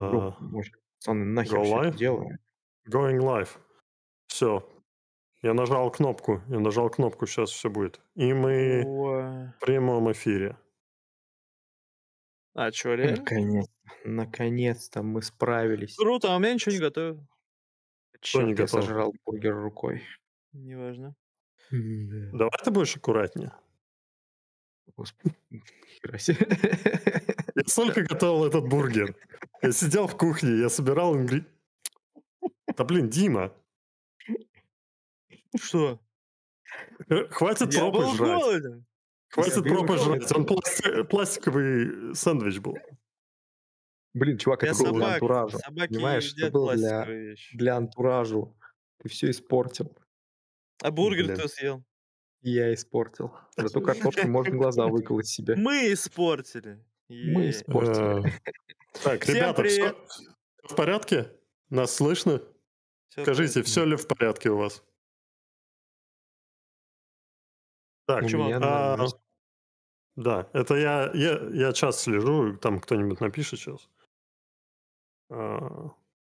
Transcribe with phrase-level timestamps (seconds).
[0.00, 2.28] Может, пацаны, нахер все это дело.
[2.88, 3.48] Going live.
[4.26, 4.68] Все.
[5.42, 6.42] Я нажал кнопку.
[6.48, 8.00] Я нажал кнопку, сейчас все будет.
[8.14, 10.58] И мы в прямом эфире.
[12.54, 13.18] А, чё, реально?
[13.18, 13.66] Наконец,
[14.04, 15.96] наконец-то мы справились.
[15.96, 17.26] Круто, а у меня ничего не готовил.
[18.20, 18.82] Черт, не я готов?
[18.82, 20.02] сожрал бургер рукой.
[20.52, 21.14] Неважно.
[21.70, 23.52] Давай ты будешь аккуратнее.
[24.96, 25.34] Господи.
[27.54, 29.14] Я столько готовил этот бургер.
[29.62, 31.44] Я сидел в кухне, я собирал ингри...
[32.76, 33.52] Да блин, Дима,
[35.58, 35.98] Что?
[37.08, 38.40] э, хватит Я пропы был жрать.
[38.40, 38.86] голоден.
[39.28, 40.32] Хватит пропы жрать.
[40.36, 42.76] Он пласти- пластиковый сэндвич был.
[44.14, 45.58] Блин, чувак, Я это было для антуража.
[45.58, 47.56] Собаки Понимаешь, это было для, вещи.
[47.56, 48.56] для антуражу.
[48.98, 49.96] Ты все испортил.
[50.82, 51.36] А бургер Блин.
[51.38, 51.84] кто съел?
[52.42, 53.34] Я испортил.
[53.56, 55.56] Зато картошкой можно глаза выколоть себе.
[55.56, 56.84] Мы испортили.
[57.08, 58.32] Мы испортили.
[59.02, 59.96] Так, Всем ребята, все привет.
[60.64, 61.32] в порядке?
[61.70, 62.42] Нас слышно?
[63.08, 64.82] Всё Скажите, все ли в порядке у вас?
[68.06, 69.06] Так, У меня а,
[70.16, 73.90] да, это я, я, я час слежу, там кто-нибудь напишет сейчас.
[75.28, 75.90] А,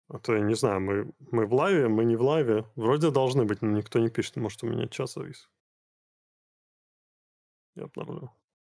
[0.07, 2.65] а то я не знаю, мы, мы в лайве, мы не в лайве.
[2.75, 4.37] Вроде должны быть, но никто не пишет.
[4.37, 5.49] Может, у меня час завис.
[7.75, 8.31] Я обновлю.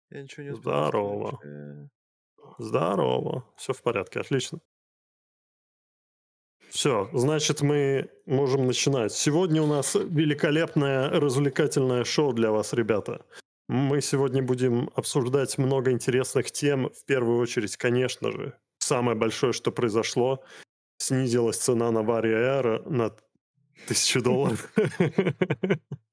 [0.09, 0.61] Я ничего не успел.
[0.61, 1.31] Здорово.
[1.31, 1.89] настроить.
[2.59, 3.45] Здорово.
[3.55, 4.59] Все в порядке, отлично.
[6.69, 9.13] Все, значит, мы можем начинать.
[9.13, 13.25] Сегодня у нас великолепное развлекательное шоу для вас, ребята.
[13.69, 16.89] Мы сегодня будем обсуждать много интересных тем.
[16.89, 20.43] В первую очередь, конечно же, самое большое, что произошло,
[20.97, 23.15] снизилась цена на Varia Air на
[23.87, 24.71] тысячу долларов.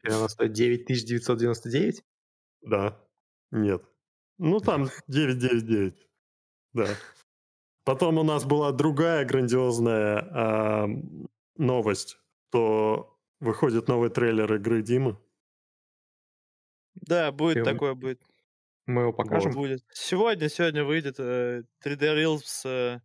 [0.05, 2.05] Она стоит 9999?
[2.63, 2.97] Да.
[3.51, 3.83] Нет.
[4.39, 6.06] Ну, там 999.
[6.77, 6.95] Да.
[7.85, 10.89] Потом у нас была другая грандиозная а,
[11.57, 15.19] новость, что выходит новый трейлер игры Димы.
[16.95, 18.21] Да, будет Ты- такое, будет.
[18.87, 19.53] Мы его покажем?
[19.53, 19.85] Будет.
[19.93, 23.01] Сегодня, сегодня выйдет э, 3D Reels, э,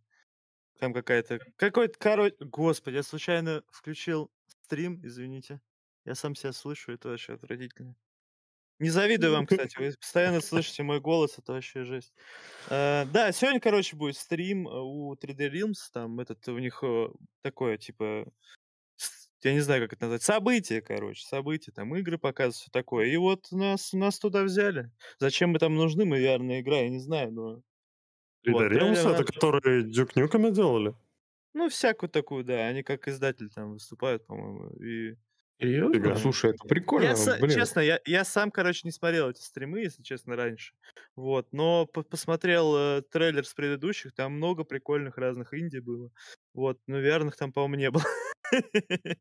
[0.78, 5.60] там какая-то, какой-то, короче, господи, я случайно включил стрим, извините.
[6.04, 7.96] Я сам себя слышу, это вообще отвратительно.
[8.82, 12.12] Не завидую вам, кстати, вы постоянно слышите мой голос, это вообще жесть.
[12.68, 17.08] Э, да, сегодня, короче, будет стрим э, у 3D Realms, там этот у них э,
[17.42, 18.26] такое, типа,
[19.44, 23.06] я не знаю, как это назвать, событие, короче, событие, там игры показывают, все такое.
[23.06, 24.90] И вот нас, нас туда взяли.
[25.20, 27.54] Зачем мы там нужны, мы VR игра, я не знаю, но...
[28.44, 30.96] 3D Вот, Realms, это нам- которые Дюк Нюками делали?
[31.54, 35.14] Ну, всякую такую, да, они как издатель там выступают, по-моему, и...
[35.62, 35.94] Серьезно?
[35.94, 36.16] Фига.
[36.16, 37.06] Слушай, это прикольно.
[37.06, 37.50] Я блин.
[37.50, 40.74] честно, я, я сам, короче, не смотрел эти стримы, если честно, раньше.
[41.14, 46.10] Вот, но по- посмотрел э, трейлер с предыдущих, там много прикольных разных инди было.
[46.52, 48.02] Вот, но верных там, по-моему, не было.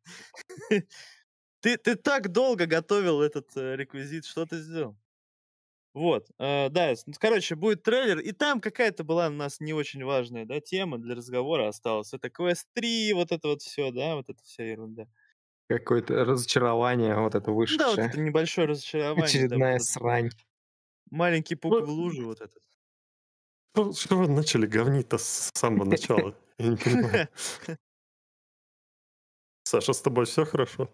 [1.61, 4.97] Ты, ты так долго готовил этот э, реквизит, что ты сделал?
[5.93, 10.03] Вот, э, да, с- короче, будет трейлер, и там какая-то была у нас не очень
[10.05, 12.13] важная, да, тема для разговора осталась.
[12.13, 15.07] Это Quest 3, вот это вот все, да, вот это вся ерунда.
[15.77, 19.21] Какое-то разочарование вот это Ну Да, вот это небольшое разочарование.
[19.21, 20.29] да, Очередная вот этот срань.
[21.09, 22.61] Маленький пук Ну, в луже вот этот.
[23.73, 26.35] Что, что вы начали говнить-то с самого начала?
[26.57, 27.29] Я не понимаю.
[29.63, 30.89] Саша, с тобой все хорошо?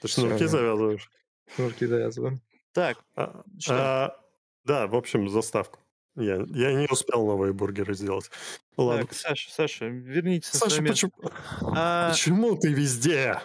[0.00, 0.48] Ты шнурки да.
[0.48, 1.10] завязываешь?
[1.54, 2.40] Шнурки завязываем.
[2.72, 4.20] Так, А, а,
[4.64, 5.80] да, в общем, заставку.
[6.14, 8.30] Я, я не успел новые бургеры сделать.
[8.76, 9.02] Ладно.
[9.06, 11.12] так, Саша, Саша, вернитесь Саша, почему,
[11.76, 13.40] А, почему ты везде?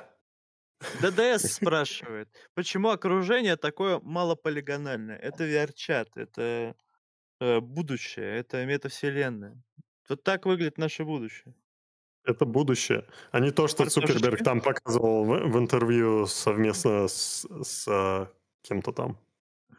[1.01, 5.17] ДДС спрашивает, почему окружение такое малополигональное?
[5.17, 6.75] Это VR-чат, это
[7.39, 9.61] э, будущее, это метавселенная.
[10.09, 11.55] Вот так выглядит наше будущее.
[12.25, 14.13] Это будущее, а не то, что Картошечки?
[14.13, 18.29] Цукерберг там показывал в, в интервью совместно с, с, а,
[18.61, 19.17] кем-то там,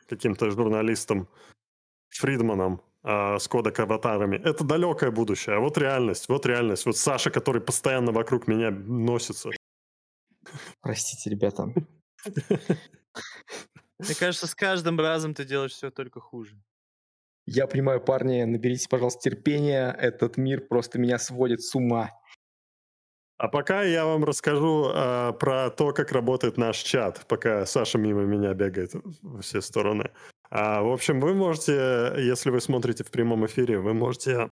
[0.08, 1.26] каким-то журналистом
[2.10, 4.36] Фридманом а, с кодек аватарами.
[4.36, 6.84] Это далекое будущее, а вот реальность, вот реальность.
[6.84, 9.50] Вот Саша, который постоянно вокруг меня носится.
[10.80, 11.66] Простите, ребята.
[13.98, 16.56] Мне кажется, с каждым разом ты делаешь все только хуже.
[17.46, 19.92] Я понимаю, парни, наберите, пожалуйста, терпения.
[19.92, 22.10] Этот мир просто меня сводит с ума.
[23.36, 28.22] А пока я вам расскажу а, про то, как работает наш чат, пока Саша мимо
[28.22, 28.92] меня бегает
[29.22, 30.10] во все стороны.
[30.50, 34.48] А, в общем, вы можете, если вы смотрите в прямом эфире, вы можете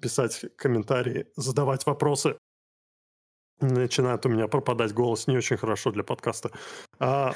[0.00, 2.36] писать комментарии, задавать вопросы.
[3.60, 6.50] Начинает у меня пропадать голос, не очень хорошо для подкаста.
[6.98, 7.32] А,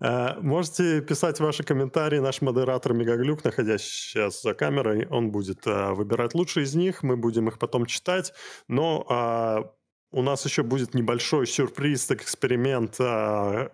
[0.00, 2.18] а, можете писать ваши комментарии.
[2.18, 7.02] Наш модератор Мегаглюк, находящийся сейчас за камерой, он будет а, выбирать лучшие из них.
[7.02, 8.32] Мы будем их потом читать.
[8.68, 9.74] Но
[10.10, 13.70] у нас еще будет небольшой сюрприз, эксперимент к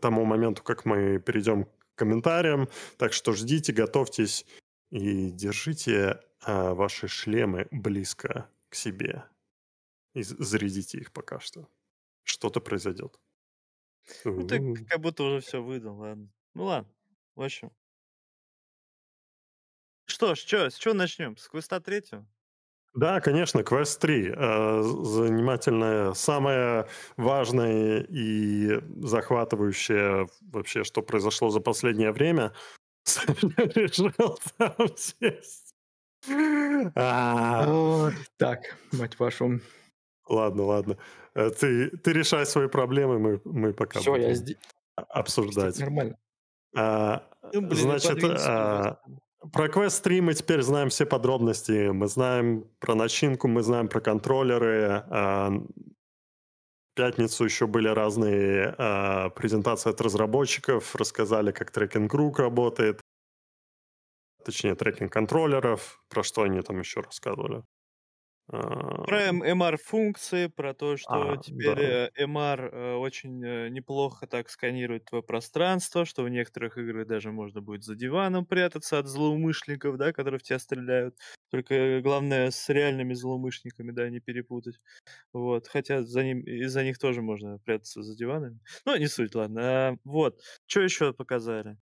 [0.00, 2.68] тому моменту, как мы перейдем к комментариям.
[2.98, 4.44] Так что ждите, готовьтесь
[4.90, 9.24] и держите ваши шлемы близко к себе
[10.18, 11.68] и зарядите их пока что.
[12.24, 13.18] Что-то произойдет.
[14.24, 16.28] Ну, ты как будто уже все выдал, ладно.
[16.54, 16.92] Ну ладно,
[17.34, 17.70] в общем.
[20.06, 21.36] Что ж, чё, с чего начнем?
[21.36, 22.26] С квеста третьего?
[22.94, 24.32] Да, конечно, квест 3.
[24.34, 32.52] Э, занимательное, самое важное и захватывающее вообще, что произошло за последнее время.
[33.06, 35.74] Решил там сесть.
[36.96, 38.10] А.
[38.38, 39.60] Так, мать вашу.
[40.28, 40.96] Ладно, ладно.
[41.34, 44.56] Э, ты, ты решай свои проблемы, мы, мы пока Все, я здесь.
[44.96, 45.78] обсуждать.
[45.78, 46.18] Нормально.
[46.76, 47.22] А,
[47.52, 48.98] ну, блин, значит, а,
[49.52, 51.88] про квест 3 мы теперь знаем все подробности.
[51.88, 55.04] Мы знаем про начинку, мы знаем про контроллеры.
[55.08, 63.00] А, в пятницу еще были разные а, презентации от разработчиков, рассказали, как трекинг-рук работает.
[64.44, 67.62] Точнее, трекинг контроллеров, про что они там еще рассказывали.
[69.04, 71.80] Про MR-функции, про то, что А, теперь да.
[71.80, 77.32] э, MR э, очень э, неплохо так сканирует твое пространство, что в некоторых играх даже
[77.32, 81.16] можно будет за диваном прятаться от злоумышленников, да, которые в тебя стреляют.
[81.50, 84.78] Только главное с реальными злоумышленниками, да, не перепутать.
[85.32, 88.60] Вот, хотя за ним, из-за них тоже можно прятаться за диванами.
[88.86, 89.60] Ну, не суть, ладно.
[89.90, 91.78] А, вот, что еще показали?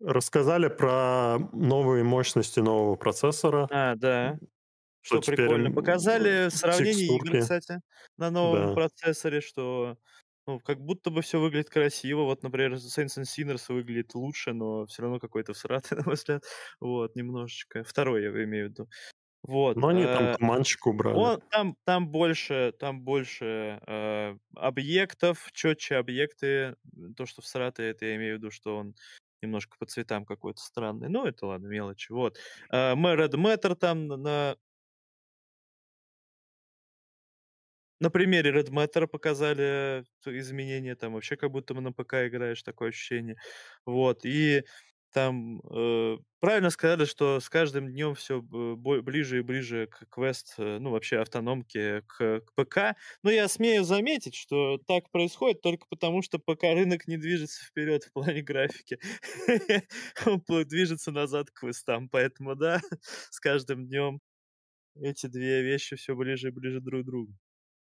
[0.00, 3.70] Рассказали про новые мощности нового процессора.
[3.70, 4.38] А, да.
[5.04, 5.70] Что теперь прикольно.
[5.70, 7.80] Показали сравнение игр, кстати,
[8.16, 8.74] на новом Да.
[8.74, 9.96] процессоре, что
[10.46, 12.22] ну, как будто бы все выглядит красиво.
[12.22, 16.44] Вот, например, Saints and Sinners выглядит лучше, но все равно какой-то всратый, на мой взгляд.
[16.80, 17.82] Вот, немножечко.
[17.84, 18.88] Второй я имею в виду.
[19.42, 19.76] Вот.
[19.76, 21.16] Но они там э, туманчик убрали.
[21.16, 26.76] Он, там, там больше, там больше э, объектов, четче объекты.
[27.16, 28.94] То, что всратый, это я имею в виду, что он
[29.42, 31.10] немножко по цветам какой-то странный.
[31.10, 32.10] Ну, это ладно, мелочи.
[32.10, 32.38] Вот.
[32.72, 34.56] Э, Red Matter там на
[38.04, 43.38] На примере Red Matter показали изменения, там вообще как будто на ПК играешь, такое ощущение.
[43.86, 44.62] Вот, и
[45.10, 50.76] там э, правильно сказали, что с каждым днем все ближе и ближе к квест, э,
[50.80, 52.94] ну вообще автономке, к, к ПК.
[53.22, 58.04] Но я смею заметить, что так происходит только потому, что ПК рынок не движется вперед
[58.04, 58.98] в плане графики.
[60.26, 62.10] Он движется назад к квестам.
[62.10, 62.82] Поэтому да,
[63.30, 64.20] с каждым днем
[64.96, 67.32] эти две вещи все ближе и ближе друг к другу.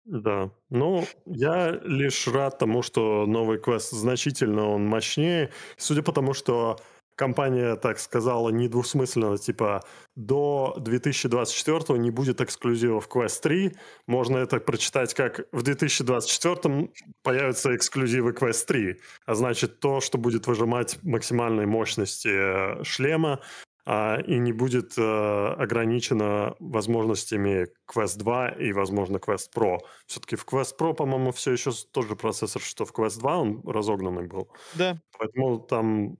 [0.04, 5.50] Да, ну, я лишь рад тому, что новый квест значительно он мощнее.
[5.78, 6.76] Судя по тому, что
[7.16, 9.82] компания так сказала недвусмысленно, типа
[10.14, 13.72] до 2024 не будет эксклюзивов Quest 3.
[14.06, 16.90] Можно это прочитать как в 2024
[17.22, 23.40] появятся эксклюзивы Quest 3, а значит то, что будет выжимать максимальной мощности э, шлема,
[23.86, 29.78] а, и не будет э, ограничено возможностями Quest 2 и, возможно, Quest Pro.
[30.06, 33.62] Все-таки в Quest Pro, по-моему, все еще тот же процессор, что в Quest 2, он
[33.66, 34.50] разогнанный был.
[34.74, 34.98] Да.
[35.18, 36.16] Поэтому там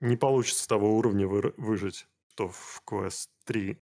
[0.00, 3.78] не получится того уровня вы, выжить, что в Quest 3.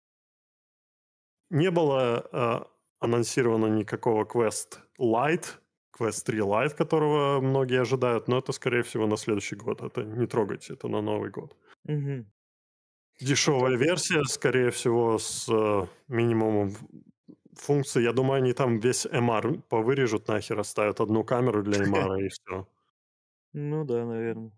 [1.50, 2.64] Не было э,
[3.00, 5.58] анонсировано никакого Quest Lite,
[5.98, 9.82] Quest 3 Lite, которого многие ожидают, но это, скорее всего, на следующий год.
[9.82, 11.54] Это не трогайте, это на Новый год.
[11.84, 12.24] Угу.
[13.22, 16.74] Дешевая версия, скорее всего, с э, минимумом
[17.54, 18.02] функций.
[18.02, 22.68] Я думаю, они там весь MR повырежут нахер, оставят одну камеру для MR и все.
[23.52, 24.52] Ну да, наверное.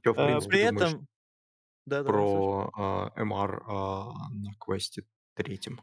[0.00, 1.06] Что, в а, принципе, при этом...
[1.86, 5.04] Да, про а, MR а, на квесте
[5.34, 5.80] третьем?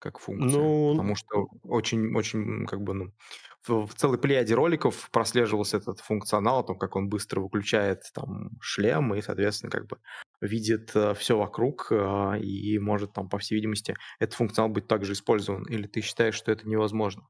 [0.00, 0.58] как функция.
[0.58, 3.12] Ну, Потому что очень-очень как бы ну,
[3.66, 8.50] в, в целой плеяде роликов прослеживался этот функционал, о том, как он быстро выключает там
[8.60, 9.98] шлем и, соответственно, как бы
[10.40, 15.12] видит э, все вокруг э, и может там, по всей видимости, этот функционал быть также
[15.12, 15.64] использован.
[15.64, 17.26] Или ты считаешь, что это невозможно?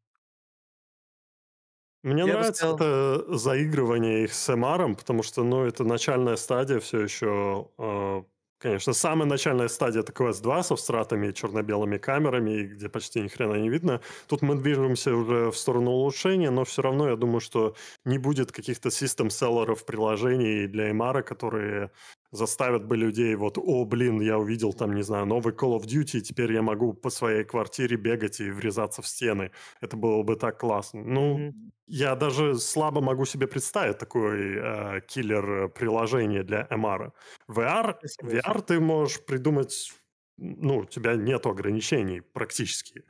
[2.02, 2.76] Мне Я нравится сказал...
[2.76, 8.22] это заигрывание их с MR, потому что, ну, это начальная стадия все еще э,
[8.60, 13.28] Конечно, самая начальная стадия это Quest 2 со стратами и черно-белыми камерами, где почти ни
[13.28, 14.02] хрена не видно.
[14.26, 17.74] Тут мы движемся уже в сторону улучшения, но все равно я думаю, что
[18.04, 21.90] не будет каких-то систем-селлеров приложений для MR, которые
[22.32, 26.18] заставят бы людей вот, о, блин, я увидел там, не знаю, новый Call of Duty,
[26.18, 29.50] и теперь я могу по своей квартире бегать и врезаться в стены.
[29.80, 31.02] Это было бы так классно.
[31.02, 31.52] Ну, mm-hmm.
[31.86, 37.12] я даже слабо могу себе представить такой э, киллер приложение для MR.
[37.48, 39.92] VR, VR ты можешь придумать,
[40.38, 43.04] ну, у тебя нет ограничений практически.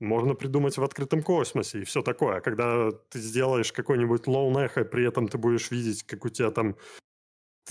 [0.00, 2.38] Можно придумать в открытом космосе и все такое.
[2.38, 6.50] А когда ты сделаешь какой-нибудь лоу эхо, при этом ты будешь видеть, как у тебя
[6.50, 6.76] там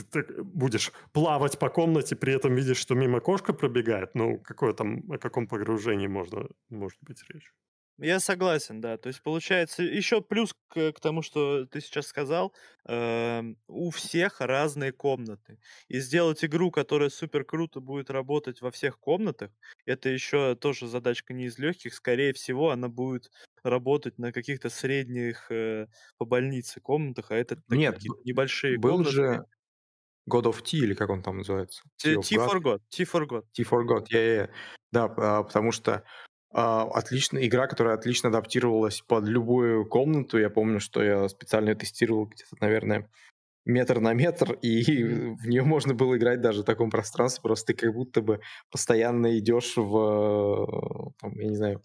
[0.04, 4.16] ты, ты будешь плавать по комнате, при этом видишь, что мимо кошка пробегает.
[4.16, 7.54] Ну, какое там, о каком погружении можно, может быть речь?
[8.02, 8.98] Я согласен, да.
[8.98, 12.56] То есть получается еще плюс к, к тому, что ты сейчас сказал,
[12.88, 15.60] э, у всех разные комнаты.
[15.90, 19.52] И сделать игру, которая супер круто будет работать во всех комнатах,
[19.86, 21.94] это еще тоже задачка не из легких.
[21.94, 23.32] Скорее всего, она будет
[23.64, 25.88] работать на каких-то средних э,
[26.18, 29.04] по больнице комнатах, а это Нет, небольшие был комнаты.
[29.04, 29.46] же
[30.30, 31.82] God of T, или как он там называется?
[31.98, 32.80] T, T for God.
[32.90, 33.44] T for God.
[33.54, 34.50] T for God, yeah, yeah.
[34.92, 36.04] Да, а, потому что
[36.52, 40.40] а, отличная игра, которая отлично адаптировалась под любую комнату.
[40.40, 43.10] Я помню, что я специально тестировал где-то, наверное,
[43.66, 44.84] метр на метр, и
[45.34, 49.38] в нее можно было играть даже в таком пространстве, просто ты как будто бы постоянно
[49.38, 51.84] идешь в, там, я не знаю,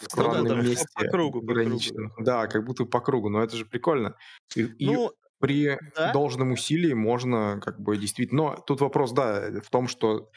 [0.00, 0.86] в странном ну, да, да, месте.
[0.94, 1.78] По кругу, по кругу.
[2.18, 4.16] Да, как будто по кругу, но это же прикольно.
[4.54, 5.10] И, ну,
[5.44, 6.12] при да?
[6.12, 8.42] должном усилии можно как бы действительно...
[8.42, 10.30] Но тут вопрос, да, в том, что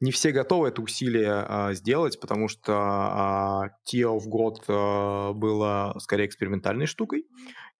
[0.00, 5.94] не все готовы это усилие а, сделать, потому что а, Tear of God а, было
[5.98, 7.26] скорее экспериментальной штукой,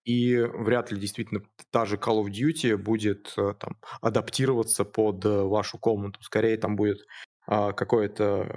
[0.04, 5.44] и вряд ли действительно та же Call of Duty будет а, там адаптироваться под а,
[5.44, 6.22] вашу комнату.
[6.22, 6.98] Скорее там будет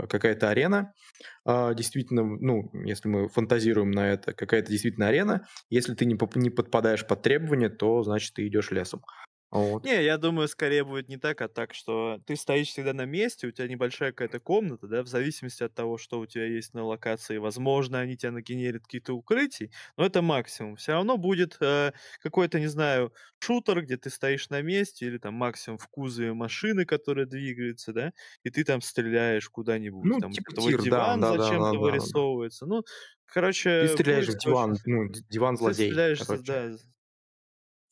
[0.08, 0.94] какая-то арена,
[1.46, 5.48] а, действительно, ну, если мы фантазируем на это, какая-то действительно арена.
[5.70, 9.02] Если ты не, не подпадаешь под требования, то значит ты идешь лесом.
[9.50, 9.86] Вот.
[9.86, 13.48] Не, я думаю, скорее будет не так, а так, что ты стоишь всегда на месте,
[13.48, 16.84] у тебя небольшая какая-то комната, да, в зависимости от того, что у тебя есть на
[16.84, 17.38] локации.
[17.38, 20.76] Возможно, они тебя нагенерят какие-то укрытия, но это максимум.
[20.76, 25.36] Все равно будет э, какой-то, не знаю, шутер, где ты стоишь на месте, или там
[25.36, 28.12] максимум в кузове машины, которая двигается, да,
[28.44, 30.04] и ты там стреляешь куда-нибудь.
[30.04, 32.66] Ну, там типа твой тир, диван да, зачем-то да, да, вырисовывается.
[32.66, 32.76] Да, да.
[32.76, 32.84] Ну,
[33.26, 33.82] короче...
[33.84, 34.82] Ты стреляешь в диван, очень...
[34.88, 35.88] ну, диван злодей.
[35.88, 36.44] Ты стреляешь, короче.
[36.44, 36.78] да,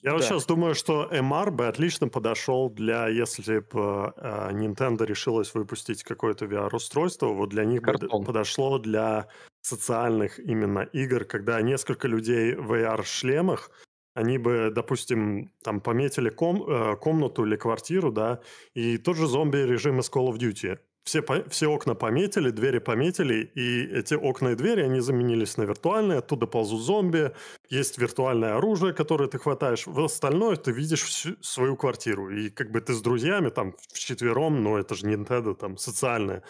[0.05, 5.55] я вот сейчас думаю, что MR бы отлично подошел для, если бы э, Nintendo решилась
[5.55, 8.19] выпустить какое-то VR-устройство, вот для них Картон.
[8.19, 9.27] бы подошло для
[9.61, 13.71] социальных именно игр, когда несколько людей в VR-шлемах,
[14.13, 18.41] они бы, допустим, там пометили ком, э, комнату или квартиру, да,
[18.75, 23.85] и тот же зомби-режим из Call of Duty все, все окна пометили, двери пометили, и
[23.85, 27.31] эти окна и двери, они заменились на виртуальные, оттуда ползут зомби,
[27.69, 32.71] есть виртуальное оружие, которое ты хватаешь, в остальное ты видишь всю свою квартиру, и как
[32.71, 36.41] бы ты с друзьями там вчетвером, но это же Nintendo, там, социальное,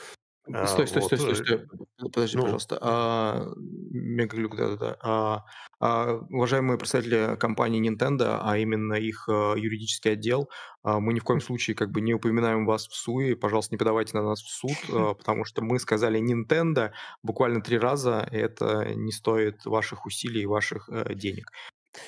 [0.45, 1.67] Стой, стой, стой, стой, стой.
[1.97, 2.43] Подожди, ну.
[2.43, 2.77] пожалуйста.
[2.81, 3.47] А,
[3.91, 4.97] Мегаглюк, да-да-да.
[5.01, 5.43] А,
[5.79, 10.49] а, уважаемые представители компании Nintendo, а именно их а, юридический отдел,
[10.83, 13.33] а, мы ни в коем случае как бы не упоминаем вас в СУИ.
[13.33, 16.91] Пожалуйста, не подавайте на нас в суд, а, потому что мы сказали Nintendo
[17.23, 21.51] буквально три раза, и это не стоит ваших усилий и ваших а, денег.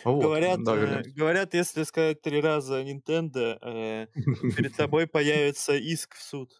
[0.03, 4.08] Вот, говорят, да, э, говорят, если сказать три раза Nintendo, э,
[4.56, 6.51] перед тобой появится иск в суд.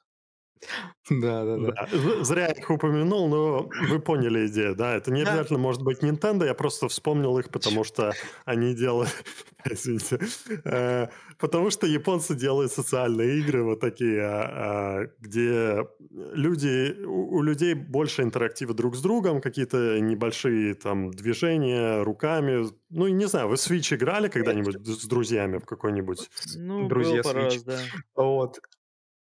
[1.10, 1.88] Да, да, да.
[2.24, 4.96] Зря их упомянул, но вы поняли идею, да?
[4.96, 8.14] Это не обязательно может быть Nintendo, я просто вспомнил их, потому что
[8.46, 9.10] они делают...
[9.70, 10.20] Извините.
[10.66, 11.08] Э,
[11.40, 16.96] потому что японцы делают социальные игры вот такие, а, а, где люди...
[17.06, 22.68] У людей больше интерактива друг с другом, какие-то небольшие там движения руками.
[22.90, 26.30] Ну, не знаю, вы Switch играли когда-нибудь с друзьями в какой-нибудь?
[26.56, 27.64] Ну, Друзья Switch.
[27.66, 27.78] да.
[28.16, 28.60] Вот.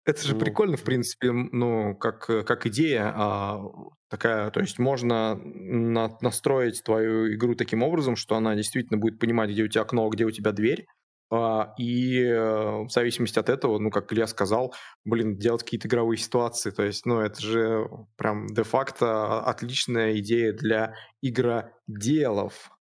[0.07, 3.61] Это же Ну, прикольно, в принципе, ну, как, как идея а,
[4.09, 4.49] такая.
[4.51, 9.63] То есть можно на- настроить твою игру таким образом, что она действительно будет понимать, где
[9.63, 10.85] у тебя окно, где у тебя дверь.
[11.29, 14.73] а, и э, в зависимости от этого, ну, как Илья сказал,
[15.03, 16.71] блин, делать какие-то игровые ситуации.
[16.71, 17.85] То есть, ну, это же
[18.15, 22.71] прям де-факто отличная идея для игроделов.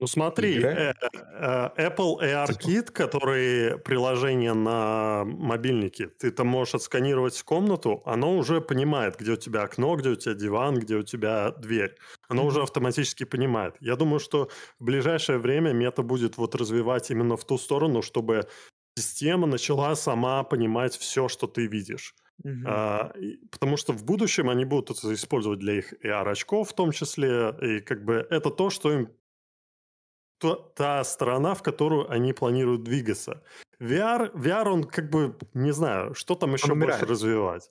[0.00, 8.02] Ну смотри, э, э, Apple AR-Kit, который приложение на мобильнике, ты там можешь отсканировать комнату,
[8.06, 11.96] оно уже понимает, где у тебя окно, где у тебя диван, где у тебя дверь.
[12.28, 12.46] Оно mm-hmm.
[12.46, 13.76] уже автоматически понимает.
[13.80, 18.48] Я думаю, что в ближайшее время мета будет вот развивать именно в ту сторону, чтобы
[18.96, 22.14] система начала сама понимать все, что ты видишь.
[22.42, 22.62] Uh-huh.
[22.64, 23.12] А,
[23.50, 27.80] потому что в будущем они будут это использовать для их AR-очков в том числе, и
[27.80, 29.08] как бы это то, что им
[30.40, 33.42] то, та сторона, в которую они планируют двигаться.
[33.80, 37.70] VR, VR, он как бы, не знаю, что там еще больше развивать.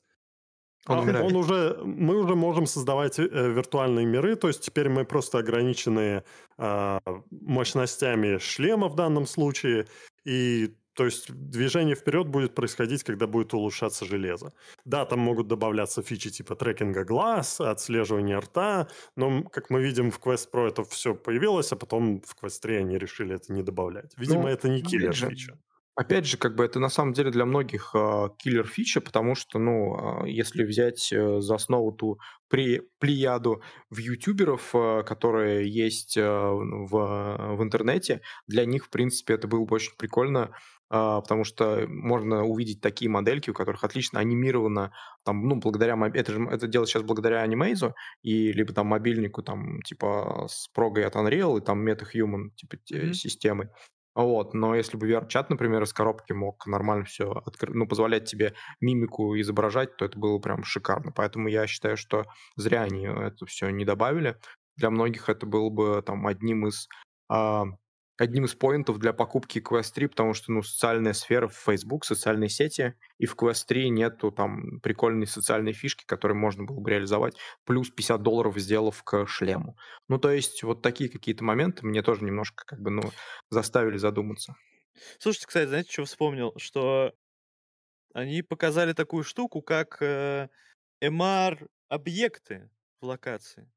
[0.87, 5.03] Он, а, он уже, мы уже можем создавать э, виртуальные миры, то есть теперь мы
[5.03, 6.23] просто ограничены
[6.57, 6.99] э,
[7.31, 9.87] мощностями шлема в данном случае,
[10.25, 14.51] и то есть движение вперед будет происходить, когда будет улучшаться железо.
[14.83, 20.19] Да, там могут добавляться фичи типа трекинга глаз, отслеживания рта, но, как мы видим, в
[20.19, 24.11] Quest Pro это все появилось, а потом в Quest 3 они решили это не добавлять.
[24.17, 25.57] Видимо, ну, это не киллер фича.
[25.95, 29.59] Опять же, как бы это на самом деле для многих э, киллер фича, потому что,
[29.59, 36.15] ну, э, если взять э, за основу ту при, плеяду в ютуберов, э, которые есть
[36.15, 40.51] э, в, в интернете, для них, в принципе, это было бы очень прикольно,
[40.89, 44.91] потому что можно увидеть такие модельки, у которых отлично анимировано,
[45.23, 49.81] там, ну, благодаря, это, же, это делать сейчас благодаря анимейзу, и либо там мобильнику, там,
[49.83, 53.13] типа, с прогой от Unreal, и там MetaHuman, типа, mm-hmm.
[53.13, 53.69] системой.
[54.15, 58.53] Вот, но если бы VR-чат, например, из коробки мог нормально все открыть, ну, позволять тебе
[58.81, 61.11] мимику изображать, то это было прям шикарно.
[61.11, 62.25] Поэтому я считаю, что
[62.57, 64.37] зря они это все не добавили.
[64.75, 66.89] Для многих это было бы там одним из
[67.29, 67.65] а,
[68.19, 72.49] одним из поинтов для покупки Quest 3, потому что, ну, социальная сфера в Facebook, социальные
[72.49, 77.35] сети, и в Quest 3 нету там прикольной социальной фишки, которые можно было бы реализовать,
[77.65, 79.77] плюс 50 долларов сделав к шлему.
[80.07, 83.03] Ну, то есть вот такие какие-то моменты мне тоже немножко как бы, ну,
[83.49, 84.55] заставили задуматься.
[85.19, 86.53] Слушайте, кстати, знаете, что вспомнил?
[86.57, 87.13] Что
[88.13, 90.49] они показали такую штуку, как э,
[91.01, 93.71] MR-объекты в локации.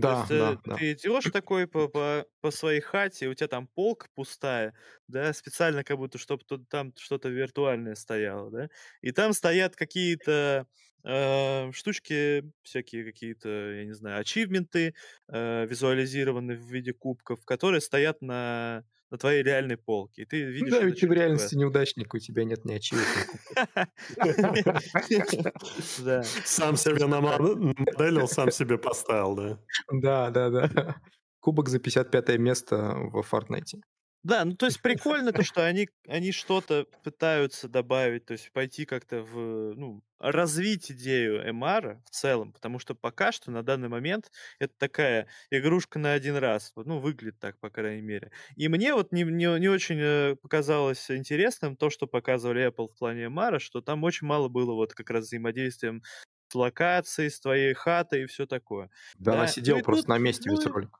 [0.00, 3.66] То есть, э, да, ты идешь такой по, по, по своей хате, у тебя там
[3.68, 4.74] полка пустая,
[5.08, 8.68] да, специально как будто, чтобы тут там что-то виртуальное стояло, да,
[9.00, 10.66] и там стоят какие-то
[11.04, 14.94] э, штучки, всякие какие-то, я не знаю, ачивменты,
[15.28, 20.50] э, визуализированные в виде кубков, которые стоят на, на твоей реальной полке, и ты Ну
[20.50, 21.54] видишь да, ведь ты в реальности Quest.
[21.54, 22.80] неудачник, у тебя нет ни
[26.04, 26.22] Да.
[26.22, 29.58] Сам себе намоделил, сам себе поставил, да.
[29.92, 30.96] Да, да, да.
[31.40, 33.80] Кубок за 55 место в Fortnite.
[34.26, 38.84] Да, ну то есть прикольно то, что они, они что-то пытаются добавить, то есть пойти
[38.84, 44.32] как-то в, ну, развить идею MR в целом, потому что пока что на данный момент
[44.58, 48.32] это такая игрушка на один раз, ну, выглядит так, по крайней мере.
[48.56, 52.98] И мне вот не, не, не очень э, показалось интересным то, что показывали Apple в
[52.98, 56.02] плане MR, что там очень мало было вот как раз взаимодействием
[56.48, 58.90] с локацией, с твоей хатой и все такое.
[59.20, 60.98] Да, она сидела Ну просто тут, на месте весь ну, ролик.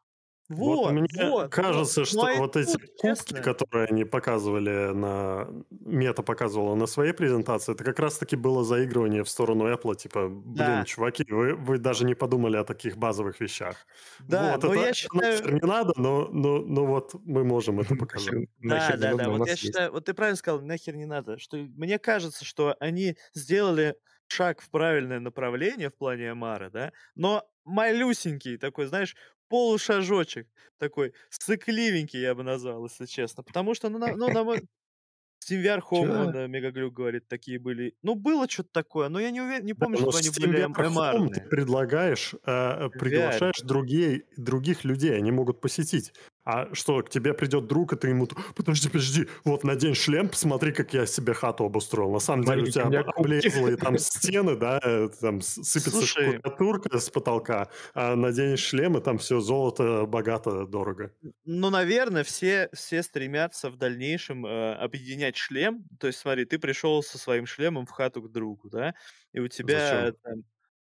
[0.49, 1.53] Вот вот, мне вот, вот.
[1.53, 5.49] кажется, Ну что а и вот эти кубки, честно, которые они показывали на...
[5.71, 10.55] Мета показывала на своей презентации, это как раз-таки было заигрывание в сторону Apple, типа, блин,
[10.57, 13.77] да, чуваки, вы, вы даже не подумали о таких базовых вещах.
[14.21, 17.97] да, Вот, но это, я считаю, не надо, но, но, но вот мы можем это
[17.97, 18.49] показать.
[18.61, 19.31] Да, да, да.
[19.31, 21.39] Вот я считаю, вот ты правильно сказал, нахер не надо.
[21.39, 23.97] Что мне кажется, что они сделали
[24.29, 29.17] шаг в правильное направление в плане Амара, да, но малюсенький такой, знаешь,
[29.49, 33.43] полушажочек такой, сыкливенький, я бы назвал, если честно.
[33.43, 34.61] Потому что, ну, на, ну, на мой...
[35.45, 37.95] Steam VR Home, он, э, Мегаглюк говорит, такие были.
[38.03, 40.65] Ну, было что-то такое, но я не уверен, не Да, помню, чтобы с они были
[40.67, 42.99] VR Home ты предлагаешь, э, VR.
[42.99, 46.13] приглашаешь другие, других людей, они могут посетить.
[46.47, 50.71] А что, к тебе придет друг, и ты ему, подожди, подожди, вот надень шлем, посмотри,
[50.71, 52.13] как я себе хату обустроил.
[52.13, 57.11] На самом деле у тебя облезлые там стены, да, э, там сыпется Слушай, штукатурка с
[57.11, 61.11] потолка, а наденешь шлем, и там все золото, богато, дорого.
[61.45, 65.85] Ну, наверное, все, все стремятся в дальнейшем э, объединять шлем.
[65.99, 68.95] То есть, смотри, ты пришел со своим шлемом в хату к другу, да,
[69.33, 70.17] и у тебя Зачем?
[70.23, 70.45] там,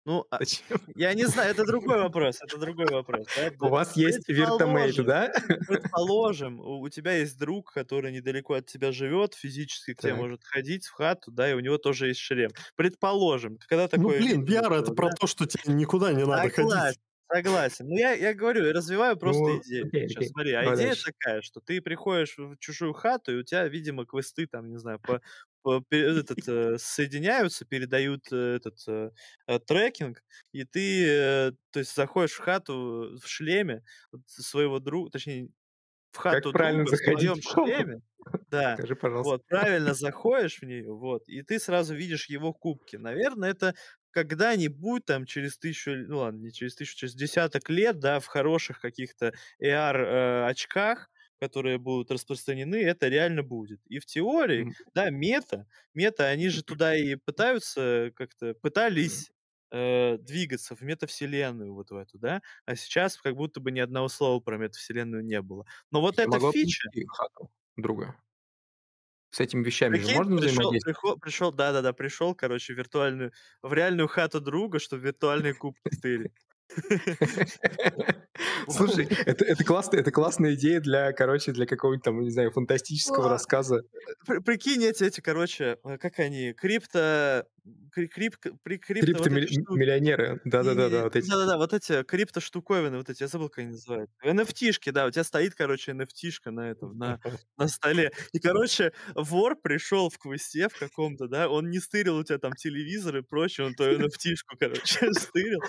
[0.06, 0.80] ну, Зачем?
[0.96, 3.28] я не знаю, это другой вопрос, это другой вопрос.
[3.60, 5.32] У вас есть виртомейт, да?
[5.68, 10.86] предположим, у, тебя есть друг, который недалеко от тебя живет, физически к тебе может ходить
[10.88, 12.52] в хату, да, и у него тоже есть шлем.
[12.76, 16.50] Предположим, когда Ну, такое блин, видео VR это про то, что тебе никуда не надо
[16.50, 16.56] ходить.
[16.72, 17.88] Согласен, согласен.
[17.88, 20.26] Ну, я, я говорю, я развиваю просто Ну, идею окей, сейчас.
[20.26, 20.30] окей.
[20.30, 21.04] Смотри, а Давай идея дальше.
[21.04, 25.00] такая, что ты приходишь в чужую хату, и у тебя, видимо, квесты там, не знаю,
[25.00, 25.22] по,
[25.90, 29.12] этот, э, соединяются, передают э, этот э,
[29.68, 33.84] трекинг, и ты, то есть, заходишь в хату в шлеме
[34.28, 35.50] своего друга, точнее,
[36.12, 37.82] в Как хату правильно друга в своем заходить в комнату?
[37.82, 38.02] шлеме,
[38.50, 39.36] да, Скажи, пожалуйста.
[39.36, 42.96] вот, правильно заходишь в нее, вот, и ты сразу видишь его кубки.
[42.96, 43.76] Наверное, это
[44.12, 48.80] когда-нибудь там через тысячу, ну ладно, не через тысячу, через десяток лет, да, в хороших
[48.82, 51.10] каких-то AR э, очках,
[51.48, 53.82] которые будут распространены, это реально будет.
[53.88, 59.32] И в теории, М, да, мета, мета, они же туда и пытаются как-то, пытались
[59.72, 64.08] э, двигаться в метавселенную вот в эту, да, а сейчас как будто бы ни одного
[64.10, 65.66] слова про метавселенную не было.
[65.92, 66.90] Но вот Я эта могу фича...
[67.08, 68.16] хату друга.
[69.30, 70.82] С этими вещами же Прикинь, можно пришел, взаимодействовать?
[70.82, 73.32] пришел, пришел, да-да-да, пришел, короче, в виртуальную,
[73.62, 76.34] в реальную хату друга, чтобы виртуальный куб стырить.
[78.70, 83.30] Слушай, это, это, классно, это классная идея для, короче, для какого-нибудь там, не знаю, фантастического
[83.30, 83.84] рассказа.
[84.26, 87.46] При- Прикинь, эти, эти, короче, э, как они, крипто...
[87.96, 89.56] кри- Крип, при- крипто вот эти штуки.
[89.56, 90.42] Криптомиллионеры.
[90.46, 91.30] Да-да-да, вот эти.
[91.30, 94.10] Да-да-да, вот эти крипто штуковины, вот эти, я забыл, как они называют.
[94.24, 97.20] NFT-шки, да, у тебя стоит, короче, NFT-шка на этом, на,
[97.58, 98.12] на столе.
[98.34, 102.54] И, короче, вор пришел в квесте в каком-то, да, он не стырил у тебя там
[102.54, 105.60] телевизор и прочее, он твою NFT-шку, короче, стырил.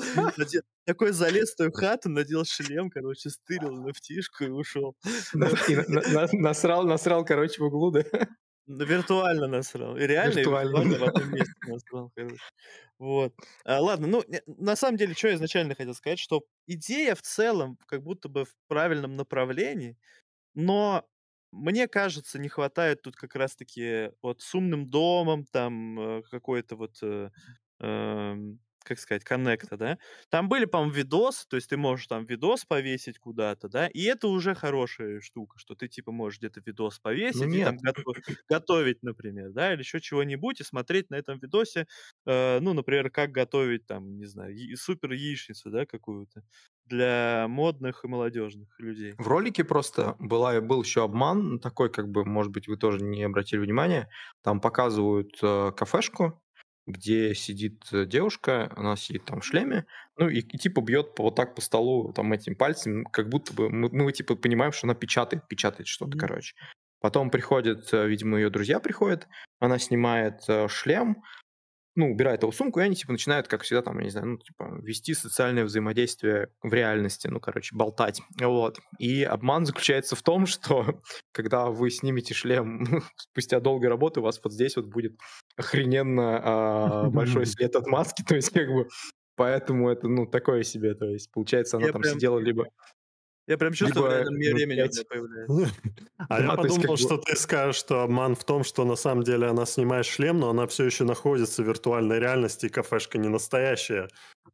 [0.85, 4.97] Такой залез в твою хату, надел шлем, короче, стырил NFT-шку и ушел.
[5.35, 8.03] На- и на- на- Насрал, насрал, короче, в углу, да?
[8.67, 9.97] Ну, Виртуально насрал.
[9.97, 12.51] И реально, и Виртуально, виртуально в одном месте насрал, короче.
[12.99, 13.35] Вот.
[13.65, 17.79] А, ладно, ну, на самом деле, что я изначально хотел сказать, что идея в целом
[17.87, 19.97] как будто бы в правильном направлении,
[20.55, 21.07] но
[21.53, 26.99] мне кажется, не хватает тут как раз-таки вот с умным домом, там э, какой-то вот,
[27.03, 27.31] э,
[27.81, 29.99] эм, как сказать, коннекта, да.
[30.31, 34.29] Там были, по-моему, видосы, то есть ты можешь там видос повесить куда-то, да, и это
[34.29, 37.85] уже хорошая штука, что ты типа можешь где-то видос повесить и там нет.
[37.85, 38.15] гото-
[38.49, 41.87] готовить, например, да, или еще чего-нибудь, и смотреть на этом видосе,
[42.27, 46.43] э, ну, например, как готовить там, не знаю, супер яичницу, да, какую-то
[46.85, 49.19] для модных и молодежных людей.
[49.19, 53.03] В ролике просто была, был еще обман ну, такой, как бы, может быть, вы тоже
[53.03, 54.11] не обратили внимания.
[54.43, 56.43] Там показывают э, кафешку,
[56.87, 61.25] где сидит э, девушка, она сидит там в шлеме, ну и, и типа бьет по,
[61.25, 64.87] вот так по столу там этим пальцем, как будто бы мы, мы типа понимаем, что
[64.87, 66.21] она печатает, печатает что-то, Мгм.
[66.21, 66.55] короче.
[67.01, 69.29] Потом приходят, э, видимо, ее друзья приходят,
[69.61, 71.23] она снимает э, шлем,
[71.97, 74.39] ну, убирает его сумку, и они, типа, начинают, как всегда, там, я не знаю, ну,
[74.39, 78.79] типа, вести социальное взаимодействие в реальности, ну, короче, болтать, вот.
[78.99, 81.01] И обман заключается в том, что
[81.33, 82.85] когда вы снимете шлем
[83.17, 85.17] спустя долгой работы, у вас вот здесь вот будет
[85.57, 88.89] охрененно а, большой след от маски, то есть, как бы,
[89.35, 92.67] поэтому это, ну, такое себе, то есть, получается, она Я там прям- сидела либо...
[93.47, 94.95] Я прям чувствую, в Либо реальном минут времени у пять.
[94.95, 95.75] меня появляется.
[96.29, 99.67] А я подумал, что ты скажешь, что обман в том, что на самом деле она
[99.67, 104.09] снимает шлем, но она все еще находится в виртуальной реальности, и кафешка не настоящая.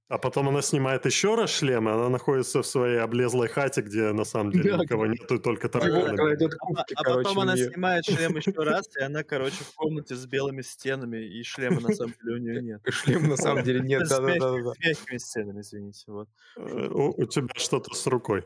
[0.09, 4.13] А потом она снимает еще раз шлем, и она находится в своей облезлой хате, где
[4.13, 6.21] на самом деле никого нету, и только тараканы.
[6.21, 10.61] А, а потом она снимает шлем еще раз, и она, короче, в комнате с белыми
[10.61, 12.83] стенами, и шлема на самом деле у нее нет.
[12.91, 14.75] Шлем на самом деле нет, да-да-да.
[14.75, 16.05] с мягкими стенами, извините.
[16.59, 18.45] Э, у тебя что-то с рукой.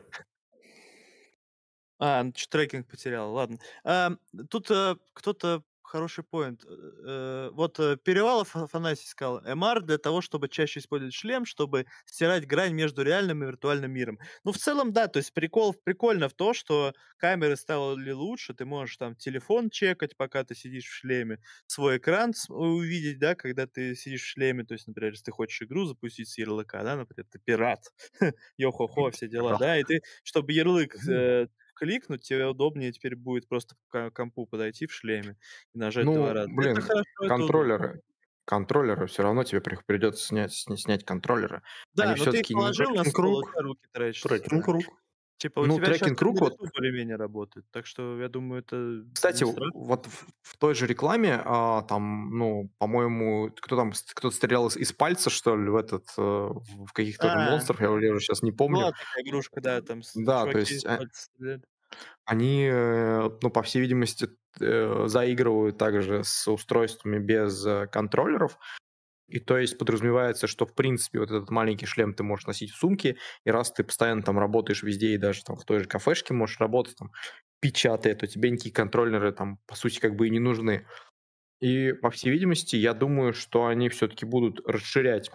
[1.99, 3.57] А, ну, трекинг потерял, ладно.
[3.83, 6.63] Ам, тут э, кто-то хороший поинт.
[6.65, 11.85] Э, вот э, Перевалов Аф- Афанасий сказал, MR для того, чтобы чаще использовать шлем, чтобы
[12.05, 14.19] стирать грань между реальным и виртуальным миром.
[14.43, 18.65] Ну, в целом, да, то есть прикол, прикольно в то, что камеры стали лучше, ты
[18.65, 23.95] можешь там телефон чекать, пока ты сидишь в шлеме, свой экран увидеть, да, когда ты
[23.95, 27.25] сидишь в шлеме, то есть, например, если ты хочешь игру запустить с ярлыка, да, например,
[27.31, 27.91] ты пират,
[28.57, 30.95] йо-хо-хо, все дела, да, и ты, чтобы ярлык
[31.77, 35.37] кликнуть, тебе удобнее теперь будет просто к компу подойти в шлеме
[35.73, 36.39] и нажать два Ну, раза.
[36.49, 38.01] Это блин, хорошо, это контроллеры,
[38.45, 41.61] контроллеры, все равно тебе при- придется снять, сня- снять контроллеры.
[41.93, 42.59] Да, Они но ты их все-таки не...
[42.61, 43.55] положил на стол, круг.
[43.61, 44.29] руки трачатся.
[44.29, 44.83] Трекинг круг.
[45.37, 49.43] Типа у Ну, тебя трекинг круг, вот, более-менее работает, так что я думаю, это кстати,
[49.43, 54.77] вот в, в той же рекламе, а, там, ну, по-моему, кто там, кто-то стрелял из,
[54.77, 58.41] из пальца, что ли, в этот, э, в каких-то же А, монстров, я уже сейчас
[58.41, 58.77] не помню.
[58.79, 60.99] была такая игрушка, да, там Да, то есть а,
[62.25, 68.57] они, э, ну, по всей видимости, э, заигрывают также с устройствами без контроллеров,
[69.27, 72.77] И то есть подразумевается, что в принципе вот этот маленький шлем ты можешь носить в
[72.77, 76.33] сумке, и раз ты постоянно там работаешь везде и даже там в той же кафешке
[76.33, 77.11] можешь работать, там,
[77.59, 80.87] печатая, то тебе никакие контроллеры там по сути как бы и не нужны.
[81.59, 85.31] И по всей видимости, я думаю, что они все-таки будут расширять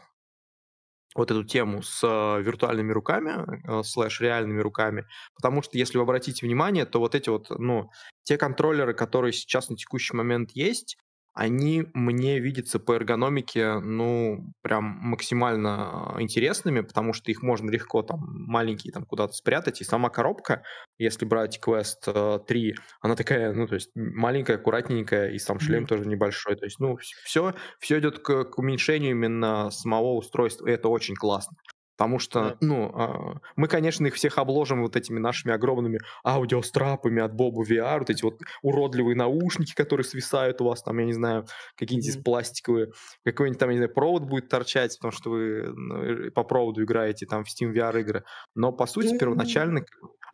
[1.14, 3.32] вот эту тему с э, виртуальными руками,
[3.68, 7.90] э, слэш реальными руками, потому что, если вы обратите внимание, то вот эти вот, ну,
[8.22, 10.96] те контроллеры, которые сейчас на текущий момент есть,
[11.34, 18.02] они мне видятся по эргономике, ну, прям максимально э, интересными, потому что их можно легко
[18.02, 20.62] там маленькие там куда-то спрятать, и сама коробка,
[20.98, 21.58] если брать
[22.06, 25.86] э, 3, она такая, ну, то есть маленькая, аккуратненькая, и сам шлем Мгм.
[25.86, 30.72] тоже небольшой, то есть, ну, все, все идет к, к уменьшению именно самого устройства, и
[30.72, 31.56] это очень классно.
[31.96, 32.56] Потому что, да.
[32.60, 38.00] ну, а, мы, конечно, их всех обложим вот этими нашими огромными аудиострапами от Боба VR,
[38.00, 42.22] вот эти вот уродливые наушники, которые свисают у вас, там, я не знаю, какие-нибудь mm-hmm.
[42.22, 42.88] пластиковые,
[43.24, 47.26] какой-нибудь там, я не знаю, провод будет торчать, потому что вы ну, по проводу играете
[47.26, 48.24] там в Steam VR игры.
[48.54, 49.18] Но, по сути, mm-hmm.
[49.18, 49.84] первоначально...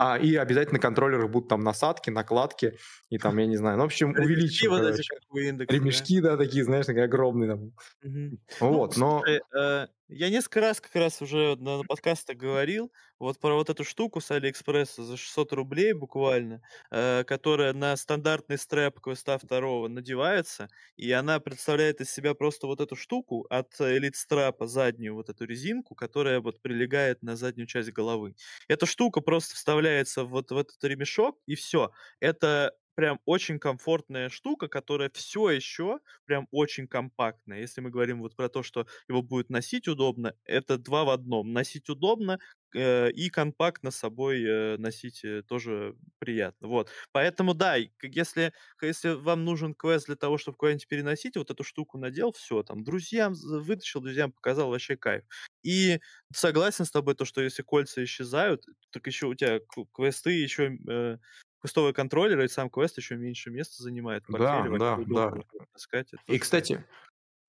[0.01, 2.79] А, и обязательно контроллеры будут там насадки, накладки,
[3.11, 6.21] и там, я не знаю, ну, в общем, увеличим, вот эти, как у индекса, Ремешки,
[6.21, 6.37] да?
[6.37, 7.73] да, такие, знаешь, такие огромные там.
[8.07, 8.39] Mm-hmm.
[8.61, 9.19] Вот, ну, но...
[9.25, 13.69] Слушай, э, я несколько раз как раз уже на, на подкастах говорил вот про вот
[13.69, 19.89] эту штуку с Алиэкспресса за 600 рублей буквально, э, которая на стандартный стрэп квеста второго
[19.89, 25.29] надевается, и она представляет из себя просто вот эту штуку от элит страпа заднюю вот
[25.29, 28.35] эту резинку, которая вот прилегает на заднюю часть головы.
[28.69, 31.91] Эта штука просто вставляется вот в этот ремешок, и все.
[32.21, 37.61] Это прям очень комфортная штука, которая все еще прям очень компактная.
[37.61, 41.53] Если мы говорим вот про то, что его будет носить удобно, это два в одном.
[41.53, 42.41] Носить удобно,
[42.75, 46.67] э, и компактно с собой э, носить э, тоже приятно.
[46.69, 46.91] Вот.
[47.13, 51.99] Поэтому да, если, если вам нужен квест для того, чтобы куда-нибудь переносить, вот эту штуку
[51.99, 55.25] надел, все, там, друзьям вытащил, друзьям показал, вообще кайф.
[55.63, 56.01] И
[56.35, 59.61] согласен с тобой, то, что если кольца исчезают, так еще у тебя
[59.95, 61.19] квесты еще э,
[61.61, 64.25] квестовые контроллеры и сам квест еще меньше места занимает.
[64.29, 65.33] Да, да, да.
[65.73, 66.85] Таскать, и, кстати,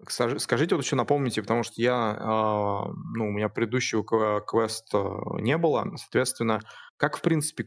[0.08, 5.86] Скажите вот еще напомните, потому что я, а, ну, у меня предыдущего квеста не было,
[5.98, 6.62] соответственно,
[7.00, 7.64] как, в принципе,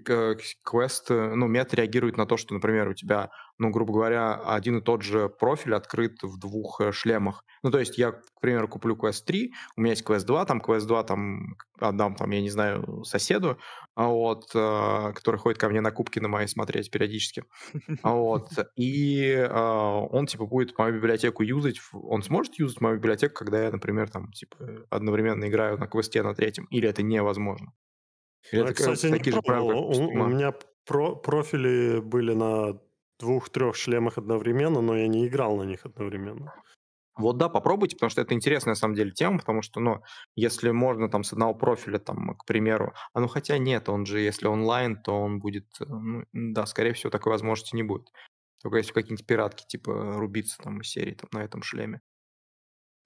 [0.62, 4.82] квест, ну, мет реагирует на то, что, например, у тебя, ну, грубо говоря, один и
[4.82, 7.42] тот же профиль открыт в двух э, шлемах.
[7.62, 10.60] Ну, то есть я, к примеру, куплю квест 3, у меня есть квест 2, там
[10.60, 13.56] квест 2 там отдам, там, я не знаю, соседу,
[13.94, 17.44] а вот, э, который ходит ко мне на кубки на мои смотреть периодически.
[18.02, 23.70] Вот, и он, типа, будет мою библиотеку юзать, он сможет юзать мою библиотеку, когда я,
[23.70, 27.72] например, там, типа, одновременно играю на квесте на третьем, или это невозможно?
[28.50, 32.80] Или это, кстати, не такие же правила, у, у меня про профили были на
[33.18, 36.52] двух-трех шлемах одновременно, но я не играл на них одновременно.
[37.16, 40.02] Вот да, попробуйте, потому что это интересная на самом деле тема, потому что, ну,
[40.34, 44.20] если можно там с одного профиля, там, к примеру, а ну хотя нет, он же,
[44.20, 48.08] если онлайн, то он будет, э, ну, да, скорее всего, такой возможности не будет.
[48.62, 52.00] Только если какие-нибудь пиратки, типа, рубиться там из серии там, на этом шлеме.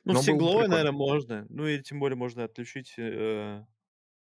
[0.05, 1.47] Ну, Но сингловый, наверное, можно.
[1.49, 3.65] Ну, и тем более можно отключить э,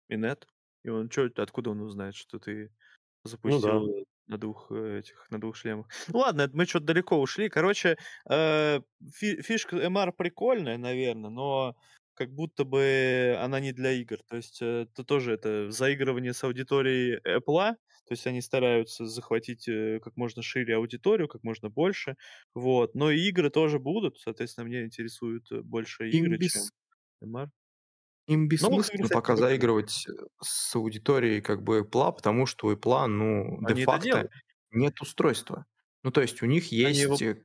[0.08, 0.48] Минет.
[0.84, 2.72] И он чё, откуда он узнает, что ты
[3.44, 3.74] Ну да.
[3.74, 5.88] запустил на двух э, этих, на двух шлемах?
[6.08, 7.48] Ну ладно, мы что-то далеко ушли.
[7.48, 7.96] Короче,
[8.28, 8.80] э,
[9.12, 11.76] фи- фишка MR прикольная, наверное, но
[12.14, 14.18] как будто бы она не для игр.
[14.28, 17.74] То есть это тоже это заигрывание с аудиторией Apple.
[18.06, 22.16] То есть они стараются захватить э, как можно шире аудиторию, как можно больше.
[22.54, 22.94] Вот.
[22.94, 24.18] Но и игры тоже будут.
[24.18, 26.70] Соответственно, меня интересуют э, больше игры, чем
[27.22, 27.50] MR.
[28.26, 30.06] Им бессмысленно пока заигрывать
[30.40, 34.30] с аудиторией как бы Apple, потому что у Apple, ну, де-факто
[34.70, 35.66] нет устройства.
[36.02, 37.16] Ну, то есть у них есть его...
[37.20, 37.36] Э,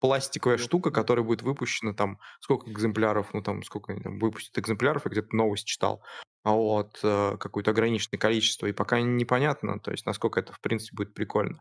[0.00, 5.04] пластиковая штука, которая будет выпущена там, сколько экземпляров, ну, там, сколько они там выпустят экземпляров,
[5.06, 6.02] я где-то новость читал,
[6.44, 10.96] а вот, э, какое-то ограниченное количество, и пока непонятно, то есть насколько это, в принципе,
[10.96, 11.60] будет прикольно.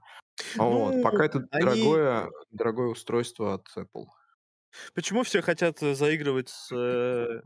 [0.58, 1.64] А вот, пока ну, это они...
[1.64, 4.06] дорогое, дорогое устройство от Apple.
[4.94, 7.42] Почему все хотят э, заигрывать с э,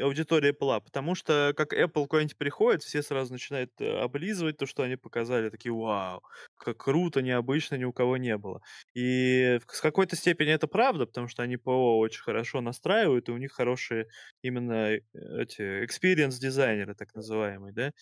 [0.00, 0.80] аудиторией Apple?
[0.82, 5.50] Потому что как Apple куда-нибудь приходит, все сразу начинают э, облизывать то, что они показали,
[5.50, 6.22] такие «Вау,
[6.56, 8.60] как круто, необычно, ни у кого не было».
[8.94, 13.36] И с какой-то степени это правда, потому что они ПО очень хорошо настраивают, и у
[13.38, 14.06] них хорошие
[14.42, 17.92] именно э, эти experience дизайнеры, так называемые, да?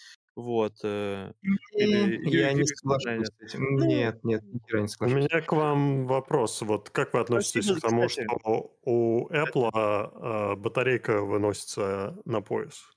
[0.41, 0.75] Вот.
[0.85, 1.33] Э,
[1.75, 3.77] или, я не соглашусь с этим.
[3.77, 5.15] Ну, нет, нет, никогда не соглашусь.
[5.15, 6.63] У меня к вам вопрос.
[6.63, 8.27] Вот как вы относитесь Спасибо, к тому, кстати.
[8.27, 12.91] что у Apple э, батарейка выносится на пояс?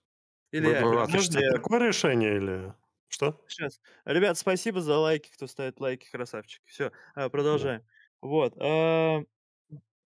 [0.51, 1.51] Или вы, можно я...
[1.51, 2.73] такое решение или
[3.10, 3.39] что?
[3.47, 3.82] Сейчас.
[4.06, 6.63] Ребят, спасибо за лайки, кто ставит лайки, красавчики.
[6.65, 7.82] Все, продолжаем.
[7.82, 7.86] Да.
[8.21, 8.53] Вот.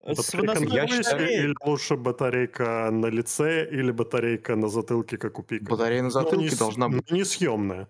[0.02, 1.28] А, Батарейка на считаю...
[1.28, 5.64] или лучше батарейка на лице, или батарейка на затылке, как у Пика?
[5.70, 7.10] Батарея на затылке не, должна быть...
[7.10, 7.88] Не съемная.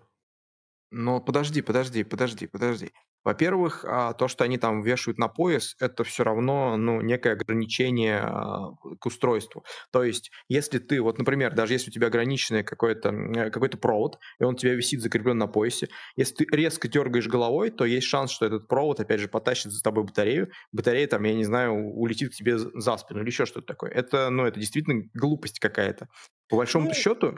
[0.91, 2.91] Но подожди, подожди, подожди, подожди.
[3.23, 8.19] Во-первых, а, то, что они там вешают на пояс, это все равно ну, некое ограничение
[8.21, 9.65] а, к устройству.
[9.91, 14.17] То есть, если ты, вот, например, даже если у тебя ограниченный какой-то э, какой провод,
[14.39, 18.07] и он у тебя висит закреплен на поясе, если ты резко дергаешь головой, то есть
[18.07, 21.73] шанс, что этот провод, опять же, потащит за тобой батарею, батарея там, я не знаю,
[21.73, 23.91] улетит к тебе за спину или еще что-то такое.
[23.91, 26.07] Это, ну, это действительно глупость какая-то.
[26.49, 27.37] По большому ну, счету,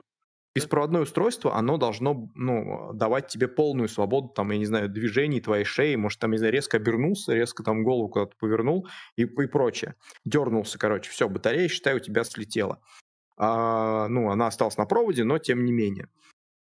[0.60, 5.66] Беспроводное устройство, оно должно ну, давать тебе полную свободу, там, я не знаю, движений твоей
[5.66, 9.96] шеи, может, там, не знаю, резко обернулся, резко там голову куда-то повернул и, и прочее.
[10.26, 12.82] Дернулся, короче, все, батарея, считай, у тебя слетела.
[13.38, 16.08] а, ну, она осталась на проводе, но тем не менее.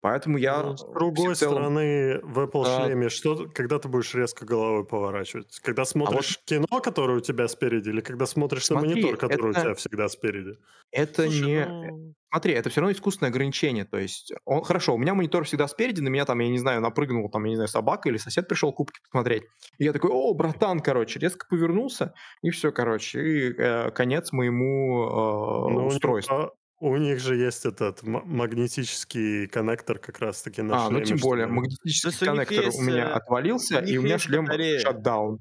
[0.05, 0.63] Поэтому я...
[0.63, 1.55] Ну, с другой целом...
[1.55, 2.85] стороны, в Apple а...
[2.85, 5.59] шлеме, что, когда ты будешь резко головой поворачивать?
[5.61, 6.67] Когда смотришь а вот...
[6.67, 9.61] кино, которое у тебя спереди, или когда смотришь Смотри, на монитор, который это...
[9.61, 10.59] у тебя всегда спереди?
[10.91, 11.65] Это Слушай, не...
[11.65, 12.15] Ну...
[12.31, 13.87] Смотри, это все равно искусственное ограничение.
[13.87, 14.63] То есть, он...
[14.63, 17.51] хорошо, у меня монитор всегда спереди, на меня там, я не знаю, напрыгнул, там, я
[17.53, 19.45] не знаю, собака или сосед пришел кубки посмотреть.
[19.79, 22.13] И я такой, о, братан, короче, резко повернулся,
[22.43, 26.53] и все, короче, и э, конец моему э, ну, устройству.
[26.85, 32.27] У них же есть этот магнетический коннектор как раз-таки на А, ну тем более, магнетический
[32.27, 34.47] коннектор у, есть, у меня э, отвалился, у и у меня шлем
[34.81, 35.41] шатдаун.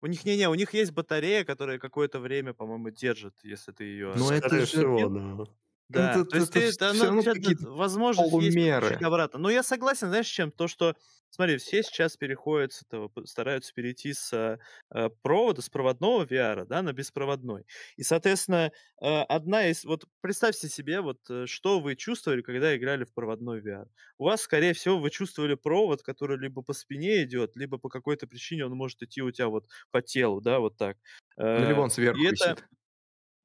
[0.00, 4.12] У них не-не, у них есть батарея, которая какое-то время, по-моему, держит, если ты ее.
[4.14, 5.44] Ну это же всего, да.
[5.88, 7.22] Да, это, то есть это, это, оно,
[7.74, 8.88] возможность полумеры.
[8.88, 9.38] есть обратно.
[9.38, 10.50] Но я согласен, знаешь, чем?
[10.50, 10.94] То, что
[11.30, 16.82] Смотри, все сейчас переходят с этого, стараются перейти с э, провода, с проводного VR, да,
[16.82, 17.66] на беспроводной.
[17.96, 19.84] И, соответственно, э, одна из...
[19.84, 23.88] Вот представьте себе, вот э, что вы чувствовали, когда играли в проводной VR.
[24.16, 28.26] У вас, скорее всего, вы чувствовали провод, который либо по спине идет, либо по какой-то
[28.26, 30.96] причине он может идти у тебя вот по телу, да, вот так.
[31.36, 32.64] Ну, либо он сверху и висит.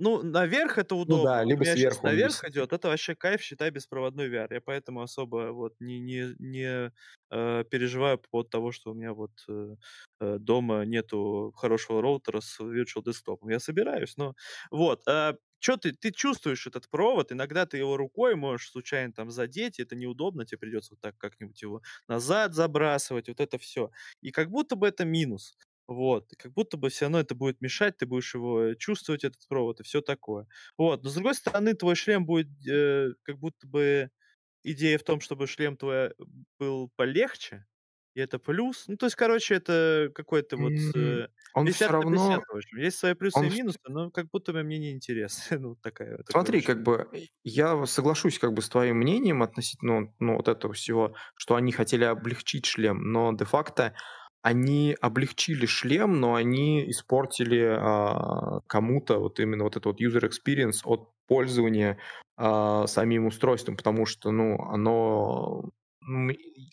[0.04, 1.18] Ну, наверх это удобно.
[1.18, 4.54] Ну да, либо У меня сверху наверх идет, это вообще кайф, считай, беспроводной VR.
[4.54, 6.92] Я поэтому особо вот не, не, не
[7.32, 9.76] э, переживаю по поводу того, что у меня вот э,
[10.20, 13.38] э дома нету хорошего роутера с Virtual Desktop.
[13.50, 14.36] Я собираюсь, но
[14.72, 15.04] вот.
[15.08, 19.80] Э, что ты, ты чувствуешь этот провод, иногда ты его рукой можешь случайно там задеть,
[19.80, 23.90] это неудобно, тебе придется вот так как-нибудь его назад забрасывать, вот это все.
[24.22, 25.56] И как будто бы это минус.
[25.88, 29.46] Вот, и как будто бы все равно это будет мешать, ты будешь его чувствовать, этот
[29.50, 30.48] провод, и все такое.
[30.78, 34.10] Вот, но с другой стороны, твой шлем будет э, как будто бы
[34.64, 36.12] идея в том, чтобы шлем твой э,
[36.58, 37.66] был полегче,
[38.16, 38.86] и это плюс.
[38.88, 40.74] Ну, то есть, короче, это какой-то вот...
[40.96, 42.12] Э, он все равно...
[42.12, 42.78] 50, в общем.
[42.78, 43.46] Есть свои плюсы он...
[43.48, 45.58] и минусы, но как будто бы мне не интересно.
[45.60, 47.08] ну, такая, Смотри, как бы,
[47.44, 52.04] я соглашусь как бы с твоим мнением относительно ну, вот этого всего, что они хотели
[52.04, 53.96] облегчить шлем, но де-факто
[54.44, 60.82] они облегчили шлем, но они испортили а, кому-то вот именно вот этот вот user experience
[60.84, 61.98] от пользования
[62.36, 65.70] а, самим устройством, потому что, ну, оно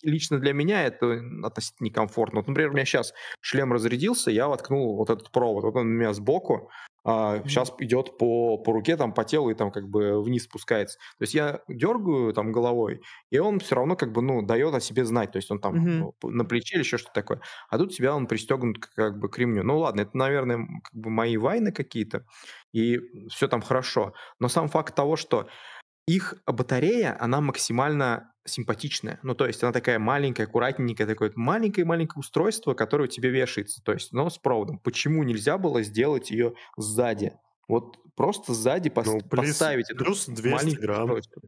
[0.02, 2.40] лично для меня это относительно некомфортно.
[2.40, 5.90] Вот, например, у меня сейчас шлем разрядился, я воткнул вот этот провод, вот он у
[5.90, 6.70] меня сбоку,
[7.02, 7.48] а, mm-hmm.
[7.48, 10.98] сейчас идет по, по руке, там, по телу и там как бы вниз спускается.
[11.18, 14.80] То есть я дергаю там головой, и он все равно как бы, ну, дает о
[14.80, 15.32] себе знать.
[15.32, 16.28] То есть он там mm-hmm.
[16.28, 17.40] на плече или еще что-то такое.
[17.70, 19.62] А тут себя он пристегнут как бы к ремню.
[19.62, 22.26] Ну ладно, это, наверное, как бы мои вайны какие-то,
[22.72, 24.12] и все там хорошо.
[24.38, 25.48] Но сам факт того, что
[26.14, 29.20] их батарея, она максимально симпатичная.
[29.22, 33.92] Ну, то есть она такая маленькая, аккуратненькая, такое маленькое-маленькое устройство, которое у тебя вешается, то
[33.92, 34.78] есть, но с проводом.
[34.78, 37.34] Почему нельзя было сделать ее сзади?
[37.68, 41.04] Вот просто сзади пос- ну, плюс, поставить плюс 200 грамм.
[41.04, 41.42] Устройство.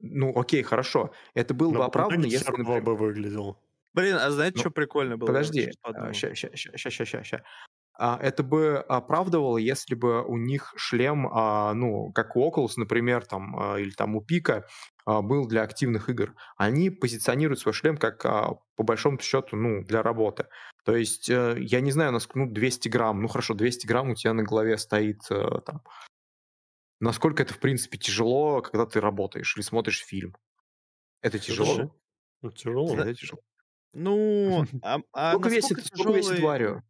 [0.00, 1.12] Ну, окей, хорошо.
[1.34, 2.82] Это было но бы оправдано, если, например...
[2.82, 3.58] бы выглядел.
[3.94, 5.26] Блин, а знаете, ну, что прикольно было?
[5.26, 5.72] Подожди,
[6.12, 7.40] сейчас, сейчас, сейчас, сейчас, сейчас.
[7.98, 13.58] Это бы оправдывало, если бы у них шлем, а, ну, как у Oculus, например, там,
[13.58, 14.66] а, или там у Пика,
[15.06, 16.34] был для активных игр.
[16.56, 20.46] Они позиционируют свой шлем как, по большому счету, ну, для работы.
[20.86, 24.14] То есть, э, я не знаю, насколько, ну, 200 грамм, ну, хорошо, 200 грамм у
[24.14, 25.82] тебя на голове стоит, э, там,
[27.00, 30.36] насколько это, в принципе, тяжело, когда ты работаешь или смотришь фильм.
[31.22, 31.92] Это тяжело?
[32.40, 32.94] Это тяжело.
[32.94, 33.40] Это тяжело.
[33.94, 35.82] Ну, а, а сколько, весит, тяжелый...
[35.88, 36.82] сколько весит Варио?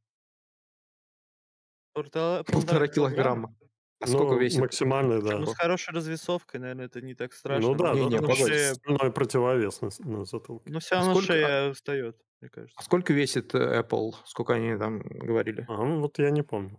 [1.96, 3.56] Полтора, полтора килограмма.
[4.00, 4.60] А сколько ну, весит?
[4.60, 5.38] Максимальный, да.
[5.38, 7.68] Ну, с хорошей развесовкой, наверное, это не так страшно.
[7.68, 8.74] Ну да, не, не, ну, шея...
[8.74, 10.70] стальной противовес на, на затылке.
[10.70, 11.32] Ну, все равно а сколько...
[11.32, 12.74] шея встает, мне кажется.
[12.76, 14.12] А сколько весит э, Apple?
[14.26, 15.64] Сколько они там говорили?
[15.68, 16.78] А, ну, вот я не помню.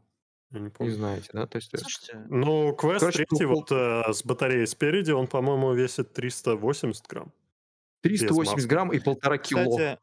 [0.51, 0.91] Я не помню.
[0.91, 1.47] Не знаете, да?
[1.47, 2.23] То есть, Слушайте.
[2.29, 7.33] Ну, Quest Короче, 3 ну, вот э, с батареей спереди, он, по-моему, весит 380 грамм.
[8.01, 9.71] 380 грамм и полтора кило.
[9.71, 9.99] Кстати,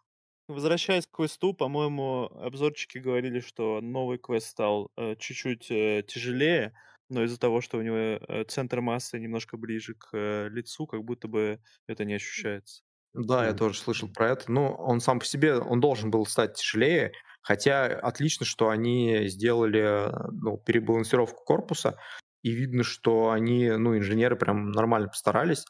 [0.47, 6.75] Возвращаясь к квесту, по-моему, обзорчики говорили, что новый квест стал э, чуть-чуть э, тяжелее,
[7.09, 11.03] но из-за того, что у него э, центр массы немножко ближе к э, лицу, как
[11.03, 12.83] будто бы это не ощущается.
[13.15, 14.51] Да, я тоже слышал про это.
[14.51, 20.11] Ну, он сам по себе, он должен был стать тяжелее, хотя отлично, что они сделали
[20.33, 21.97] ну, перебалансировку корпуса,
[22.43, 25.65] и видно, что они, ну, инженеры прям нормально постарались.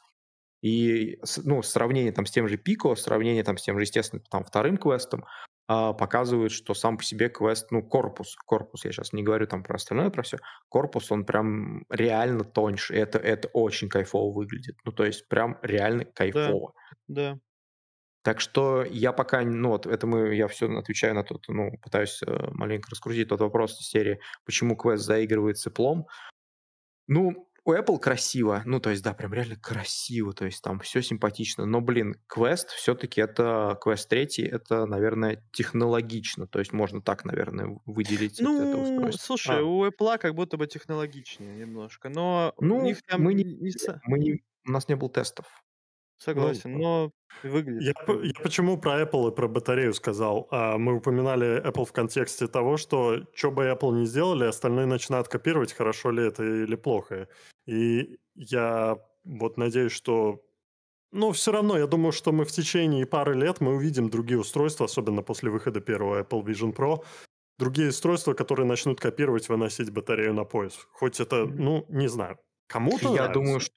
[0.61, 4.43] И ну, сравнение там с тем же Пико, сравнение там с тем же, естественно, там
[4.43, 5.25] вторым квестом,
[5.67, 9.63] а, показывает, что сам по себе квест, ну, корпус, корпус, я сейчас не говорю там
[9.63, 10.37] про остальное, про все,
[10.69, 16.05] корпус, он прям реально тоньше, это, это очень кайфово выглядит, ну, то есть прям реально
[16.05, 16.73] кайфово.
[17.07, 17.39] Да, да.
[18.21, 22.21] Так что я пока, ну вот это мы, я все отвечаю на тот, ну, пытаюсь
[22.25, 26.05] э, маленько раскрутить тот вопрос из серии, почему квест заигрывает Apple.
[27.07, 31.01] Ну, у Apple красиво, ну, то есть, да, прям реально красиво, то есть там все
[31.01, 37.25] симпатично, но, блин, Quest все-таки это, Quest 3, это, наверное, технологично, то есть можно так,
[37.25, 39.25] наверное, выделить ну, это устройство.
[39.25, 39.63] слушай, а.
[39.63, 43.71] у Apple как будто бы технологичнее немножко, но ну, у них там мы не, не...
[44.05, 45.47] Мы не, у нас не было тестов.
[46.17, 47.11] Согласен, ну, но
[47.43, 47.81] выглядит.
[47.81, 50.47] Я, я почему про Apple и про батарею сказал?
[50.49, 55.27] А, мы упоминали Apple в контексте того, что что бы Apple не сделали, остальные начинают
[55.27, 57.27] копировать, хорошо ли это или плохо.
[57.65, 60.41] И я вот надеюсь, что
[61.11, 64.85] но все равно, я думаю, что мы в течение пары лет мы увидим другие устройства,
[64.85, 67.05] особенно после выхода первого Apple Vision Pro,
[67.57, 70.77] другие устройства, которые начнут копировать, выносить батарею на пояс.
[70.91, 72.37] Хоть это, ну, не знаю,
[72.67, 73.33] кому-то Я нравится.
[73.33, 73.73] думаю, что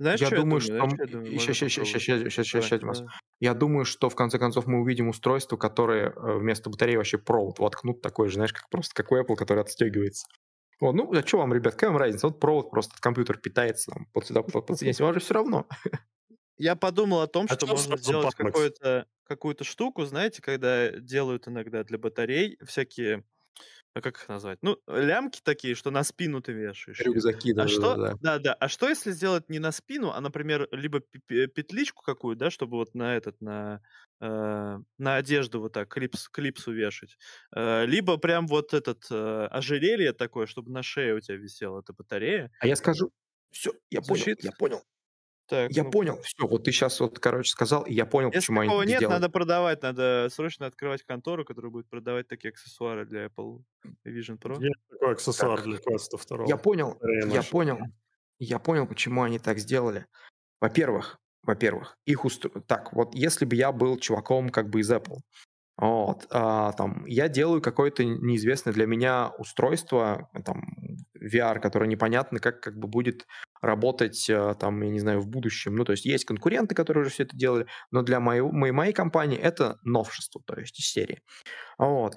[0.00, 0.72] знаешь, я, думаю, что...
[0.72, 3.02] Сейчас, сейчас, сейчас, сейчас, сейчас,
[3.38, 7.58] Я думаю, что в конце концов мы увидим устройство, которое э, вместо батареи вообще провод
[7.58, 10.26] воткнут такой же, знаешь, как просто как у Apple, который отстегивается.
[10.80, 12.28] О, ну, а что вам, ребят, какая вам разница?
[12.28, 15.66] Вот провод просто компьютер питается, там, под сюда подсоединяется, вам же все равно.
[16.56, 21.84] Я подумал о том, а что можно сделать какую-то какую-то штуку, знаете, когда делают иногда
[21.84, 23.24] для батарей всякие
[23.94, 24.58] а как их назвать?
[24.62, 27.00] Ну, лямки такие, что на спину ты вешаешь.
[27.00, 28.54] Рюкзаки, да, а да, что, да, да, да.
[28.54, 32.94] А что если сделать не на спину, а, например, либо петличку какую, да, чтобы вот
[32.94, 33.82] на этот, на
[34.20, 37.16] э, на одежду вот так клипс, клипсу вешать,
[37.54, 41.92] э, либо прям вот этот э, ожерелье такое, чтобы на шее у тебя висела эта
[41.92, 42.52] батарея.
[42.58, 43.10] А я скажу,
[43.50, 44.38] все, я Звучит?
[44.38, 44.82] понял, я понял.
[45.50, 45.90] Так, я ну...
[45.90, 48.92] понял, все, вот ты сейчас вот, короче, сказал, и я понял, Если почему такого они
[48.92, 53.60] нет, надо продавать, надо срочно открывать контору, которая будет продавать такие аксессуары для Apple
[54.06, 54.62] Vision Pro.
[54.62, 56.44] Есть такой аксессуар так, для Quest 2.
[56.46, 57.78] Я понял, я понял,
[58.38, 60.06] я понял, почему они так сделали.
[60.60, 62.48] Во-первых, во-первых, их устро...
[62.68, 65.18] Так, вот если бы я был чуваком как бы из Apple,
[65.76, 70.62] вот, а, там, я делаю какое-то неизвестное для меня устройство, там,
[71.20, 73.26] VR, которое непонятно, как, как бы будет
[73.60, 75.74] работать, а, там, я не знаю, в будущем.
[75.74, 79.38] Ну, то есть есть конкуренты, которые уже все это делали, но для моей, моей компании
[79.38, 81.20] это новшество, то есть из серии.
[81.78, 82.16] Вот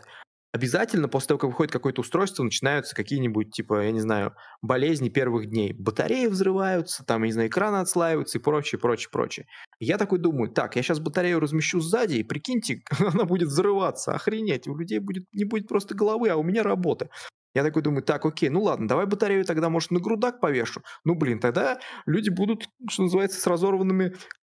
[0.53, 5.49] обязательно после того, как выходит какое-то устройство, начинаются какие-нибудь, типа, я не знаю, болезни первых
[5.49, 5.73] дней.
[5.73, 9.47] Батареи взрываются, там, я не знаю, экраны отслаиваются и прочее, прочее, прочее.
[9.79, 14.67] я такой думаю, так, я сейчас батарею размещу сзади, и прикиньте, она будет взрываться, охренеть,
[14.67, 17.09] у людей будет, не будет просто головы, а у меня работа.
[17.54, 20.82] Я такой думаю, так, окей, ну ладно, давай батарею тогда, может, на грудак повешу.
[21.06, 24.16] Ну, блин, тогда люди будут, что называется, с разорванными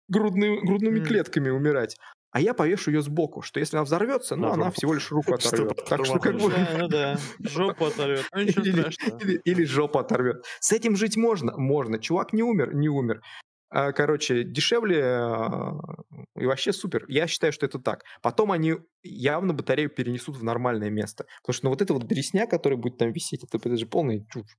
[0.10, 1.06] грудными, грудными mm.
[1.06, 1.98] клетками умирать
[2.34, 5.86] а я повешу ее сбоку, что если она взорвется, ну, она всего лишь руку оторвет.
[5.88, 6.52] Так что как бы...
[6.80, 8.28] Ну да, жопу оторвет.
[8.34, 9.20] Ну ничего страшного.
[9.20, 10.44] Или жопу оторвет.
[10.60, 11.56] С этим жить можно?
[11.56, 12.00] Можно.
[12.00, 12.74] Чувак не умер?
[12.74, 13.22] Не умер.
[13.76, 15.80] А, короче, дешевле а,
[16.36, 17.05] и вообще супер.
[17.07, 18.03] Я считаю, что это так.
[18.21, 21.26] Потом они явно батарею перенесут в нормальное место.
[21.41, 24.24] Потому что ну, вот это вот дресня, которая будет там висеть, это, это же полная
[24.30, 24.55] чушь.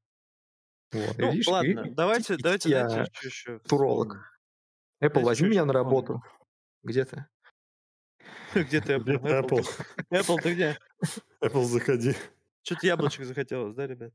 [0.91, 1.17] Вот.
[1.17, 4.17] Ну, видишь, ладно, и, давайте, и, давайте, я давайте еще туролог.
[5.01, 6.21] Apple, возьми меня на работу.
[6.83, 7.25] Где ты?
[8.55, 9.23] Где ты, Apple?
[9.23, 9.67] Apple.
[10.11, 10.79] Apple, ты где?
[11.41, 12.17] Apple, заходи.
[12.65, 14.13] Что-то яблочек захотелось, да, ребят?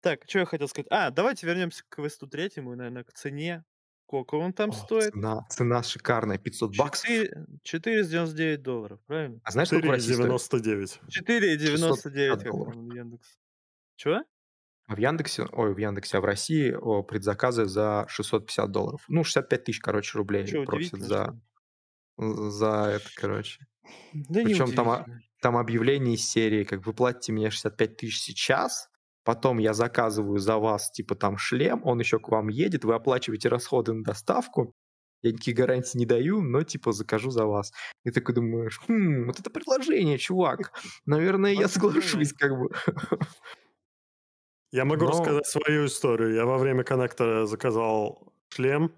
[0.00, 0.86] Так, что я хотел сказать?
[0.90, 3.64] А, давайте вернемся к квесту третьему, наверное, к цене.
[4.06, 5.12] Сколько он там стоит?
[5.12, 7.08] Цена, цена шикарная, 500 баксов.
[7.62, 9.40] 499 долларов, правильно?
[9.44, 11.00] А знаешь, сколько в России 4,99.
[11.08, 13.38] 4,99 как Яндекс.
[13.94, 14.24] Чего?
[14.88, 19.04] А в Яндексе, ой, в Яндексе, а в России о, предзаказы за 650 долларов.
[19.06, 21.38] Ну, 65 тысяч, короче, рублей Что, просят за
[22.20, 23.66] за это, короче.
[24.12, 25.06] Да Причем там,
[25.40, 28.89] там объявление из серии, как вы платите мне 65 тысяч сейчас,
[29.30, 33.48] потом я заказываю за вас, типа, там шлем, он еще к вам едет, вы оплачиваете
[33.48, 34.74] расходы на доставку,
[35.22, 37.72] я никаких гарантий не даю, но, типа, закажу за вас.
[38.04, 40.72] И такой думаешь, хм, вот это предложение, чувак,
[41.06, 42.70] наверное, я соглашусь, как бы.
[44.72, 45.10] Я могу но...
[45.10, 46.32] рассказать свою историю.
[46.34, 48.92] Я во время коннектора заказал шлем,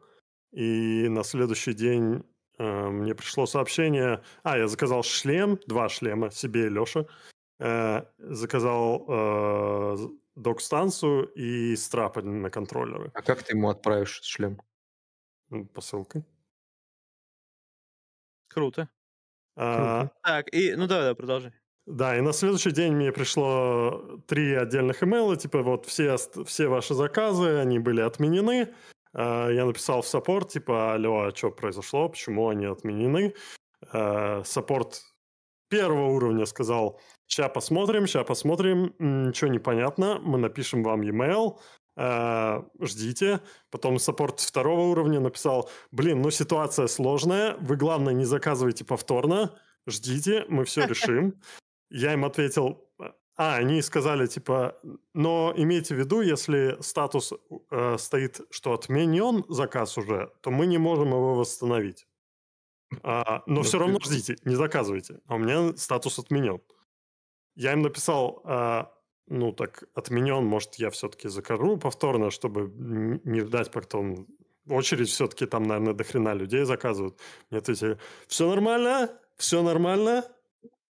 [0.52, 2.22] и на следующий день
[2.62, 7.06] Э, мне пришло сообщение, а, я заказал шлем, два шлема себе и Леша,
[7.58, 9.96] э, заказал э,
[10.34, 13.10] док-станцию и страпы на контроллеры.
[13.14, 14.60] А как ты ему отправишь шлем?
[15.74, 16.24] Посылкой.
[18.48, 18.88] Круто.
[19.56, 20.14] А, Круто.
[20.22, 21.52] Так, и, ну давай, да, продолжи.
[21.84, 26.16] Да, и на следующий день мне пришло три отдельных имейла, типа вот все,
[26.46, 28.72] все ваши заказы, они были отменены,
[29.14, 33.34] Э, я написал в саппорт, типа, алло, а что произошло, почему они отменены?
[33.92, 35.02] Э, саппорт
[35.72, 41.58] первого уровня сказал, сейчас посмотрим, сейчас посмотрим, ничего непонятно, мы напишем вам e-mail,
[41.94, 43.40] Э, ждите.
[43.70, 49.54] Потом саппорт второго уровня написал, блин, ну ситуация сложная, вы, главное, не заказывайте повторно,
[49.86, 51.34] ждите, мы все решим.
[51.90, 52.88] Я им ответил,
[53.36, 54.74] А, они сказали, типа,
[55.12, 57.34] но имейте в виду, если статус
[57.70, 62.06] э, стоит, что отменен заказ уже, то мы не можем его восстановить.
[63.02, 65.20] А, но ну, все равно ждите, не заказывайте.
[65.26, 66.60] А у меня статус отменен.
[67.54, 68.92] Я им написал, а,
[69.26, 72.72] ну так, отменен, может, я все-таки закажу повторно, чтобы
[73.24, 74.26] не ждать потом.
[74.68, 77.18] Очередь все-таки там, наверное, до хрена людей заказывают.
[77.50, 80.24] Мне ответили, все нормально, все нормально,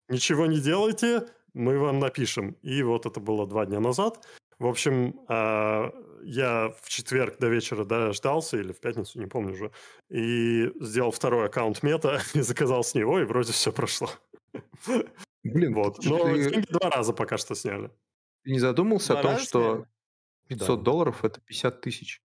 [0.09, 2.57] ничего не делайте, мы вам напишем.
[2.62, 4.26] И вот это было два дня назад.
[4.59, 5.90] В общем, а,
[6.23, 9.73] я в четверг до вечера дождался, или в пятницу, не помню уже,
[10.11, 14.11] и сделал второй аккаунт мета и заказал с него, и вроде все прошло.
[15.45, 16.05] Блин, вот.
[16.05, 16.51] Но ты...
[16.51, 17.91] деньги два раза пока что сняли.
[18.45, 19.87] Ты не задумался два о том, что
[20.49, 20.85] 500 да.
[20.85, 22.23] долларов это 50 тысяч?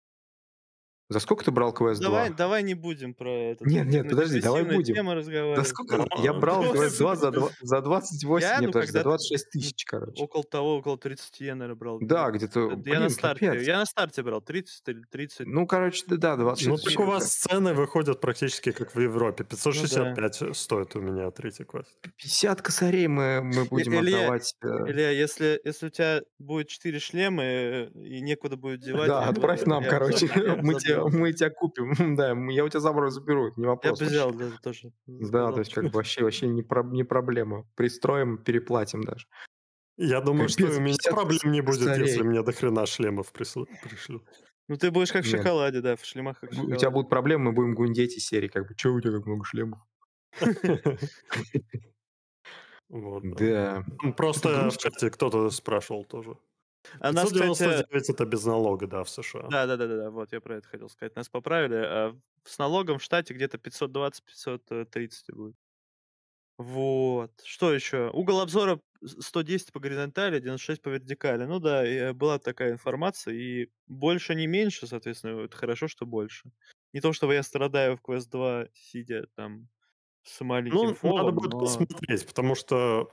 [1.08, 2.10] За сколько ты брал квест 2?
[2.10, 3.64] Давай, давай не будем про это.
[3.64, 5.56] Нет, нет, подожди, давай будем.
[5.56, 6.04] За сколько?
[6.22, 10.20] Я брал квест 2 за, за 28, я, нет, ну, за 26 тысяч, короче.
[10.22, 11.98] Около того, около 30 я, наверное, брал.
[12.00, 13.66] Да, где-то, Я блин, на старте, капец.
[13.66, 15.46] я на старте брал 30 или 30.
[15.46, 19.44] Ну, короче, да, 26 Ну, так у вас цены выходят практически как в Европе.
[19.44, 20.54] 565 ну, да.
[20.54, 21.88] стоит у меня третий квест.
[22.02, 24.54] 50 косарей мы, мы будем Илья, отдавать.
[24.62, 24.90] Э.
[24.90, 29.06] Илья, если, если у тебя будет 4 шлема э, и некуда будет девать...
[29.06, 30.26] Да, отправь нам, короче,
[30.62, 30.74] мы
[31.32, 34.00] тебя купим да, я у тебя забрал заберу, не вопрос.
[34.00, 34.92] Я бы взял даже тоже.
[35.06, 37.66] Да, то есть как бы вообще, вообще не, про, не проблема.
[37.74, 39.26] Пристроим, переплатим даже.
[39.96, 43.68] Я думаю, Капец, что у меня проблем не будет, если мне до хрена шлемов пришлют.
[44.68, 47.46] Ну ты будешь как в шоколаде, да, в шлемах как в У тебя будут проблемы,
[47.46, 49.80] мы будем гундеть из серии, как бы, что у тебя так много шлемов?
[52.88, 53.84] Вот, да.
[54.16, 56.36] Просто в чате кто-то спрашивал тоже.
[57.00, 58.10] А нас, кстати...
[58.10, 59.48] это без налога, да, в США.
[59.50, 61.16] Да, да, да, да, да, вот я про это хотел сказать.
[61.16, 61.76] Нас поправили.
[61.76, 65.56] А с налогом в штате где-то 520-530 будет.
[66.58, 67.32] Вот.
[67.44, 68.10] Что еще?
[68.12, 71.44] Угол обзора 110 по горизонтали, 96 по вертикали.
[71.44, 73.34] Ну да, и была такая информация.
[73.34, 76.50] И больше, не меньше, соответственно, это хорошо, что больше.
[76.92, 79.68] Не то, чтобы я страдаю в Quest 2, сидя там
[80.22, 81.60] с маленьким ну, фолом, надо будет но...
[81.60, 83.12] посмотреть, потому что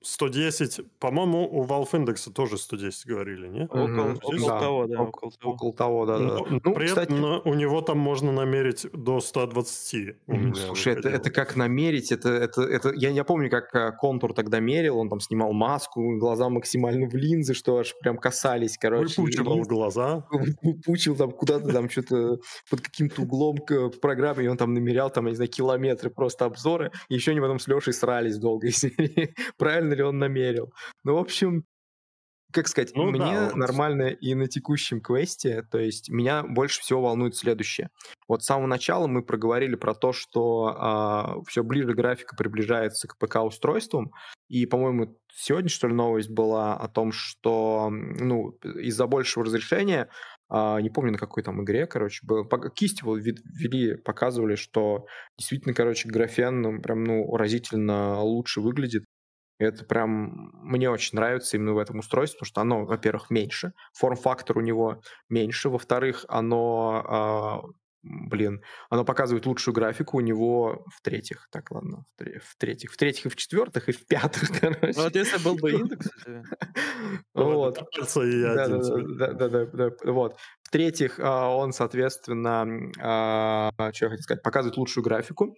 [0.00, 3.64] 110, по-моему, у Valve Index тоже 110 говорили, не?
[3.64, 4.60] Около, около да.
[4.60, 5.54] того, да, около, того.
[5.54, 6.18] Около того, да.
[6.18, 6.60] Но, да.
[6.64, 7.12] Ну, при кстати...
[7.12, 10.16] этом у него там можно намерить до 120.
[10.26, 14.34] Ну, слушай, это, это как намерить, это, это, это, я не помню, как э, контур
[14.34, 19.20] тогда мерил, он там снимал маску, глаза максимально в линзы, что аж прям касались, короче.
[19.20, 20.26] Выпучивал глаза.
[20.62, 22.38] Выпучил там куда-то там что-то
[22.70, 26.44] под каким-то углом в программе, и он там намерял там, я не знаю, километры просто
[26.44, 29.34] обзоры, и еще они потом с Лешей срались долго серии.
[29.58, 30.72] Правильно правильно ли он намерил.
[31.04, 31.64] Ну, в общем,
[32.52, 33.56] как сказать, ну, мне да, вот.
[33.56, 37.90] нормально и на текущем квесте, то есть меня больше всего волнует следующее.
[38.26, 43.18] Вот с самого начала мы проговорили про то, что а, все ближе графика приближается к
[43.18, 44.12] ПК-устройствам,
[44.48, 50.08] и, по-моему, сегодня, что ли, новость была о том, что ну, из-за большего разрешения
[50.50, 55.04] а, не помню на какой там игре, короче, был, кисть его ввели, показывали, что
[55.36, 59.04] действительно, короче, графен ну, прям, ну, разительно лучше выглядит,
[59.58, 64.58] это прям мне очень нравится именно в этом устройстве, потому что оно, во-первых, меньше, форм-фактор
[64.58, 71.70] у него меньше, во-вторых, оно, э, блин, оно показывает лучшую графику у него в-третьих, так,
[71.70, 74.92] ладно, в-третьих, в-третьих и в-четвертых, и в-пятых, короче.
[74.96, 76.08] Ну, вот если был бы индекс,
[77.34, 77.78] вот.
[79.18, 80.36] Да, да, да, да, вот.
[80.68, 85.56] В-третьих, а, он, соответственно, а, что я хотел сказать, показывает лучшую графику.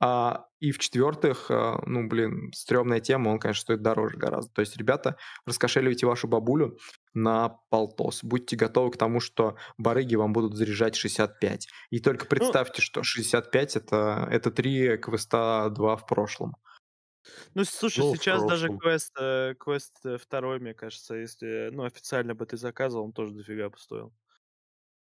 [0.00, 4.50] А, и в-четвертых, ну, блин, стрёмная тема, он, конечно, стоит дороже гораздо.
[4.54, 6.78] То есть, ребята, раскошеливайте вашу бабулю
[7.12, 8.24] на полтос.
[8.24, 11.68] Будьте готовы к тому, что барыги вам будут заряжать 65.
[11.90, 16.54] И только ну представьте, ну, что 65 это, это 3 квеста 2 в прошлом.
[17.54, 22.34] Ну, слушай, ну, сейчас даже квест, э, квест э, второй, мне кажется, если ну, официально
[22.34, 24.14] бы ты заказывал, он тоже дофига бы стоил.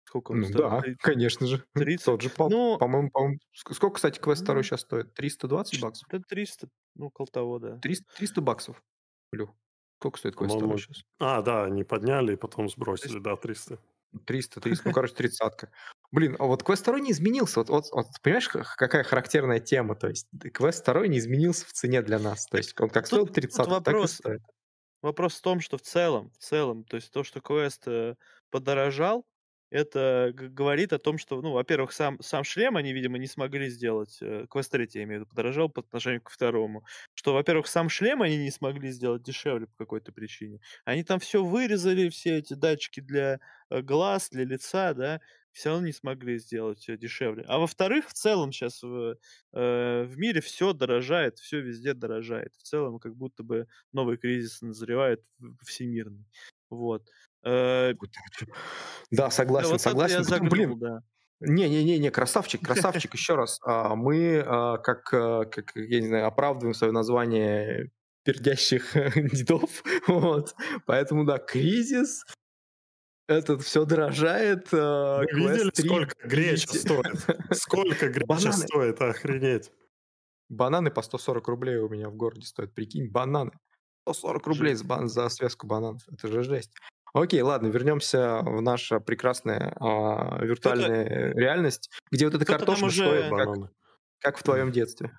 [0.08, 0.58] Сколько он ну, стоит?
[0.58, 1.02] Да, 30?
[1.02, 1.66] конечно же.
[1.74, 2.06] 30?
[2.06, 5.14] Тот же, по- ну, по-моему, по-моему, сколько, кстати, квест второй сейчас стоит?
[5.14, 6.08] 320 баксов?
[6.10, 7.78] Да 300, ну, около того, да.
[7.80, 8.82] 300, 300 баксов,
[9.32, 9.54] Плю.
[10.00, 11.04] Сколько стоит квест второй сейчас?
[11.20, 13.30] А, да, они подняли и потом сбросили, 300.
[13.30, 13.80] да, 300.
[14.26, 15.72] 300, 300, ну, короче, тридцатка.
[16.12, 17.60] Блин, а вот квест второй не изменился.
[17.60, 19.96] Вот, вот, вот понимаешь, какая характерная тема?
[19.96, 22.46] То есть квест второй не изменился в цене для нас.
[22.46, 24.42] То есть он как стоил 30 вопрос, так и стоит.
[25.02, 28.16] Вопрос в том, что в целом, в целом, то есть то, что квест э,
[28.50, 29.26] подорожал,
[29.70, 34.18] это говорит о том, что, ну, во-первых, сам, сам шлем они, видимо, не смогли сделать,
[34.22, 36.86] э, квест 3, я имею в виду, подорожал по отношению к второму.
[37.14, 40.60] Что, во-первых, сам шлем они не смогли сделать дешевле по какой-то причине.
[40.86, 43.40] Они там все вырезали, все эти датчики для
[43.70, 45.20] э, глаз, для лица, да,
[45.52, 47.44] все равно не смогли сделать э, дешевле.
[47.48, 49.18] А во-вторых, в целом сейчас в,
[49.52, 52.54] в мире все дорожает, все везде дорожает.
[52.56, 55.24] В целом, как будто бы новый кризис назревает
[55.64, 56.26] всемирный.
[56.70, 57.08] Вот.
[57.48, 57.94] Э,
[59.12, 60.24] да, согласен, вот согласен.
[60.24, 61.00] Загнул, Блин, да.
[61.40, 63.60] Не-не-не, красавчик, красавчик, еще раз.
[63.64, 67.92] А, мы, а, как, а, как, я не знаю, оправдываем свое название
[68.24, 68.94] пердящих
[69.34, 70.56] дедов, вот.
[70.86, 72.26] Поэтому, да, кризис,
[73.28, 74.72] этот все дорожает.
[74.72, 77.26] Вы видели, 3, сколько греча стоит?
[77.52, 79.72] Сколько греча стоит, охренеть.
[80.50, 83.52] Бананы по 140 рублей у меня в городе стоят, прикинь, бананы.
[84.08, 86.72] 140 рублей за связку бананов, это же жесть.
[87.22, 93.06] Окей, ладно, вернемся в нашу прекрасную а, виртуальную реальность, где вот эта картошка уже...
[93.06, 93.72] стоит как,
[94.20, 95.12] как в твоем детстве.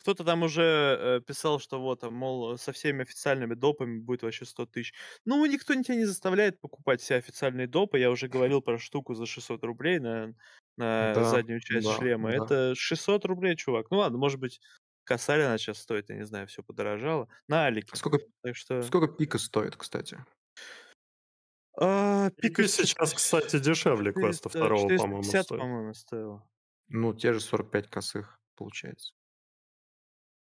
[0.00, 4.66] Кто-то там уже э, писал, что вот, мол, со всеми официальными допами будет вообще 100
[4.66, 4.94] тысяч.
[5.24, 8.00] Ну, никто тебя не заставляет покупать все официальные допы.
[8.00, 10.34] Я уже говорил про штуку за 600 рублей на,
[10.76, 12.30] на да, заднюю часть да, шлема.
[12.30, 12.44] Да.
[12.44, 13.92] Это 600 рублей, чувак.
[13.92, 14.60] Ну ладно, может быть,
[15.04, 17.28] косарь она сейчас стоит, я не знаю, все подорожало.
[17.46, 17.94] На Алике.
[17.94, 18.82] Сколько, так что...
[18.82, 20.18] сколько пика стоит, кстати?
[21.78, 25.60] А, Пика сейчас, кстати, дешевле квеста второго, по-моему, 450, стоит.
[25.60, 26.48] по-моему, стоило.
[26.88, 29.14] Ну, те же 45 косых, получается.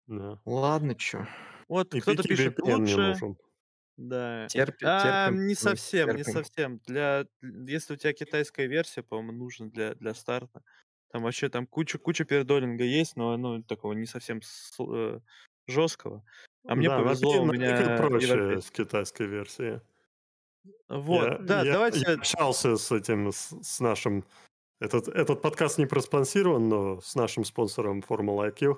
[0.07, 0.39] Да.
[0.45, 1.25] Ладно, чё.
[1.69, 3.15] Вот кто-то пишет лучше.
[3.95, 4.47] Да.
[4.47, 6.17] Терпи, а, не совсем, терпим.
[6.17, 6.79] не совсем.
[6.87, 10.63] Для, если у тебя китайская версия, по-моему, нужно для, для старта.
[11.11, 15.19] Там вообще там куча, куча пердолинга есть, но ну, такого не совсем с, э,
[15.67, 16.25] жесткого.
[16.65, 19.79] А мне да, повезло, у меня проще с китайской версии.
[20.89, 21.99] Вот, я, да, я, давайте...
[21.99, 24.25] Я общался с этим, с, с нашим...
[24.79, 28.77] Этот, этот подкаст не проспонсирован, но с нашим спонсором Formula IQ,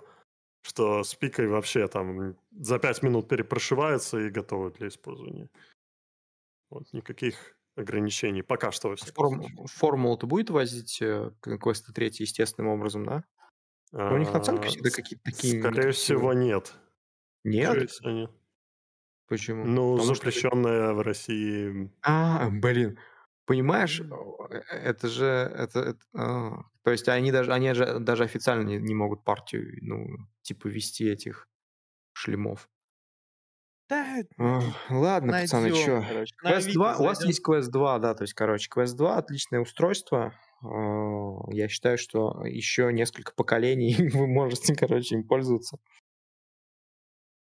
[0.62, 5.50] что с пикой вообще там за 5 минут перепрошивается и готовы для использования.
[6.70, 8.96] Вот, никаких ограничений пока что.
[8.96, 13.24] Форм, формулу-то будет возить э, квесты 3 естественным образом, да?
[13.92, 15.62] А, у них наценки всегда какие-то такие...
[15.62, 16.74] Скорее всего, нет.
[17.44, 17.70] Нет?
[17.70, 18.32] Скорее всего, нет.
[19.28, 19.66] Почему?
[19.66, 20.94] Ну, Потому запрещенная что...
[20.96, 21.92] в России.
[22.04, 22.98] А, блин.
[23.46, 28.64] Понимаешь, э, это же, это, это а, то есть они даже, они же даже официально
[28.64, 31.48] не, не могут партию, ну, типа вести этих
[32.14, 32.70] шлемов.
[33.88, 34.04] Да,
[34.40, 36.26] Ох, ладно, найдем, пацаны, что?
[36.44, 40.34] Quest 2, у вас есть Quest 2, да, то есть, короче, Quest 2 отличное устройство.
[40.64, 45.78] А, я считаю, что еще несколько поколений вы можете, короче, им пользоваться.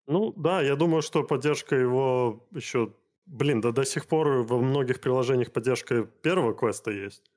[0.08, 2.94] Ну да, я думаю, что поддержка его еще...
[3.26, 7.30] Блин, да до сих пор во многих приложениях поддержка первого квеста есть.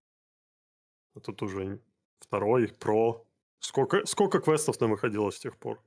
[1.13, 1.81] А тут уже
[2.19, 3.25] второй, про.
[3.59, 5.83] Сколько, сколько квестов нам выходило с тех пор?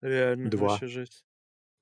[0.00, 0.78] Реально, Два.
[0.80, 1.26] жесть.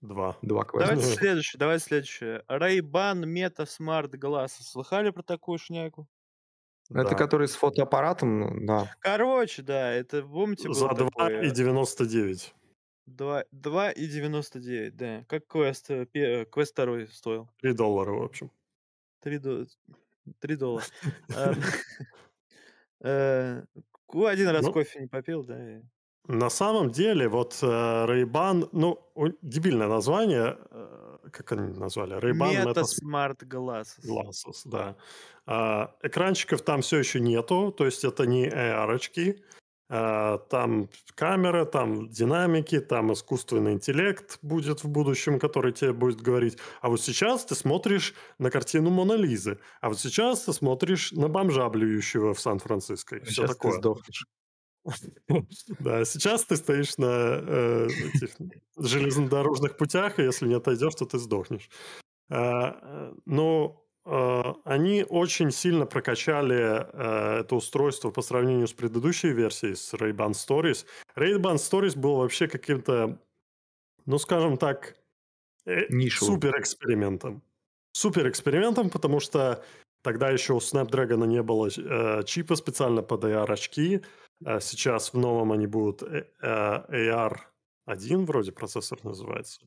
[0.00, 0.36] Два.
[0.42, 0.88] Два квеста.
[0.96, 2.44] Давайте следующее, давайте следующее.
[2.48, 4.64] Ray-Ban Meta Smart Glasses.
[4.64, 6.08] Слыхали про такую шняку?
[6.90, 7.14] Это да.
[7.14, 8.92] который с фотоаппаратом, ну, да.
[8.98, 11.42] Короче, да, это, помните, За 2 такое...
[11.42, 12.54] и 99.
[13.16, 15.24] 2, 2 и 99, да.
[15.28, 17.48] Как квест, э, квест второй стоил?
[17.60, 18.50] 3 доллара, в общем.
[19.20, 19.66] 3, до...
[20.40, 20.84] 3 доллара.
[23.00, 23.62] Э,
[24.12, 25.82] один раз Ну, кофе не попил, да.
[26.26, 28.98] на самом деле, вот э, Ray-Ban, ну,
[29.40, 32.16] дебильное название, э, как они назвали?
[32.16, 34.04] Meta Meta Smart Glasses.
[34.04, 34.96] Glasses, да.
[35.46, 39.44] А, экранчиков там все еще нету, то есть это не AR-очки.
[39.90, 46.58] А, там камера, там динамики, там искусственный интеллект будет в будущем, который тебе будет говорить.
[46.82, 51.28] А вот сейчас ты смотришь на картину Мона Лизы, а вот сейчас ты смотришь на
[51.28, 53.16] бомжа, блюющего в Сан-Франциско.
[53.16, 53.72] И все такое.
[53.72, 54.26] ты сдохнешь.
[55.80, 57.88] Да, сейчас ты стоишь на э,
[58.76, 61.68] железнодорожных путях, и если не отойдешь, то ты сдохнешь.
[62.30, 69.76] А, э, но они очень сильно прокачали э, это устройство по сравнению с предыдущей версией,
[69.76, 70.86] с Ray-Ban Stories.
[71.16, 73.18] Ray-Ban Stories был вообще каким-то,
[74.06, 74.96] ну, скажем так,
[75.66, 77.42] э, супер экспериментом.
[77.92, 79.62] Супер экспериментом, потому что
[80.02, 84.02] тогда еще у Snapdragon не было э, чипа специально под AR-очки.
[84.44, 89.60] А сейчас в новом они будут э, AR1, вроде процессор называется.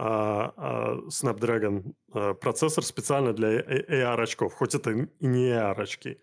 [0.00, 6.20] А, а, Snapdragon а, процессор специально для AR-очков, хоть это и не AR-очки.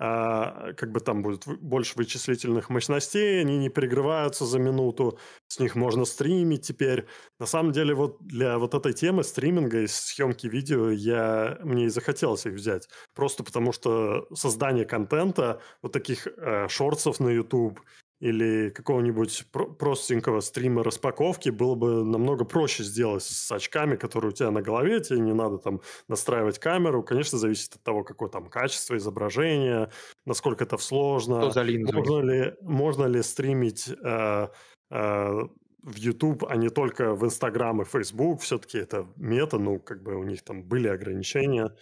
[0.00, 5.18] а, как бы там будет больше вычислительных мощностей, они не перегреваются за минуту,
[5.48, 7.06] с них можно стримить теперь.
[7.40, 11.88] На самом деле вот для вот этой темы стриминга и съемки видео я, мне и
[11.88, 12.88] захотелось их взять.
[13.14, 17.80] Просто потому что создание контента, вот таких э, шортсов на YouTube
[18.20, 19.46] или какого-нибудь
[19.78, 25.00] простенького стрима распаковки было бы намного проще сделать с очками, которые у тебя на голове,
[25.00, 27.02] тебе не надо там настраивать камеру.
[27.02, 29.90] Конечно, зависит от того, какое там качество изображения,
[30.26, 31.40] насколько это сложно.
[31.98, 34.48] Можно ли, можно ли стримить э,
[34.90, 35.48] э,
[35.82, 38.40] в YouTube, а не только в Instagram и Facebook.
[38.42, 41.74] Все-таки это мета, ну, как бы у них там были ограничения.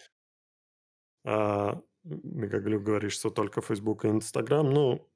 [1.24, 4.70] А, Мегаглюк говорит, что только Facebook и Instagram.
[4.70, 5.08] Ну,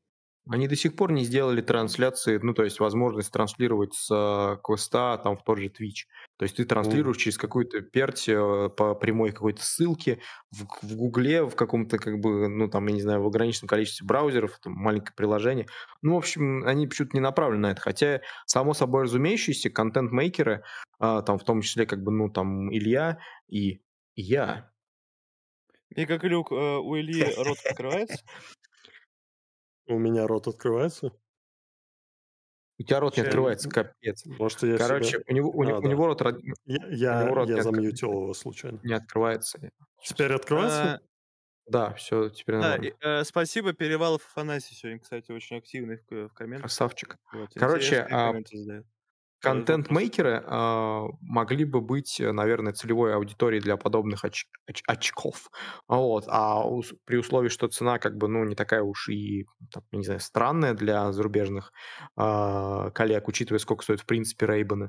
[0.49, 5.20] они до сих пор не сделали трансляции, ну, то есть возможность транслировать с э, квеста
[5.22, 6.07] там в тот же Twitch.
[6.38, 7.20] То есть ты транслируешь mm.
[7.20, 10.20] через какую-то перть э, по прямой какой-то ссылке
[10.51, 14.07] в, в Гугле, в каком-то, как бы, ну, там, я не знаю, в ограниченном количестве
[14.07, 15.66] браузеров, там, маленькое приложение.
[16.03, 17.80] Ну, в общем, они почему-то не направлены на это.
[17.80, 20.64] Хотя, само собой разумеющиеся, контент-мейкеры,
[20.99, 23.18] а, там, в том числе, как бы, ну, там, Илья
[23.49, 23.82] и
[24.16, 24.70] я.
[25.95, 28.18] И как Люк, э, у Ильи рот открывается?
[29.91, 31.12] У меня рот открывается?
[32.78, 34.24] У тебя рот не открывается, капец.
[34.24, 35.24] Может, я Короче, себя...
[35.26, 35.88] у, него, у, а, у да.
[35.88, 36.22] него рот...
[36.64, 38.78] Я, я, него рот я замьютил его случайно.
[38.84, 39.59] Не открывается.
[40.03, 40.95] Теперь открывается?
[40.95, 41.01] А,
[41.66, 46.32] да, все, теперь да, и, э, Спасибо, Перевалов Афанасий сегодня, кстати, очень активный в, в
[46.32, 46.70] комментах.
[46.70, 47.18] Красавчик.
[47.32, 48.32] Вот, Короче, а,
[49.41, 55.51] Контент-мейкеры э, могли бы быть, э, наверное, целевой аудиторией для подобных оч- оч- очков.
[55.88, 56.24] Вот.
[56.28, 60.05] А ус- при условии, что цена как бы, ну, не такая уж и, там, не
[60.05, 61.72] знаю, странная для зарубежных
[62.18, 64.88] э, коллег, учитывая, сколько стоят, в принципе, рейбаны.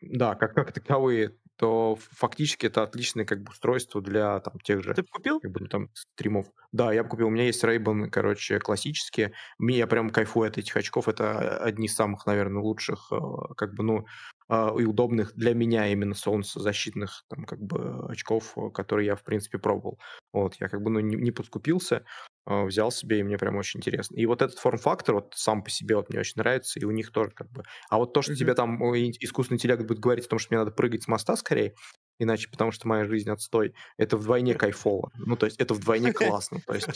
[0.00, 4.94] Да, как, как таковые то фактически это отличное как бы устройство для там тех же
[4.94, 5.40] Ты купил?
[5.40, 6.46] как бы, ну, там стримов.
[6.72, 7.28] Да, я бы купил.
[7.28, 9.32] У меня есть ray короче, классические.
[9.58, 11.06] Мне я прям кайфую от этих очков.
[11.06, 13.16] Это одни из самых, наверное, лучших, э,
[13.56, 14.06] как бы, ну,
[14.50, 19.58] и удобных для меня именно солнцезащитных там как бы очков, э, которые я в принципе
[19.58, 19.98] пробовал.
[20.32, 22.04] Вот, я как бы ну, не, не подкупился,
[22.44, 24.16] а, взял себе, и мне прям очень интересно.
[24.16, 27.12] И вот этот форм-фактор вот сам по себе вот мне очень нравится, и у них
[27.12, 27.62] тоже как бы...
[27.88, 28.36] А вот то, что mm-hmm.
[28.36, 31.74] тебе там искусственный интеллект будет говорить о том, что мне надо прыгать с моста скорее,
[32.18, 35.10] иначе потому что моя жизнь отстой, это вдвойне кайфово.
[35.16, 36.60] Ну, то есть это вдвойне классно.
[36.66, 36.88] То есть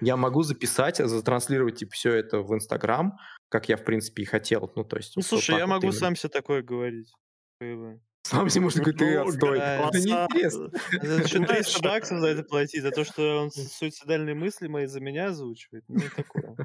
[0.00, 4.72] я могу записать, затранслировать типа все это в Инстаграм, как я, в принципе, и хотел.
[4.76, 5.16] Ну, то есть...
[5.16, 7.12] Ну, слушай, я могу сам себе такое говорить.
[8.22, 9.58] Сам себе можно говорить, ты отстой.
[9.58, 10.70] Это неинтересно.
[11.22, 15.26] Еще 300 баксов за это платить, за то, что он суицидальные мысли мои за меня
[15.26, 15.84] озвучивает.
[15.88, 16.56] Ну, такое.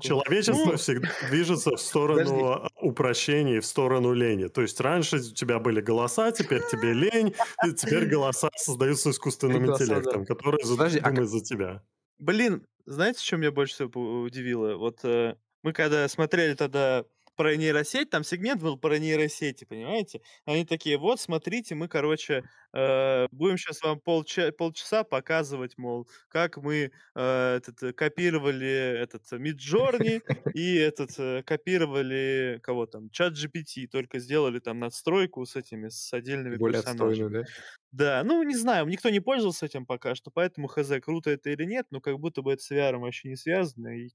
[0.00, 4.48] Человечество ну, всегда движется в сторону упрощений, в сторону лени.
[4.48, 7.34] То есть раньше у тебя были голоса, теперь тебе лень,
[7.66, 11.82] и теперь голоса создаются искусственным интеллектом, который а думает за тебя.
[12.18, 14.76] Блин, знаете, что меня больше всего удивило?
[14.76, 17.04] Вот э, мы когда смотрели тогда
[17.38, 20.20] про нейросеть, там сегмент был про нейросети, понимаете?
[20.44, 26.58] Они такие, вот, смотрите, мы, короче, э, будем сейчас вам полча полчаса показывать, мол, как
[26.58, 28.68] мы э, этот, э, копировали
[29.00, 30.22] этот Midjourney
[30.52, 36.12] и этот э, копировали кого там, чат GPT, только сделали там надстройку с этими, с
[36.12, 37.28] отдельными Более персонажами.
[37.28, 37.44] да?
[37.92, 41.64] Да, ну, не знаю, никто не пользовался этим пока что, поэтому хз, круто это или
[41.64, 44.10] нет, но как будто бы это с VR вообще не связано, и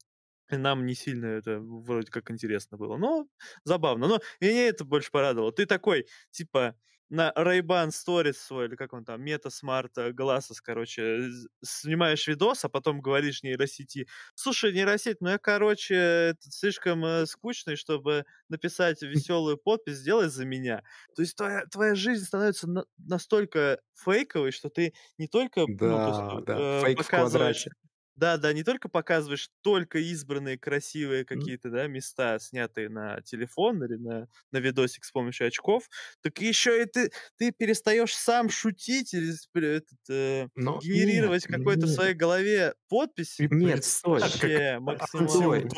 [0.57, 2.97] нам не сильно это вроде как интересно было.
[2.97, 3.27] Но
[3.63, 4.07] забавно.
[4.07, 5.51] Но меня это больше порадовало.
[5.51, 6.75] Ты такой, типа,
[7.13, 11.29] на Ray-Ban Stories свой, или как он там, Meta Smart Glasses, короче,
[11.63, 17.75] снимаешь видос, а потом говоришь нейросети, слушай, нейросеть, ну я, короче, это слишком э, скучный,
[17.75, 20.81] чтобы написать веселую подпись, сделай за меня.
[21.15, 25.97] То есть твоя, твоя жизнь становится на, настолько фейковой, что ты не только да, ну,
[25.97, 26.57] то есть, да.
[26.57, 27.67] Э, Фейк показываешь...
[28.15, 33.95] Да, да, не только показываешь только избранные красивые какие-то, да, места, снятые на телефон или
[33.95, 35.89] на, на видосик с помощью очков,
[36.21, 41.89] так еще и ты, ты перестаешь сам шутить или этот, э, Но генерировать какой-то в
[41.89, 43.45] своей голове подпись.
[43.49, 44.19] Нет, стой.
[44.21, 45.69] Вообще, максимально.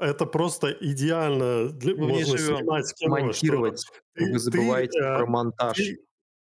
[0.00, 3.10] Это просто идеально для, Мы можно снимать кино.
[3.26, 3.84] Монтировать.
[4.14, 5.76] Ты, Вы забываете ты, э, про монтаж.
[5.76, 5.98] Ты,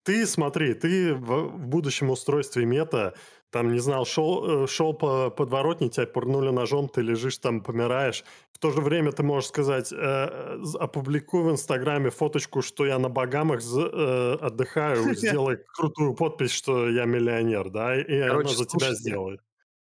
[0.05, 3.15] ты смотри, ты в, в будущем устройстве мета
[3.51, 8.25] там, не знал, шел, э, шел по подворотне, тебя пырнули ножом, ты лежишь там, помираешь.
[8.53, 13.09] В то же время ты можешь сказать, э, опубликуй в Инстаграме фоточку, что я на
[13.09, 18.95] Багамах э, отдыхаю, сделай крутую подпись, что я миллионер, да, и Короче, она за тебя
[18.95, 19.41] сделает.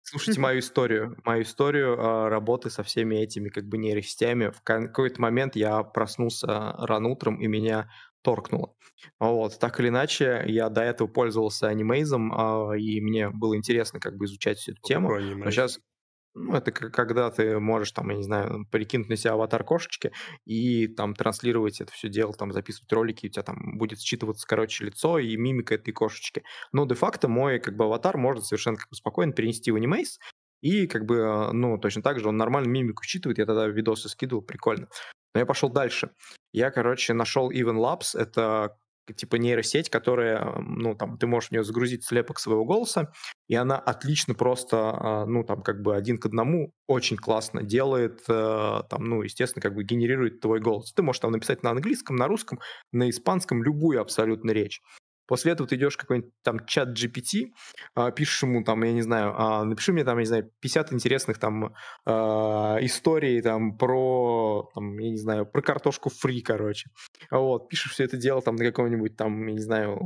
[0.05, 4.51] Слушайте мою историю, мою историю э, работы со всеми этими как бы нейросетями.
[4.51, 7.89] В какой-то момент я проснулся рано утром, и меня
[8.23, 8.75] торкнуло.
[9.21, 14.17] Вот, так или иначе, я до этого пользовался анимейзом, а, и мне было интересно как
[14.17, 15.17] бы изучать всю эту тему.
[15.43, 15.81] Но сейчас,
[16.35, 20.13] ну, это когда ты можешь, там, я не знаю, прикинуть на себя аватар кошечки
[20.47, 24.85] и там транслировать это все дело, там, записывать ролики, у тебя там будет считываться, короче,
[24.87, 26.43] лицо и мимика этой кошечки.
[26.73, 30.19] Но де-факто мой, как бы, аватар может совершенно как бы спокойно перенести в анимейс,
[30.63, 34.43] и, как бы, ну, точно так же он нормально мимику считывает, я тогда видосы скидывал,
[34.43, 34.89] прикольно.
[35.35, 36.11] Но я пошел дальше.
[36.53, 38.77] Я, короче, нашел Even Labs, это
[39.17, 43.13] типа нейросеть, которая, ну, там, ты можешь в нее загрузить слепок своего голоса,
[43.49, 48.23] и она отлично просто, а, ну, там, как бы один к одному очень классно делает,
[48.29, 50.93] э, там, ну, естественно, как бы генерирует твой голос.
[50.93, 52.61] Ты можешь там написать на английском, на русском,
[52.93, 54.81] на испанском, любую абсолютно речь.
[55.27, 57.53] После этого ты идешь в какой-нибудь там чат GPT,
[57.95, 60.93] а, пишешь ему там, я не знаю, а, напиши мне там, я не знаю, 50
[60.93, 66.91] интересных там а, историй там про, там, я не знаю, про картошку фри, короче.
[67.31, 69.99] Вот, пишешь все это дело там на каком-нибудь там, я не знаю,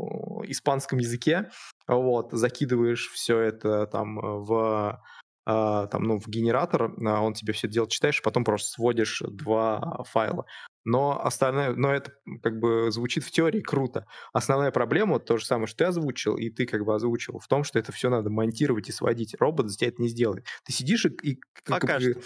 [0.44, 1.50] испанском языке,
[1.88, 5.02] вот, закидываешь все это там в
[5.44, 10.44] там, ну, в генератор, он тебе все дело читаешь, потом просто сводишь два файла
[10.86, 12.12] но остальное, но это
[12.42, 14.06] как бы звучит в теории круто.
[14.32, 17.64] Основная проблема, то же самое, что ты озвучил, и ты как бы озвучил, в том,
[17.64, 19.34] что это все надо монтировать и сводить.
[19.38, 20.46] Робот за тебя это не сделает.
[20.64, 22.22] Ты сидишь и, и как, как бы,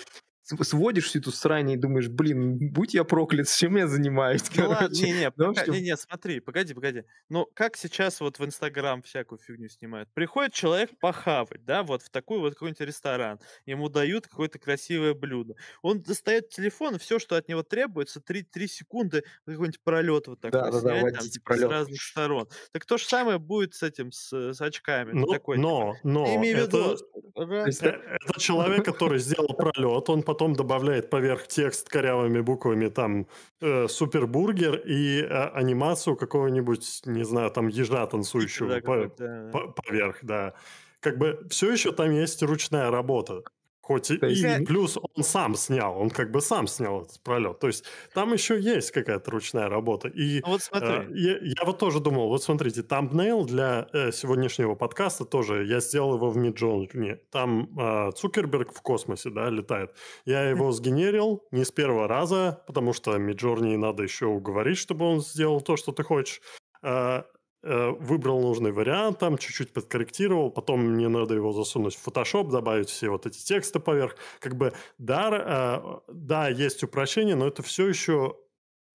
[0.63, 5.05] сводишь всю эту срань и думаешь, блин, будь я проклят, чем я занимаюсь, ну, короче.
[5.05, 7.05] Не, не, ну, пока, не, не, смотри, погоди, погоди.
[7.29, 10.09] Ну, как сейчас вот в Инстаграм всякую фигню снимают?
[10.15, 15.55] Приходит человек похавать, да, вот в такой вот какой-нибудь ресторан, ему дают какое-то красивое блюдо.
[15.83, 20.61] Он достает телефон, все, что от него требуется, 3, 3 секунды какой-нибудь пролет вот такой
[20.61, 21.69] да, снять, да, да, там, типа, пролет.
[21.69, 22.49] с разных сторон.
[22.73, 25.13] Так то же самое будет с этим, с, с очками.
[25.13, 26.97] Но, такой, но, типа, но, это,
[27.35, 33.27] это, это человек, который сделал пролет, он потом потом добавляет поверх текст корявыми буквами там
[33.61, 39.09] э, супербургер и э, анимацию какого-нибудь, не знаю, там ежа танцующего по,
[39.53, 40.55] по, поверх, да.
[41.01, 43.43] Как бы все еще там есть ручная работа.
[43.91, 47.59] Хоть и, и плюс он сам снял, он как бы сам снял этот пролет.
[47.59, 47.85] То есть
[48.15, 50.07] там еще есть какая-то ручная работа.
[50.07, 50.91] И ну вот смотри.
[50.91, 55.81] Э, я, я вот тоже думал, вот смотрите, тамбнейл для э, сегодняшнего подкаста тоже, я
[55.81, 57.19] сделал его в Midjourney.
[57.33, 59.91] Там э, Цукерберг в космосе, да, летает.
[60.25, 65.21] Я его сгенерил не с первого раза, потому что Midjourney надо еще уговорить, чтобы он
[65.21, 66.41] сделал то, что ты хочешь.
[66.85, 67.25] Э,
[67.63, 73.11] выбрал нужный вариант, там чуть-чуть подкорректировал, потом мне надо его засунуть в Photoshop, добавить все
[73.11, 74.17] вот эти тексты поверх.
[74.39, 78.37] Как бы, да, э, да, есть упрощение, но это все еще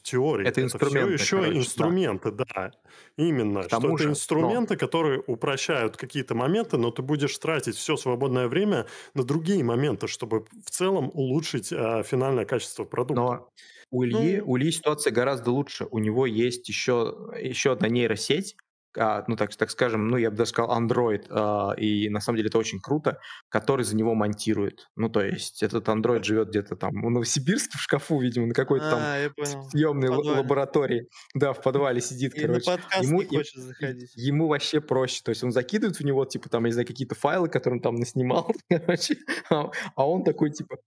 [0.06, 0.48] теория.
[0.48, 2.46] Это, это все еще короче, инструменты, да.
[2.56, 2.72] да.
[3.18, 3.64] Именно.
[3.64, 4.80] К что же, это инструменты, но...
[4.80, 10.46] которые упрощают какие-то моменты, но ты будешь тратить все свободное время на другие моменты, чтобы
[10.64, 13.22] в целом улучшить а, финальное качество продукта.
[13.22, 13.50] Но
[13.96, 14.52] у Ильи, ну...
[14.52, 15.88] у Ильи ситуация гораздо лучше.
[15.92, 18.56] У него есть еще, еще одна нейросеть,
[18.98, 22.38] а, ну так, так скажем, ну я бы даже сказал Android, а, и на самом
[22.38, 23.20] деле это очень круто,
[23.50, 24.90] который за него монтирует.
[24.96, 28.92] Ну то есть этот Android живет где-то там в Новосибирске в шкафу, видимо, на какой-то
[28.92, 31.08] а, там съемной лаборатории.
[31.34, 32.80] Да, в подвале сидит, и короче.
[33.02, 34.12] Ему, не хочет заходить.
[34.16, 37.16] Ему вообще проще, то есть он закидывает в него, типа там, я не знаю, какие-то
[37.16, 39.18] файлы, которые он там наснимал, короче,
[39.50, 40.78] а, а он такой, типа,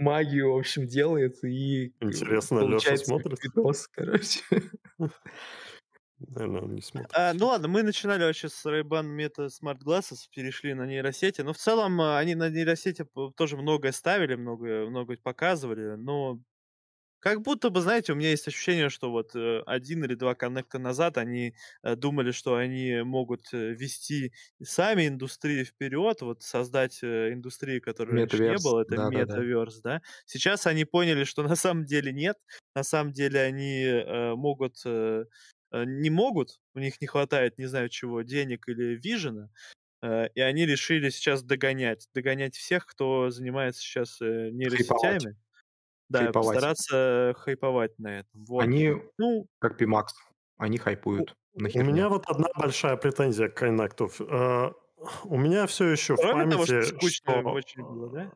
[0.00, 3.42] магию, в общем, делает и Интересно, Леша смотрит?
[3.44, 4.40] Видос, короче.
[6.18, 7.10] Наверное, он не смотрит.
[7.14, 11.40] А, ну ладно, мы начинали вообще с Ray-Ban Meta Smart Glasses, перешли на нейросети.
[11.40, 15.96] Но в целом а, они на нейросети тоже многое ставили, многое, многое показывали.
[15.96, 16.38] Но
[17.20, 20.78] как будто бы, знаете, у меня есть ощущение, что вот э, один или два коннекта
[20.78, 27.82] назад они э, думали, что они могут э, вести сами индустрию вперед, вот создать индустрию,
[27.82, 30.02] которой раньше не было, это да, метаверс, да, да.
[30.24, 32.38] Сейчас они поняли, что на самом деле нет,
[32.74, 34.02] на самом деле они
[34.36, 39.50] могут, не могут, у них не хватает, не знаю чего, денег или вижена,
[40.02, 45.18] и они решили сейчас догонять, догонять всех, кто занимается сейчас нейросетями.
[45.18, 45.49] Хайповать.
[46.10, 46.54] Да, хайповать.
[46.54, 48.44] постараться хайповать на этом.
[48.44, 48.62] Вот.
[48.62, 50.08] Они, ну, как Pimax,
[50.58, 51.34] они хайпуют.
[51.54, 54.12] У, у меня вот одна большая претензия к Connect.
[54.28, 54.72] Э,
[55.24, 57.50] у меня все еще Кроме в памяти, того, что, скучно что...
[57.50, 58.32] очень было, да?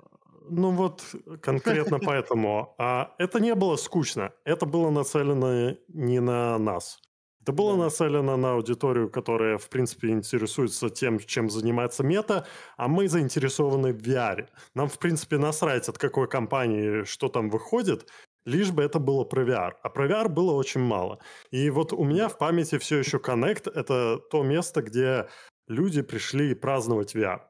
[0.49, 1.03] Ну вот
[1.43, 2.75] конкретно поэтому.
[2.79, 4.33] А это не было скучно.
[4.45, 7.01] Это было нацелено не на нас.
[7.45, 7.85] Это было да.
[7.85, 12.47] нацелено на аудиторию, которая, в принципе, интересуется тем, чем занимается мета,
[12.79, 14.49] а мы заинтересованы в VR.
[14.75, 18.09] Нам, в принципе, насрать от какой компании, что там выходит,
[18.47, 19.73] лишь бы это было про VR.
[19.83, 21.19] А про VR было очень мало.
[21.51, 25.29] И вот у меня в памяти все еще Connect— это то место, где
[25.69, 27.43] люди пришли праздновать VR.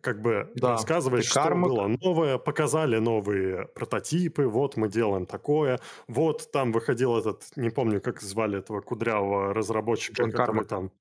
[0.00, 0.72] Как бы да.
[0.72, 1.70] рассказывать, что кармак.
[1.70, 8.00] было новое, показали новые прототипы, вот мы делаем такое, вот там выходил этот, не помню,
[8.00, 10.68] как звали этого кудрявого разработчика, Джон который Кармак.
[10.68, 10.92] там...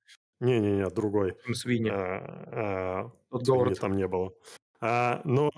[0.41, 1.37] Не-не-не, другой.
[1.53, 1.89] Свиньи.
[1.89, 4.33] А, а, Свиньи там не было.
[4.81, 5.49] А, но...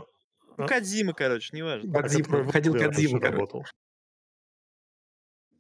[0.58, 1.92] Ну, Кадзима, короче, неважно.
[1.92, 3.20] Кадзима, ходил Кадзима.
[3.20, 3.66] Работал.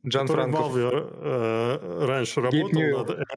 [0.07, 0.69] Джан Франко.
[0.75, 3.27] Э, раньше работал над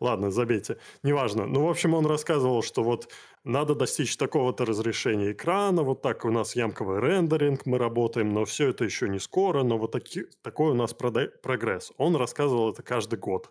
[0.00, 0.76] Ладно, забейте.
[1.02, 1.46] Неважно.
[1.46, 3.08] Ну, в общем, он рассказывал, что вот
[3.44, 8.68] надо достичь такого-то разрешения экрана, вот так у нас ямковый рендеринг, мы работаем, но все
[8.68, 11.92] это еще не скоро, но вот таки, такой у нас прогресс.
[11.96, 13.50] Он рассказывал это каждый год.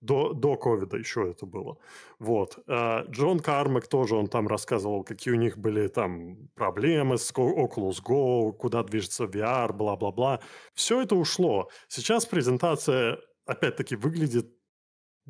[0.00, 1.76] До, до ковида еще это было.
[2.18, 2.58] Вот.
[2.66, 8.02] А Джон Кармак тоже, он там рассказывал, какие у них были там проблемы с Oculus
[8.02, 10.40] Go, куда движется VR, бла-бла-бла.
[10.74, 11.68] Все это ушло.
[11.88, 14.59] Сейчас презентация, опять-таки, выглядит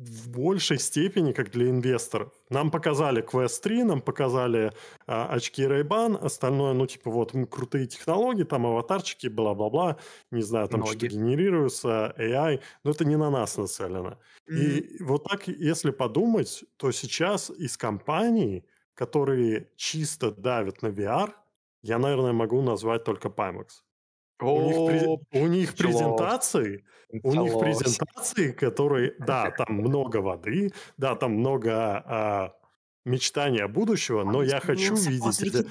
[0.01, 2.31] в большей степени как для инвесторов.
[2.49, 4.71] Нам показали Quest 3, нам показали
[5.05, 9.97] а, очки Ray-Ban, остальное, ну, типа, вот, мы крутые технологии, там аватарчики, бла-бла-бла,
[10.31, 14.17] не знаю, там что-то генерируется, AI, но это не на нас нацелено.
[14.49, 14.57] Mm-hmm.
[14.57, 21.31] И вот так, если подумать, то сейчас из компаний, которые чисто давят на VR,
[21.83, 23.67] я, наверное, могу назвать только Pimax.
[24.41, 31.33] У них, у них презентации, у них презентации, которые, да, там много воды, да, там
[31.33, 32.53] много а,
[33.05, 35.67] мечтания будущего, но я хочу видеть...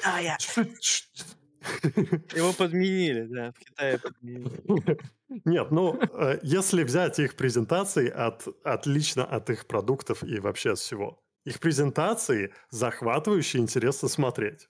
[2.35, 4.99] Его подменили, да, в Китае подменили.
[5.45, 10.79] Нет, ну, э, если взять их презентации от, отлично от их продуктов и вообще от
[10.79, 14.69] всего, их презентации захватывающие, интересно смотреть.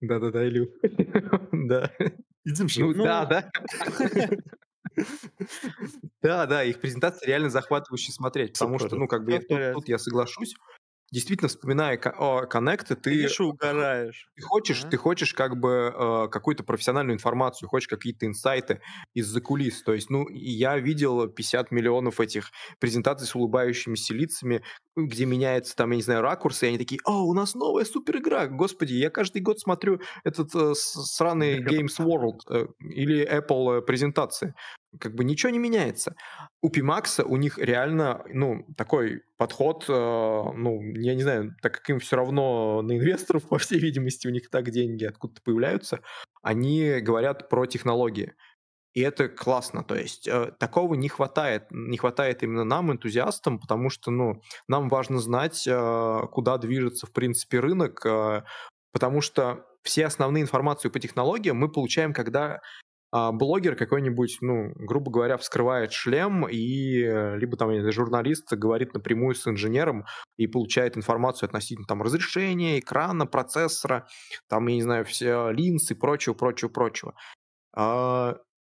[0.00, 0.72] Да-да-да, Илю.
[1.52, 1.90] Да.
[2.44, 2.80] Идем же.
[2.84, 3.50] Ну, да, да.
[6.22, 9.38] Да, да, их презентация реально захватывающе смотреть, потому что, ну, как бы,
[9.72, 10.54] тут я соглашусь,
[11.10, 13.28] действительно, вспоминая о коннекты, ты...
[13.28, 14.28] Ты угораешь.
[14.36, 18.80] Ты хочешь, ты хочешь как бы э, какую-то профессиональную информацию, хочешь какие-то инсайты
[19.14, 19.82] из-за кулис.
[19.82, 24.62] То есть, ну, я видел 50 миллионов этих презентаций с улыбающимися лицами,
[24.96, 28.18] где меняется там, я не знаю, ракурсы, и они такие, о, у нас новая супер
[28.18, 33.82] игра, господи, я каждый год смотрю этот э, сраный Games World э, или Apple э,
[33.82, 34.54] презентации
[34.98, 36.14] как бы ничего не меняется.
[36.62, 41.90] У Pimax у них реально, ну, такой подход, э, ну, я не знаю, так как
[41.90, 46.00] им все равно на инвесторов, по всей видимости, у них так деньги откуда-то появляются,
[46.42, 48.34] они говорят про технологии.
[48.92, 53.88] И это классно, то есть э, такого не хватает, не хватает именно нам, энтузиастам, потому
[53.88, 58.42] что, ну, нам важно знать, э, куда движется, в принципе, рынок, э,
[58.92, 62.60] потому что все основные информацию по технологиям мы получаем, когда
[63.12, 69.46] блогер какой-нибудь, ну, грубо говоря, вскрывает шлем, и э, либо там журналист говорит напрямую с
[69.46, 70.04] инженером
[70.36, 74.06] и получает информацию относительно там разрешения, экрана, процессора,
[74.48, 77.14] там, я не знаю, все линз и прочего, прочего, прочего.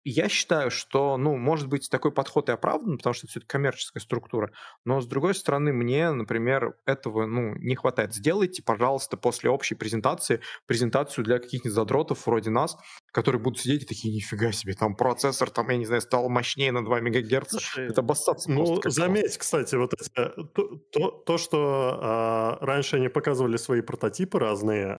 [0.05, 4.03] Я считаю, что, ну, может быть, такой подход и оправдан, потому что это все-таки коммерческая
[4.03, 4.53] структура,
[4.85, 8.15] но, с другой стороны, мне, например, этого, ну, не хватает.
[8.15, 12.77] Сделайте, пожалуйста, после общей презентации презентацию для каких-нибудь задротов вроде нас,
[13.13, 16.71] которые будут сидеть и такие, нифига себе, там процессор, там, я не знаю, стал мощнее
[16.71, 17.51] на 2 МГц.
[17.51, 23.09] Слушай, это обоссаться Ну, заметь, кстати, вот эти, то, то, то, что а, раньше они
[23.09, 24.99] показывали свои прототипы разные,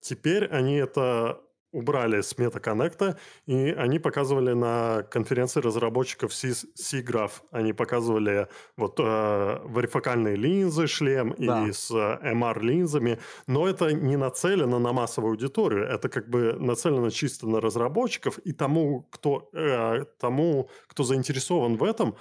[0.00, 1.43] теперь они это
[1.74, 3.16] убрали с MetaConnect,
[3.46, 11.66] и они показывали на конференции разработчиков SIGGRAPH, они показывали вот э, варифокальные линзы, шлем да.
[11.66, 17.48] и с MR-линзами, но это не нацелено на массовую аудиторию, это как бы нацелено чисто
[17.48, 18.38] на разработчиков.
[18.38, 22.14] И тому, кто, э, тому, кто заинтересован в этом,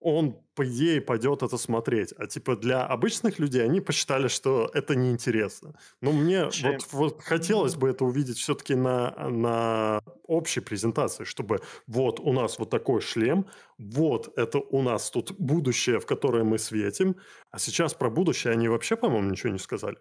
[0.00, 2.12] он, по идее, пойдет это смотреть.
[2.16, 5.74] А типа для обычных людей они посчитали, что это неинтересно.
[6.00, 12.20] Но мне вот, вот хотелось бы это увидеть все-таки на, на общей презентации, чтобы вот
[12.20, 13.46] у нас вот такой шлем,
[13.78, 17.16] вот это у нас тут будущее, в которое мы светим,
[17.50, 19.96] а сейчас про будущее они вообще, по-моему, ничего не сказали.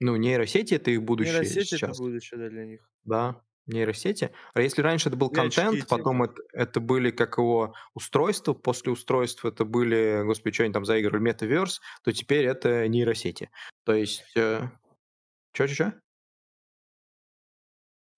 [0.00, 1.90] Ну, нейросети— это их будущее Нейросети сейчас.
[1.90, 2.90] это будущее да, для них.
[3.04, 4.32] Да нейросети.
[4.54, 8.54] А если раньше это был И контент, очки, потом это, это были как его устройства,
[8.54, 13.50] после устройства это были, господи, что они там заигрывали, метаверс, то теперь это нейросети.
[13.84, 14.24] То есть...
[14.36, 14.68] Э,
[15.52, 15.92] Че-че-че?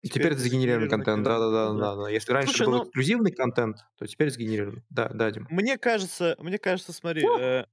[0.04, 1.72] Теперь, теперь это сгенерированный контент, да-да-да.
[1.72, 2.10] да, да.
[2.10, 2.84] Если раньше Слушай, был ну...
[2.84, 4.82] эксклюзивный контент, то теперь сгенерированный.
[4.90, 5.46] Да, да, Дим.
[5.48, 7.64] Мне кажется, мне кажется, смотри, э,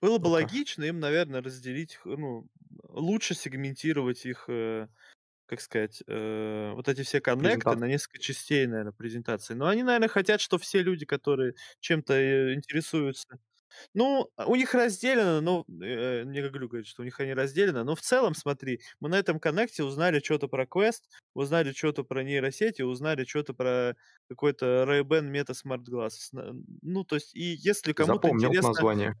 [0.00, 2.46] было бы ну логично им, наверное, разделить, ну,
[2.88, 4.88] лучше сегментировать их э,
[5.50, 9.54] как сказать, э, вот эти все коннекты на несколько частей, наверное, презентации.
[9.54, 13.26] Но они, наверное, хотят, что все люди, которые чем-то э, интересуются
[13.94, 17.82] Ну, а, у них разделено, ну, э, мне Гаглю говорит, что у них они разделены,
[17.82, 22.22] но в целом, смотри, мы на этом коннекте узнали что-то про квест, узнали что-то про
[22.22, 23.96] нейросети, узнали что-то про
[24.28, 26.30] какой-то Ray-Ban Meta Smart Glasses.
[26.82, 28.68] Ну, то есть, и если кому-то Запомнил интересно...
[28.68, 29.14] название.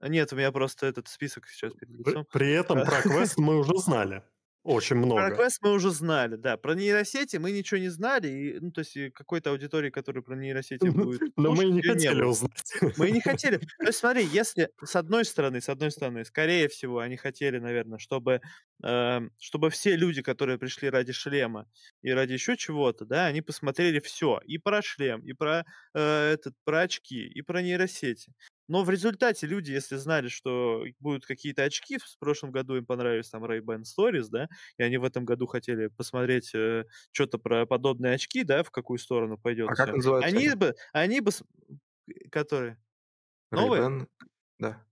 [0.00, 2.24] Нет, у меня просто этот список сейчас перед лицом.
[2.32, 4.22] При этом про квест мы уже знали.
[4.64, 5.28] Очень много.
[5.28, 6.56] Про квест мы уже знали, да.
[6.56, 8.28] Про нейросети мы ничего не знали.
[8.28, 12.72] И, ну, то есть какой-то аудитории, которая про нейросети будет Но мы не хотели узнать.
[12.96, 13.58] Мы не хотели.
[13.58, 17.98] То есть смотри, если с одной стороны, с одной стороны, скорее всего, они хотели, наверное,
[17.98, 18.40] чтобы,
[18.84, 21.66] эм, чтобы все люди, которые пришли ради шлема
[22.02, 26.54] и ради еще чего-то, да, они посмотрели все и про шлем, и про э, этот,
[26.64, 28.32] про очки, и про нейросети.
[28.72, 33.28] Но в результате люди, если знали, что будут какие-то очки, в прошлом году им понравились
[33.28, 34.48] там Ray-Ban Stories, да,
[34.78, 38.98] и они в этом году хотели посмотреть э, что-то про подобные очки, да, в какую
[38.98, 40.56] сторону пойдет А как называются Они они?
[40.56, 41.32] бы, они бы,
[42.30, 42.78] которые
[43.50, 44.06] новые, Ray-Ban?
[44.58, 44.86] Да.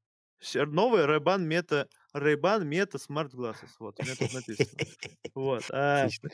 [0.55, 4.79] Новые Ray-Ban Meta, Ray-Ban Meta Smart Glasses, вот, у меня тут написано.
[5.35, 6.31] Вот, а, Отлично.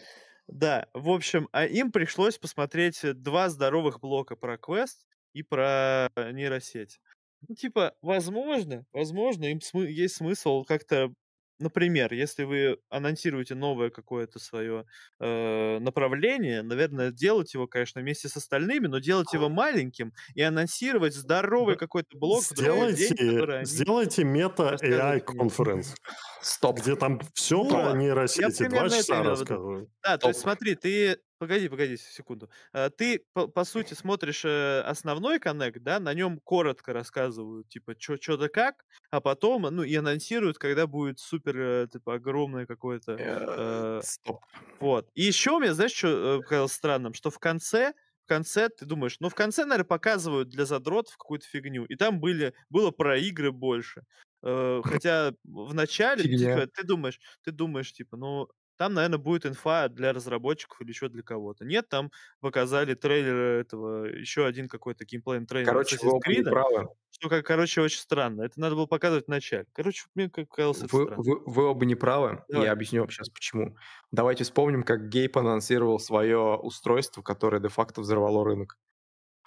[0.48, 6.08] да, в общем, а им пришлось посмотреть э, два здоровых блока про квест и про
[6.16, 7.00] э, нейросеть.
[7.48, 11.12] Ну, типа, возможно, возможно, им смы- есть смысл как-то,
[11.58, 14.84] например, если вы анонсируете новое какое-то свое
[15.20, 21.14] э, направление, наверное, делать его, конечно, вместе с остальными, но делать его маленьким и анонсировать
[21.14, 25.94] здоровый какой-то блок в другой день, Сделайте, сделайте мета AI конференс,
[26.42, 26.80] Стоп.
[26.80, 29.88] где там все про Вот, я нейросети, два часа рассказывают.
[30.02, 30.50] Да, то есть Стоп.
[30.50, 31.18] смотри, ты...
[31.38, 32.48] Погоди, погоди секунду.
[32.72, 37.94] Э, Ты, по, по сути, смотришь э, основной коннект, да, на нем коротко рассказывают, типа,
[37.98, 43.12] что да как, а потом, ну, и анонсируют, когда будет супер, э, типа, огромное какое-то...
[43.20, 44.44] Э, Стоп.
[44.80, 45.10] вот.
[45.14, 47.12] И еще мне, знаешь, что показалось странным?
[47.14, 47.92] Что в конце,
[48.24, 51.84] в конце ты думаешь, ну, в конце, наверное, показывают для задротов какую-то фигню.
[51.84, 54.04] И там были, было про игры больше.
[54.42, 56.28] Э, Хотя в начале, Фигня.
[56.28, 61.08] типа, ты думаешь, ты думаешь, типа, ну, там, наверное, будет инфа для разработчиков или еще
[61.08, 61.64] для кого-то.
[61.64, 62.10] Нет, там
[62.40, 66.88] показали трейлер этого, еще один какой-то геймплейный трейлер Короче, вы Creed, правы.
[67.10, 68.42] что, как, короче, очень странно.
[68.42, 69.66] Это надо было показывать в начале.
[69.72, 71.22] Короче, мне как казалось это Вы, странно.
[71.22, 72.44] вы, вы оба не правы.
[72.48, 72.66] Давай.
[72.66, 73.76] Я объясню вам сейчас почему.
[74.12, 78.78] Давайте вспомним, как Гейп анонсировал свое устройство, которое де-факто взорвало рынок.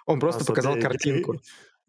[0.06, 1.40] Он просто А, показал смотри, картинку.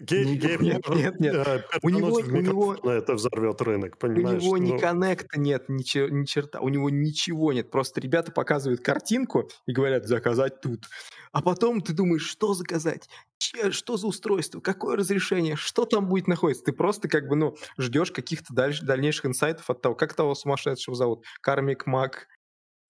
[0.02, 1.48] Гей- Не- Гейб нет, может, нет, нет.
[1.48, 4.42] э, У него- у него- и это взорвет рынок, У понимаешь?
[4.42, 6.60] него ни Ну, коннекта нет, ни, чер- ни черта.
[6.60, 7.70] У него ничего нет.
[7.72, 10.86] Просто ребята показывают картинку и говорят заказать тут.
[11.32, 13.08] А потом ты думаешь, что заказать?
[13.38, 14.60] Че- что за устройство?
[14.60, 15.56] Какое разрешение?
[15.56, 16.64] Что там будет находиться?
[16.66, 20.96] Ты просто как бы, ну, ждешь каких-то дальш- дальнейших инсайтов от того, как того сумасшедшего
[20.96, 21.24] зовут?
[21.42, 22.28] Кармик Мак...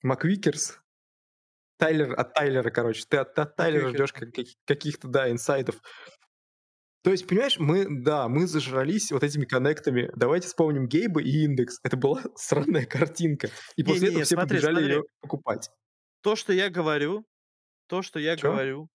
[0.03, 0.80] Маквикерс?
[1.78, 3.03] Тайлер, от Тайлера, короче.
[3.07, 5.76] Ты от, от Тайлера ждешь как- каких- каких-то, да, инсайтов.
[7.04, 10.12] То есть, понимаешь, мы, да, мы зажрались вот этими коннектами.
[10.16, 11.80] Давайте вспомним Гейба и индекс.
[11.84, 13.49] Это была странная картинка.
[13.76, 14.93] И после Не-не-не, этого все смотри, побежали смотри.
[14.95, 15.70] ее покупать.
[16.22, 17.26] То, что я говорю,
[17.88, 18.52] то, что я Чё?
[18.52, 18.89] говорю,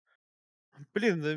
[0.93, 1.35] блин, да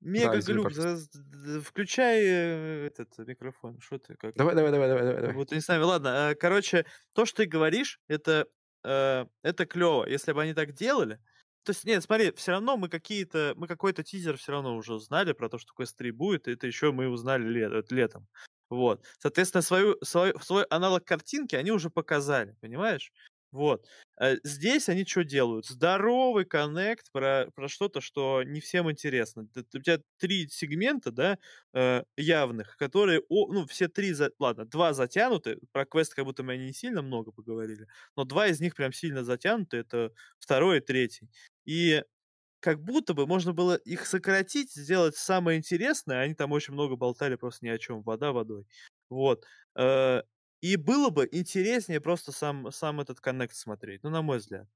[0.00, 3.80] Да, Мега извини, глюк, за- включай э, этот микрофон.
[3.80, 4.34] Что ты как?
[4.36, 5.32] Давай, давай, давай, давай, давай.
[5.34, 5.82] Будто не с нами.
[5.82, 8.46] Ладно, э, короче, то, что ты говоришь, это,
[8.84, 10.06] э, это клево.
[10.08, 11.18] Если бы они так делали.
[11.64, 15.32] То есть, нет, смотри, все равно мы какие-то, мы какой-то тизер все равно уже знали
[15.32, 18.26] про то, что Quest 3 будет, и это еще мы узнали лет, э, летом.
[18.70, 19.04] Вот.
[19.18, 23.12] Соответственно, свою, свой, свой аналог картинки они уже показали, понимаешь?
[23.52, 23.86] Вот.
[24.20, 25.66] Э, Здесь они что делают?
[25.66, 29.48] Здоровый коннект про, про что-то, что не всем интересно.
[29.74, 31.38] У тебя три сегмента, да,
[31.74, 36.56] э, явных, которые, ну, все три, за- ладно, два затянуты, про квест как будто мы
[36.58, 37.86] не сильно много поговорили,
[38.16, 41.28] но два из них прям сильно затянуты, это второй и третий.
[41.64, 42.02] И
[42.60, 47.36] как будто бы можно было их сократить, сделать самое интересное, они там очень много болтали
[47.36, 48.66] просто ни о чем, вода водой.
[49.10, 49.44] Вот.
[50.62, 54.68] Э, И было бы интереснее просто сам, сам этот коннект смотреть, ну, на мой взгляд.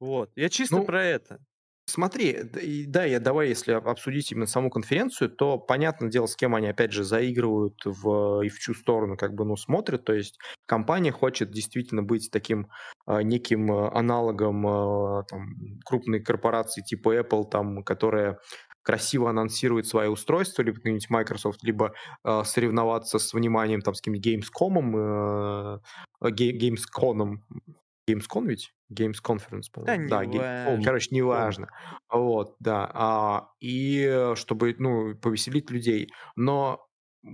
[0.00, 0.32] Вот.
[0.36, 1.40] Я чисто Ну, про это.
[1.86, 6.36] Смотри, и да, я давай, если об- обсудить именно саму конференцию, то понятное дело, с
[6.36, 10.04] кем они опять же заигрывают в, и в чью сторону как бы, ну, смотрят.
[10.04, 12.68] То есть компания хочет действительно быть таким
[13.06, 18.38] а, неким а, аналогом а, там, крупной корпорации типа Apple, там, которая
[18.88, 21.92] красиво анонсирует свои устройства, либо какой-нибудь Microsoft, либо
[22.24, 25.80] а, соревноваться с вниманием там с каким-нибудь Gamescom,
[26.22, 27.36] э, Ге- Gamescom,
[28.08, 28.72] Gamescom ведь?
[28.90, 30.08] Games Conference, Да по-моему.
[30.08, 30.82] Да, не Ге- важно.
[30.84, 31.68] короче, неважно.
[32.10, 32.90] Вот, да.
[32.94, 36.08] А, и э, чтобы, ну, повеселить людей.
[36.34, 36.86] Но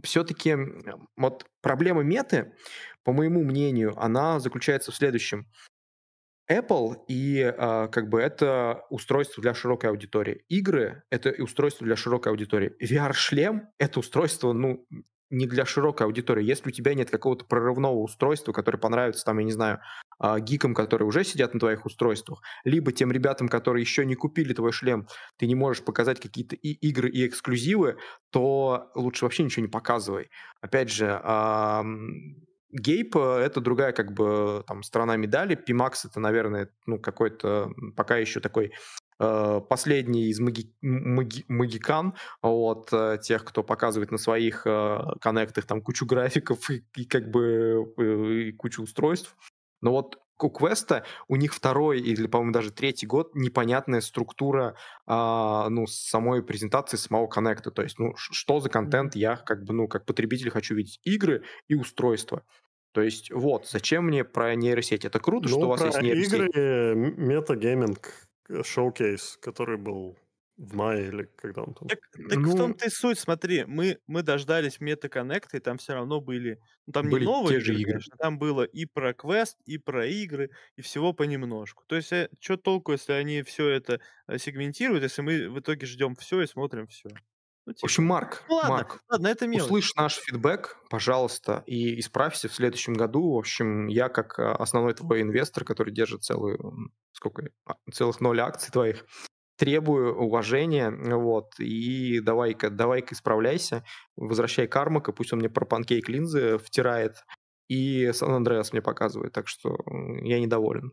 [0.02, 0.56] все-таки
[1.16, 2.54] вот проблема меты,
[3.04, 5.46] по моему мнению, она заключается в следующем.
[6.50, 10.44] Apple и а, как бы это устройство для широкой аудитории.
[10.48, 12.74] Игры— это устройство для широкой аудитории.
[12.82, 14.86] VR-шлем— это устройство, ну,
[15.30, 16.44] не для широкой аудитории.
[16.44, 19.80] Если у тебя нет какого-то прорывного устройства, которое понравится, там, я не знаю,
[20.18, 24.52] а, гикам, которые уже сидят на твоих устройствах, либо тем ребятам, которые еще не купили
[24.52, 27.96] твой шлем, ты не можешь показать какие-то и игры и эксклюзивы,
[28.30, 30.30] то лучше вообще ничего не показывай.
[30.60, 31.20] Опять же,
[32.74, 35.56] Гейп— это другая как бы там сторона медали.
[35.56, 38.72] Pimax— это, наверное, ну, какой-то пока еще такой
[39.20, 45.66] э, последний из маги, маги, магикан, вот, э, тех, кто показывает на своих э, коннектах
[45.66, 49.36] там кучу графиков и, и как бы и кучу устройств.
[49.80, 55.68] Но вот у Квеста у них второй или, по-моему, даже третий год непонятная структура а,
[55.68, 57.70] ну, самой презентации самого коннекта.
[57.70, 61.00] То есть, ну, что за контент я как бы, ну, как потребитель хочу видеть?
[61.04, 62.42] Игры и устройства.
[62.92, 65.04] То есть, вот, зачем мне про нейросеть?
[65.04, 66.32] Это круто, ну, что у вас есть нейросеть.
[66.32, 68.28] игры метагейминг
[68.62, 70.16] шоукейс, который был
[70.56, 71.88] в мае или когда он там.
[71.88, 71.98] Так,
[72.28, 76.20] так ну, в том-то и суть, смотри, мы, мы дождались метаконнекта, и там все равно
[76.20, 79.58] были, ну там были не новые те же игры, конечно, там было и про квест,
[79.66, 81.84] и про игры, и всего понемножку.
[81.86, 85.86] То есть, э, что толку, если они все это э, сегментируют, если мы в итоге
[85.86, 87.08] ждем все и смотрим все?
[87.66, 87.80] Ну, типа.
[87.80, 89.64] В общем, Марк, ну, ладно, Марк, ладно, это мелочь.
[89.64, 93.32] услышь наш фидбэк, пожалуйста, и исправься в следующем году.
[93.32, 98.40] В общем, я как а, основной твой инвестор, который держит целую, сколько, а, целых ноль
[98.40, 99.06] акций твоих,
[99.56, 103.84] требую уважения, вот, и давай-ка, давай-ка исправляйся,
[104.16, 107.24] возвращай Кармака, пусть он мне про панкейк линзы втирает,
[107.68, 109.76] и Сан-Андреас мне показывает, так что
[110.22, 110.92] я недоволен.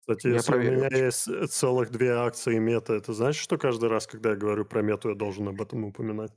[0.00, 0.72] Кстати, я если проверю.
[0.72, 4.36] у меня есть э, целых две акции мета, это значит, что каждый раз, когда я
[4.36, 6.32] говорю про мету, я должен об этом упоминать?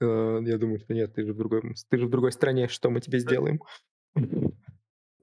[0.00, 2.90] Э, я думаю, что нет, ты же в другой, ты же в другой стране, что
[2.90, 3.60] мы тебе сделаем?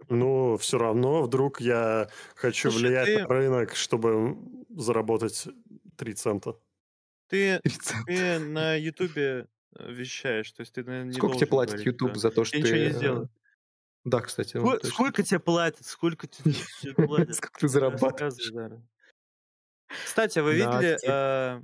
[0.09, 3.19] Ну, все равно вдруг я хочу Слушай, влиять ты...
[3.19, 4.37] на рынок, чтобы
[4.69, 5.47] заработать
[5.97, 6.55] 3 цента.
[7.27, 8.05] Ты, 3 цента.
[8.07, 12.31] ты на Ютубе э, вещаешь, то есть ты, наверное, не Сколько тебе платит YouTube за
[12.31, 12.63] то, что ты...
[12.63, 13.29] ничего не сделал?
[14.05, 14.57] Да, кстати.
[14.57, 15.85] Сколько, сколько тебе платят?
[15.85, 16.53] Сколько тебе
[16.95, 17.35] платят?
[17.35, 18.81] Сколько ты зарабатываешь?
[20.05, 21.61] Кстати, вы видели э,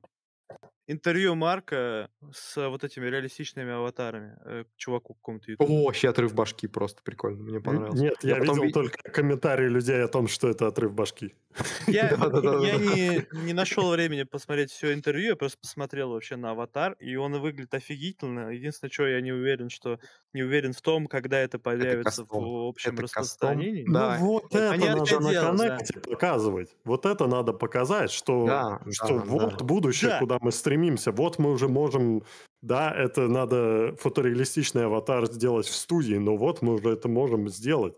[0.87, 5.53] интервью Марка с вот этими реалистичными аватарами э, чуваку какому-то?
[5.59, 7.99] О, вообще отрыв башки просто прикольно, мне понравилось.
[7.99, 8.73] Нет, я, я видел вид...
[8.73, 11.35] только комментарии людей о том, что это отрыв башки.
[11.87, 16.93] Я, я не, не нашел времени посмотреть все интервью, я просто посмотрел вообще на аватар,
[16.99, 18.49] и он выглядит офигительно.
[18.49, 19.99] Единственное, что я не уверен, что
[20.33, 23.85] не уверен в том, когда это появится это в общем это распространении.
[23.87, 24.17] Да.
[24.19, 26.11] Ну вот это Они надо на коннекте да.
[26.11, 26.75] показывать.
[26.83, 29.65] Вот это надо показать, что, да, что да, вот да.
[29.65, 30.19] будущее, да.
[30.19, 30.74] куда мы стремимся.
[31.11, 32.23] Вот мы уже можем
[32.65, 37.93] да, это надо фотореалистичный аватар сделать в студии, но вот мы уже это можем сделать.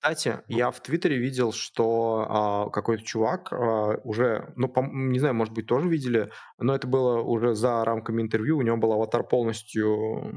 [0.00, 5.34] Кстати, я в Твиттере видел, что а, какой-то чувак а, уже, ну, по, не знаю,
[5.34, 9.24] может быть, тоже видели, но это было уже за рамками интервью, у него был аватар
[9.24, 10.34] полностью,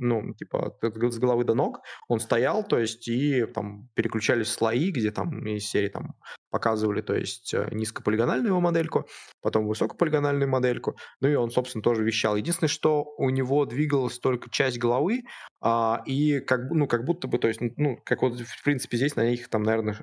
[0.00, 5.10] ну, типа, с головы до ног, он стоял, то есть, и там переключались слои, где
[5.10, 6.14] там из серии там
[6.50, 9.06] показывали, то есть, э, низкополигональную его модельку,
[9.42, 12.36] потом высокополигональную модельку, ну, и он, собственно, тоже вещал.
[12.36, 15.22] Единственное, что у него двигалась только часть головы,
[15.60, 19.16] а, и как, ну, как будто бы, то есть, ну, как вот, в принципе, здесь
[19.16, 19.96] на них там, наверное,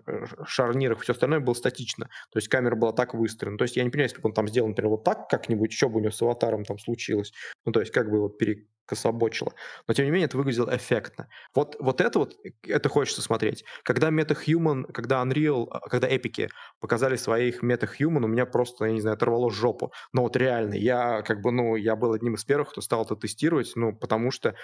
[0.45, 2.05] шарнирах, все остальное было статично.
[2.31, 3.57] То есть камера была так выстроена.
[3.57, 5.89] То есть я не понимаю, если бы он там сделал, например, вот так как-нибудь, что
[5.89, 7.31] бы у него с аватаром там случилось.
[7.65, 8.37] Ну, то есть как бы вот
[8.85, 9.53] перекособочило.
[9.87, 11.27] Но, тем не менее, это выглядело эффектно.
[11.53, 13.63] Вот, вот это вот, это хочется смотреть.
[13.83, 16.49] Когда MetaHuman, когда Unreal, а, когда эпики
[16.79, 19.91] показали своих MetaHuman, у меня просто, я не знаю, оторвало жопу.
[20.13, 23.15] Но вот реально, я как бы, ну, я был одним из первых, кто стал это
[23.15, 24.55] тестировать, ну, потому что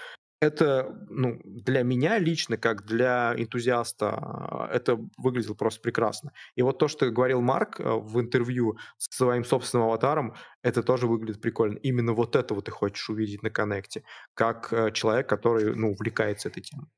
[0.42, 6.32] это ну, для меня лично, как для энтузиаста, это выглядело просто прекрасно.
[6.56, 11.06] И вот то, что говорил Марк э, в интервью с своим собственным аватаром, это тоже
[11.06, 11.78] выглядит прикольно.
[11.78, 14.02] Именно вот это вот ты хочешь увидеть на коннекте,
[14.34, 16.88] как э, человек, который ну, увлекается этой темой.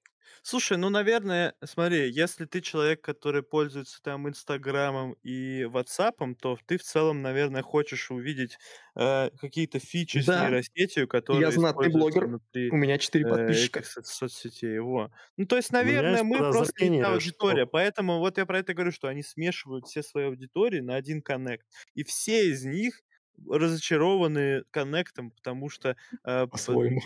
[0.47, 6.77] Слушай, ну, наверное, смотри, если ты человек, который пользуется там Инстаграмом и Ватсапом, то ты
[6.77, 8.59] в целом, наверное, хочешь увидеть
[8.95, 13.27] э, какие-то фичи с Да, нейросетью, которые я знатный блогер, внутри у меня 4 э,
[13.27, 13.81] подписчика.
[13.81, 14.79] этих соцсетей.
[14.81, 15.11] Во.
[15.39, 18.75] Ну, то есть, наверное, мы просто не та что аудитория, поэтому вот я про это
[18.75, 23.01] говорю, что они смешивают все свои аудитории на один коннект, и все из них
[23.48, 26.47] разочарованы коннектом, потому что э,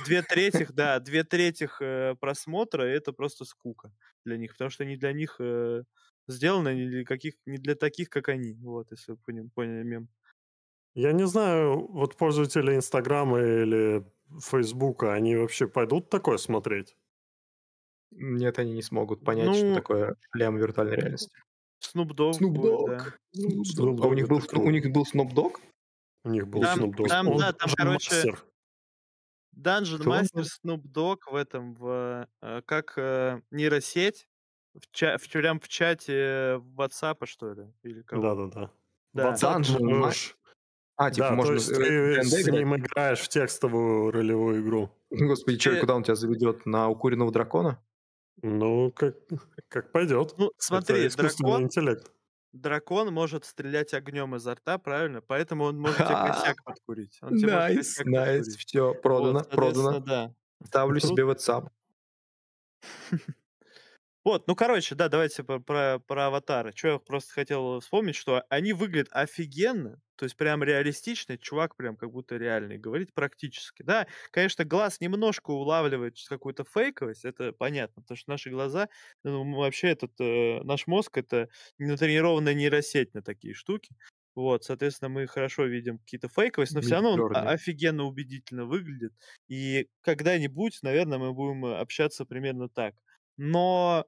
[0.06, 3.92] две третьих, да, две третьих э, просмотра это просто скука
[4.24, 5.84] для них, потому что не для них э,
[6.26, 8.54] сделано, не для каких, не для таких, как они.
[8.54, 10.08] Вот, если вы поняли, поняли мем.
[10.94, 14.04] Я не знаю, вот пользователи Инстаграма или
[14.40, 16.96] Фейсбука, они вообще пойдут такое смотреть?
[18.10, 21.30] Нет, они не смогут понять, что ну такое шлем виртуальной реальности.
[21.80, 23.14] Snoop Dogg Snoop будет, да.
[23.76, 23.98] Dogg.
[24.02, 25.60] А у них был у них был Dogg?
[26.24, 27.08] У них был Там Snoop Dogg.
[27.08, 28.44] там, Он да, там, короче, мастер.
[29.56, 30.44] Dungeon Кто он Master?
[30.64, 34.28] Snoop Dogg в этом, в, э, как э, нейросеть,
[34.74, 38.22] в, ча- в, прям в чате WhatsApp, что ли, или кого?
[38.22, 38.70] Да-да-да.
[39.14, 39.32] Да.
[39.32, 40.36] WhatsApp Dungeon можешь-
[40.96, 42.54] А, типа Да, то можно есть э, ты с играть?
[42.60, 44.90] ним играешь в текстовую ролевую игру.
[45.10, 46.66] Господи, чё, Ты- куда он тебя заведет?
[46.66, 47.82] На укуренного дракона?
[48.42, 49.16] Ну, как,
[49.68, 50.34] как пойдет.
[50.38, 52.12] Ну, смотри, Это искусственный дракон, интеллект.
[52.52, 55.20] Дракон может стрелять огнем изо рта, правильно?
[55.20, 57.18] Поэтому он может тебе косяк подкурить.
[57.22, 60.34] Nice, nice, все, продано, продано.
[60.64, 61.68] Ставлю себе WhatsApp.
[64.28, 66.72] Вот, ну, короче, да, давайте про, про, про аватары.
[66.76, 71.96] Что я просто хотел вспомнить, что они выглядят офигенно, то есть прям реалистично, чувак прям
[71.96, 73.82] как будто реальный, говорит практически.
[73.82, 78.90] Да, конечно, глаз немножко улавливает какую-то фейковость, это понятно, потому что наши глаза,
[79.24, 81.48] ну, вообще этот, э, наш мозг это
[81.78, 83.96] натренированная нейросеть на такие штуки.
[84.34, 89.14] Вот, соответственно, мы хорошо видим какие-то фейковости, но все равно он офигенно убедительно выглядит.
[89.48, 92.94] И когда-нибудь, наверное, мы будем э, общаться примерно так.
[93.38, 94.04] Но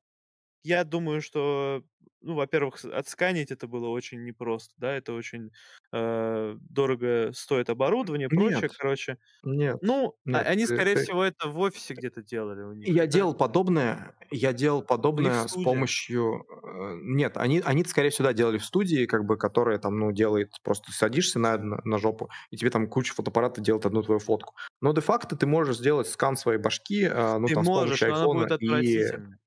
[0.62, 1.82] я думаю, что,
[2.22, 5.50] ну, во-первых, отсканить это было очень непросто, да, это очень
[5.92, 9.16] э, дорого стоит оборудование, прочее, Нет, короче.
[9.42, 10.46] нет, Ну, а- нет.
[10.46, 12.88] они, скорее ты- всего, это в офисе где-то делали у них.
[12.88, 13.06] Я да.
[13.06, 16.44] делал подобное, я делал подобное с помощью...
[16.62, 20.12] э, Нет, они, они скорее всего, да, делали в студии, как бы, которая там, ну,
[20.12, 24.20] делает, просто садишься на, на, на жопу, и тебе там куча фотоаппарата делает одну твою
[24.20, 24.54] фотку.
[24.80, 28.14] Но де-факто ты можешь сделать скан своей башки, э, ну, Ты там, можешь, с помощью
[28.14, 29.39] айфона, и...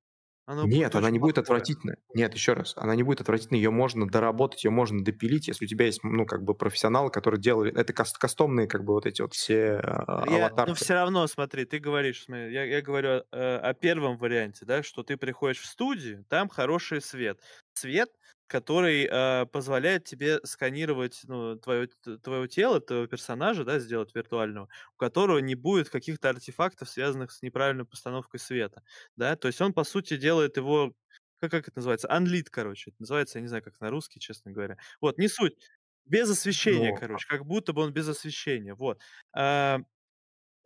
[0.47, 1.39] будет Нет, она не будет плохое.
[1.39, 1.95] отвратительной.
[2.13, 3.59] Нет, еще раз, она не будет отвратительной.
[3.59, 7.41] Ее можно доработать, ее можно допилить, если у тебя есть, ну, как бы профессионалы, которые
[7.41, 7.73] делали...
[7.73, 11.65] Это кас- кастомные, как бы, вот эти вот все э, Я, но все равно, смотри,
[11.65, 15.65] ты говоришь, смотри, я, я говорю э, о первом варианте, да, что ты приходишь в
[15.65, 17.41] студию, там хороший свет.
[17.73, 18.09] Свет,
[18.47, 21.87] который э, позволяет тебе сканировать ну, твое,
[22.21, 27.41] твое тело, твоего персонажа, да, сделать виртуального, у которого не будет каких-то артефактов, связанных с
[27.41, 28.83] неправильной постановкой света,
[29.15, 30.93] да, то есть он, по сути, делает его,
[31.39, 34.51] как, как это называется, анлит, короче, это называется, я не знаю, как на русский, честно
[34.51, 34.77] говоря.
[35.01, 35.57] Вот, не суть.
[36.05, 38.99] Без освещения, Ну, короче, как будто бы он без освещения, вот.
[39.33, 39.79] А,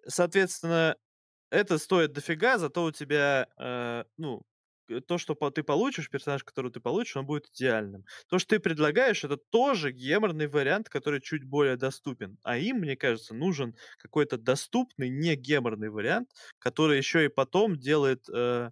[0.07, 0.95] соответственно,
[1.51, 4.56] это стоит дофига, зато у тебя, э, ну, э,
[5.07, 8.05] то, что ты получишь, персонаж, который ты получишь, он будет идеальным.
[8.27, 12.37] То, что ты предлагаешь, это тоже геморный вариант, который чуть более доступен.
[12.43, 18.25] А им, мне кажется, нужен какой-то доступный, не геморный вариант, который еще и потом делает,
[18.33, 18.69] э,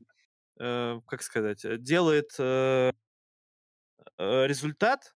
[0.60, 2.92] э, как сказать, э, делает э,
[4.18, 5.16] э, результат,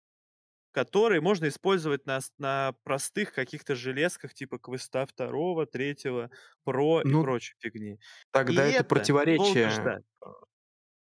[0.72, 6.30] который можно использовать на, на простых каких-то железках типа квеста второго, третьего,
[6.64, 7.98] про и Ну, прочей фигни.
[8.44, 10.04] И тогда это это долго противоречие.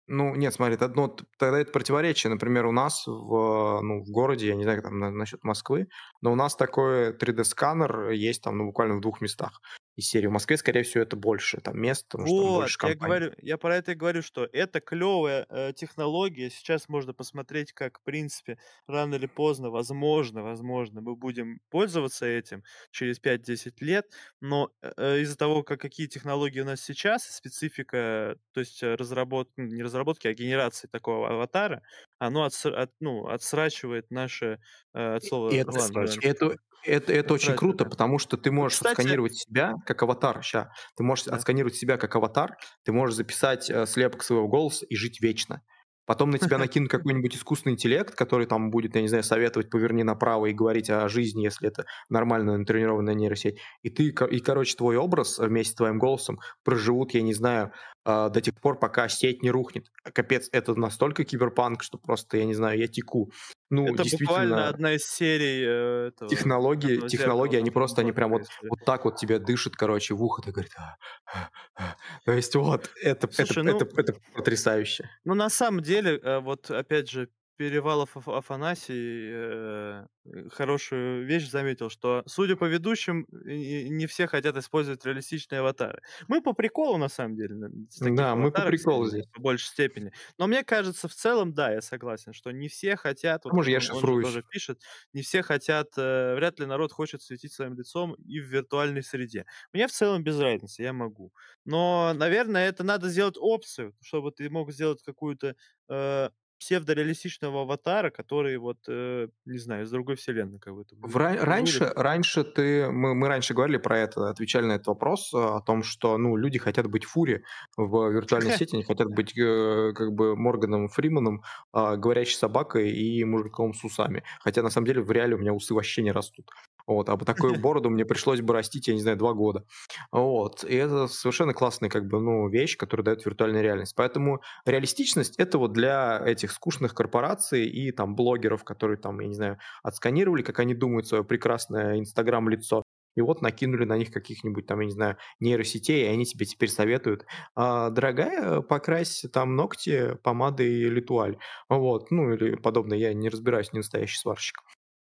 [0.08, 2.32] Ну, нет, смотри, это одно, тогда это противоречие.
[2.32, 5.88] Например, у нас в, ну, в городе, я не знаю, там на- насчет Москвы,
[6.22, 9.60] но у нас такой 3D-сканер есть там, ну, буквально в двух местах
[9.97, 10.27] из серии.
[10.27, 12.97] В Москве, скорее всего, это больше там мест, потому что там больше я компаний.
[12.97, 16.51] говорю, я про это и говорю, что это клевая э, технология.
[16.51, 22.62] Сейчас можно посмотреть, как, в принципе, рано или поздно, возможно, возможно, мы будем пользоваться этим
[22.90, 24.12] через 5-10 лет.
[24.40, 28.94] Но э, э, из-за того, как, какие технологии у нас сейчас, специфика, то есть э,
[28.97, 31.82] разработки, не разработки, а генерации такого аватара,
[32.18, 34.60] оно отсра- от- ну, отсрачивает наше
[34.94, 36.27] э, от И слова, это, ладно, отсрачивает.
[36.27, 36.56] ладно, это,
[36.86, 40.42] это, это очень отсрачивает, круто, потому что ты можешь кстати, отсканировать себя как аватар.
[40.42, 40.70] Ща.
[40.96, 41.34] Ты можешь да.
[41.34, 45.62] отсканировать себя как аватар, ты можешь записать э, слепок своего голоса и жить вечно.
[46.06, 50.04] Потом на тебя накинут какой-нибудь искусственный интеллект, который там будет, я не знаю, советовать поверни
[50.04, 53.58] направо и говорить о жизни, если это нормальная натренированная нейросеть.
[53.82, 57.72] И ты, и, короче, твой образ вместе с твоим голосом проживут, я не знаю,
[58.06, 59.90] э, до тех пор, пока сеть не рухнет.
[60.02, 63.30] Капец, это настолько киберпанк, что просто, я не знаю, я теку.
[63.68, 68.12] Ну, Это буквально одна из серий э, этого технологии, «Черного технологии, зеркала» они просто, они
[68.12, 70.96] прям вот, вот так вот тебе дышат, короче, в ухо, ты говорит, «А,
[71.26, 71.96] а, а».
[72.24, 75.10] то есть вот, это, это, Слушай, ну, это, это потрясающе.
[75.24, 81.48] ну на самом деле, э, вот опять же, Перевалов Аф- Афанасий э, э, хорошую вещь
[81.48, 86.02] заметил, что, судя по ведущим, не все хотят использовать реалистичные аватары.
[86.28, 87.54] Мы по приколу, на самом деле,
[88.00, 89.26] Да, мы по приколу здесь.
[89.32, 90.12] по большей степени.
[90.38, 93.70] Но мне кажется, в целом, да, я согласен, что не все хотят, А вот может,
[93.70, 94.18] как я он, он же шифруюсь.
[94.20, 98.44] тоже пишет, не все хотят, э, вряд ли народ хочет светить своим лицом и в
[98.46, 99.46] виртуальной среде.
[99.72, 101.32] Мне в целом без разницы, я могу.
[101.64, 105.54] Но, наверное, это надо сделать опцию, чтобы ты мог сделать какую-то
[105.88, 111.38] э, псевдореалистичного аватара, который вот, э, не знаю, из другой вселенной как будто В ра-
[111.38, 115.60] раньше, раньше ты, мы, мы раньше говорили про это, отвечали на этот вопрос э, о
[115.60, 117.44] том, что, ну, люди хотят быть фури
[117.76, 121.42] в виртуальной сети, они хотят быть э, как бы Морганом Фриманом,
[121.74, 124.22] э, говорящей собакой и мужиком с усами.
[124.40, 126.50] Хотя на самом деле в реале у меня усы вообще не растут.
[126.86, 129.64] Вот, а бы такую бороду мне пришлось бы растить, я не знаю, два года.
[130.12, 133.94] Вот, и это совершенно классная, как бы, ну, вещь, которая дает виртуальная реальность.
[133.96, 139.34] Поэтому реалистичность— это вот для этих скучных корпораций и там блогеров, которые там, я не
[139.34, 142.82] знаю, отсканировали, как они думают, свое прекрасное Инстаграм-лицо,
[143.16, 146.68] и вот накинули на них каких-нибудь там, я не знаю, нейросетей, и они тебе теперь
[146.68, 151.38] советуют, а, дорогая, покрась там ногти помадой Литуаль,
[151.68, 154.58] вот, ну или подобное, я не разбираюсь, не настоящий сварщик.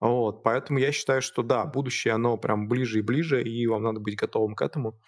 [0.01, 4.01] Вот, поэтому я считаю, что да, будущее, оно прям ближе и ближе, и вам надо
[4.01, 5.01] быть готовым к этому.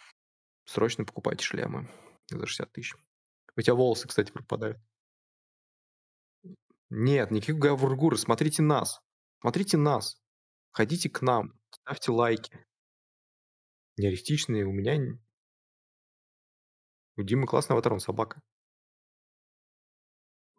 [0.65, 1.89] Срочно покупайте шлемы
[2.29, 2.95] за 60 тысяч.
[3.57, 4.79] У тебя волосы, кстати, пропадают.
[6.89, 9.01] Нет, никаких гавургуры, смотрите нас.
[9.41, 10.21] Смотрите нас.
[10.73, 12.67] Ходите к нам, ставьте лайки.
[13.97, 15.19] Нереалистичные у меня...
[17.17, 18.41] У Димы классный аватар, он собака.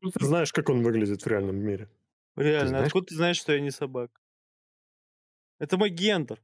[0.02, 1.90] Ты знаешь, как он выглядит в реальном мире.
[2.36, 4.21] Реально, откуда ты знаешь, что я не собака?
[5.62, 6.42] Это мой гендер.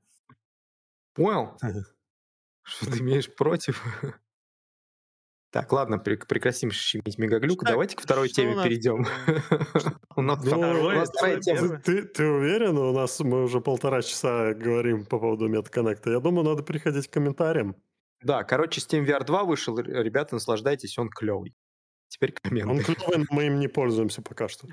[1.16, 1.58] Понял?
[2.64, 3.84] Что ты имеешь против?
[5.50, 7.64] Так, ладно, прекратим щемить мегаглюк.
[7.64, 9.08] Давайте к второй теме перейдем.
[10.16, 11.80] У нас вторая тема.
[11.80, 12.78] Ты уверен?
[12.78, 16.12] У нас мы уже полтора часа говорим по поводу метаконнекта.
[16.12, 17.76] Я думаю, надо переходить к комментариям.
[18.22, 19.80] Да, короче, Steam VR 2 вышел.
[19.80, 21.56] Ребята, наслаждайтесь, он клевый.
[22.08, 22.70] Теперь комменты.
[22.70, 24.68] Он клевый, но мы им не пользуемся пока что.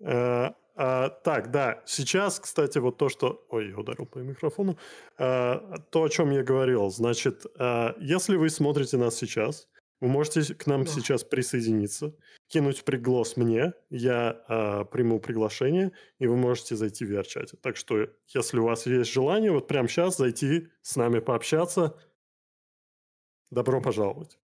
[0.74, 3.44] А, так, да, сейчас, кстати, вот то, что...
[3.50, 4.78] Ой, я ударил по микрофону.
[5.18, 6.90] А, то, о чем я говорил.
[6.90, 9.68] Значит, а, если вы смотрите нас сейчас,
[10.00, 10.90] вы можете к нам да.
[10.90, 12.14] сейчас присоединиться,
[12.48, 17.56] кинуть приглас мне, я а, приму приглашение, и вы можете зайти в VR-чате.
[17.60, 21.96] Так что, если у вас есть желание, вот прямо сейчас зайти с нами пообщаться,
[23.50, 24.38] добро пожаловать.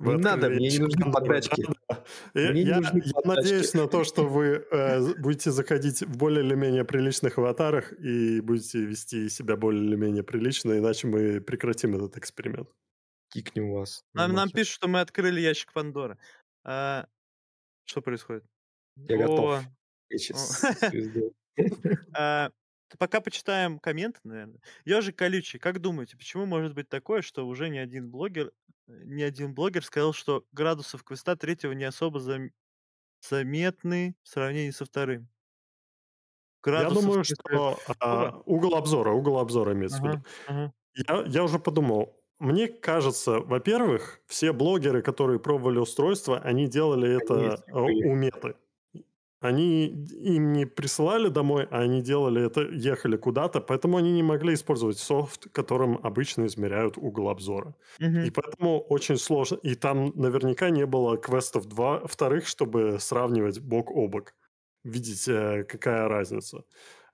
[0.00, 1.62] Не надо, мне не нужны подачки.
[2.34, 6.54] Я, я, нужны я надеюсь на то, что вы э, будете заходить в более или
[6.54, 12.16] менее приличных аватарах и будете вести себя более или менее прилично, иначе мы прекратим этот
[12.16, 12.70] эксперимент.
[13.28, 14.02] Кикнем вас.
[14.14, 16.16] Нам, нам пишут, что мы открыли ящик Пандоры.
[16.64, 17.06] А,
[17.84, 18.44] что происходит?
[18.96, 19.62] Я О, готов.
[22.16, 22.50] А,
[22.98, 24.60] Пока почитаем комменты, наверное.
[24.84, 28.52] Ежик колючий, как думаете, почему может быть такое, что уже не один блогер,
[29.04, 32.50] ни один блогер сказал, что градусов квеста третьего не особо зам...
[33.28, 35.28] заметны в сравнении со вторым?
[36.62, 40.24] Градусов я думаю, что а, угол обзора, угол обзора имеется ага, в виду.
[40.46, 40.72] Ага.
[40.94, 47.62] Я, я уже подумал, мне кажется, во-первых, все блогеры, которые пробовали устройство, они делали это
[47.66, 48.56] они у меты.
[49.40, 54.52] Они им не присылали домой, а они делали это, ехали куда-то, поэтому они не могли
[54.52, 57.74] использовать софт, которым обычно измеряют угол обзора.
[58.00, 58.18] Угу.
[58.26, 59.56] И поэтому очень сложно.
[59.62, 64.34] И там наверняка не было квестов два, вторых, чтобы сравнивать бок о бок.
[64.84, 66.64] Видите, какая разница.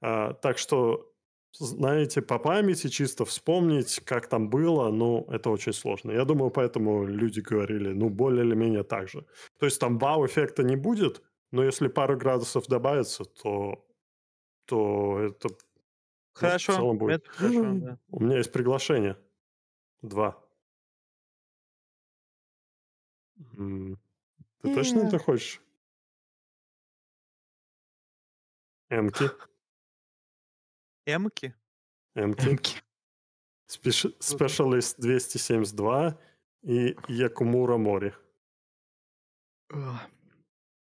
[0.00, 1.12] А, так что,
[1.52, 6.10] знаете, по памяти чисто вспомнить, как там было, ну, это очень сложно.
[6.10, 9.24] Я думаю, поэтому люди говорили, ну, более или менее так же.
[9.60, 13.86] То есть там вау-эффекта не будет, но если пару градусов добавится, то,
[14.64, 15.48] то это
[16.32, 16.78] хорошо.
[16.78, 17.22] Ну, будет.
[17.22, 17.98] Это хорошо да.
[18.08, 19.16] У меня есть приглашение.
[20.02, 20.42] Два.
[23.36, 25.60] Ты точно это хочешь?
[28.88, 29.30] Эмки.
[31.06, 31.54] Эмки?
[32.14, 32.82] Эмки.
[33.66, 36.18] Спешалист 272
[36.62, 38.12] и Якумура Мори.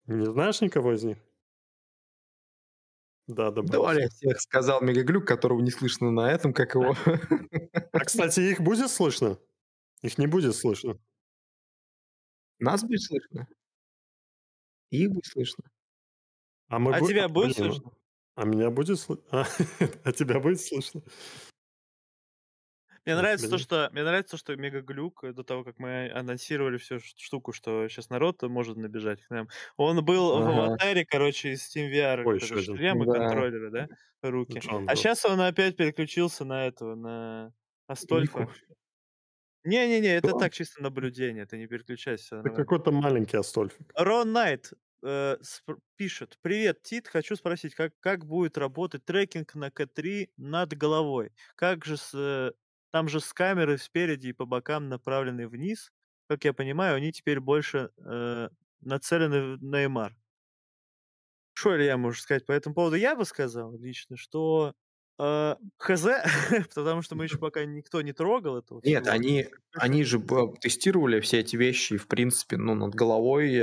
[0.07, 1.17] Не знаешь никого из них?
[3.27, 3.61] Да, да.
[3.61, 6.95] Давай всех сказал Мегаглюк, которого не слышно на этом, как его.
[7.91, 9.39] А, кстати, их будет слышно?
[10.01, 10.99] Их не будет слышно.
[12.59, 13.47] Нас будет слышно.
[14.91, 15.63] Их будет слышно.
[16.67, 17.07] А, мы а бу...
[17.07, 17.91] тебя будет слышно?
[18.35, 19.25] А меня будет слышно?
[19.31, 19.45] А,
[20.03, 21.01] а тебя будет слышно?
[23.07, 26.99] Мне нравится то, что мне нравится то, что Мегаглюк до того, как мы анонсировали всю
[26.99, 29.47] штуку, что сейчас народ может набежать к нам.
[29.77, 30.43] Он был ага.
[30.43, 33.13] в аватаре, короче, из Steam VR, Ой, шлемы, да.
[33.13, 33.87] контроллеры, да,
[34.21, 34.59] руки.
[34.59, 37.53] Джон а сейчас он опять переключился на этого, на
[37.87, 38.49] Астольфа.
[39.63, 42.39] Не-не-не, это так чисто наблюдение, ты не переключайся.
[42.39, 43.87] Это какой-то маленький Астольфик.
[43.95, 45.37] Рон Найт э,
[45.95, 46.37] пишет.
[46.41, 51.31] Привет, Тит, хочу спросить, как, как будет работать трекинг на К3 над головой?
[51.55, 52.51] Как же с э,
[52.91, 55.91] там же с камеры спереди и по бокам направлены вниз.
[56.27, 58.49] Как я понимаю, они теперь больше э,
[58.81, 60.11] нацелены на MR.
[61.53, 62.95] Что ли я могу сказать по этому поводу?
[62.95, 64.73] Я бы сказал лично, что
[65.19, 66.05] э, хз,
[66.75, 68.81] потому что мы еще пока никто не трогал этого.
[68.83, 69.15] Нет, всего.
[69.15, 70.19] они, они же
[70.61, 73.59] тестировали все эти вещи, и, в принципе, ну, над головой, э,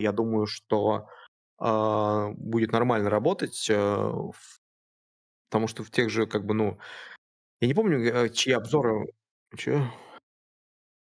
[0.00, 1.08] я думаю, что
[1.60, 4.12] э, будет нормально работать, э,
[5.48, 6.78] потому что в тех же, как бы, ну,
[7.60, 9.06] я не помню, э, чьи обзоры...
[9.56, 9.90] Че?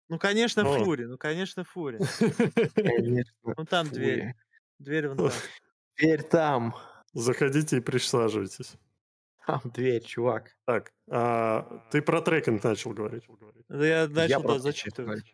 [0.09, 1.99] Ну, конечно, Фури, ну, конечно, Фури.
[3.43, 4.35] Ну, там дверь.
[4.79, 5.31] Дверь вон там.
[5.97, 6.75] Дверь там.
[7.13, 8.75] Заходите и присаживайтесь.
[9.47, 10.57] Там дверь, чувак.
[10.67, 13.25] Так, а, ты про трекинг начал говорить.
[13.69, 15.25] Да я начал, да, зачитывать.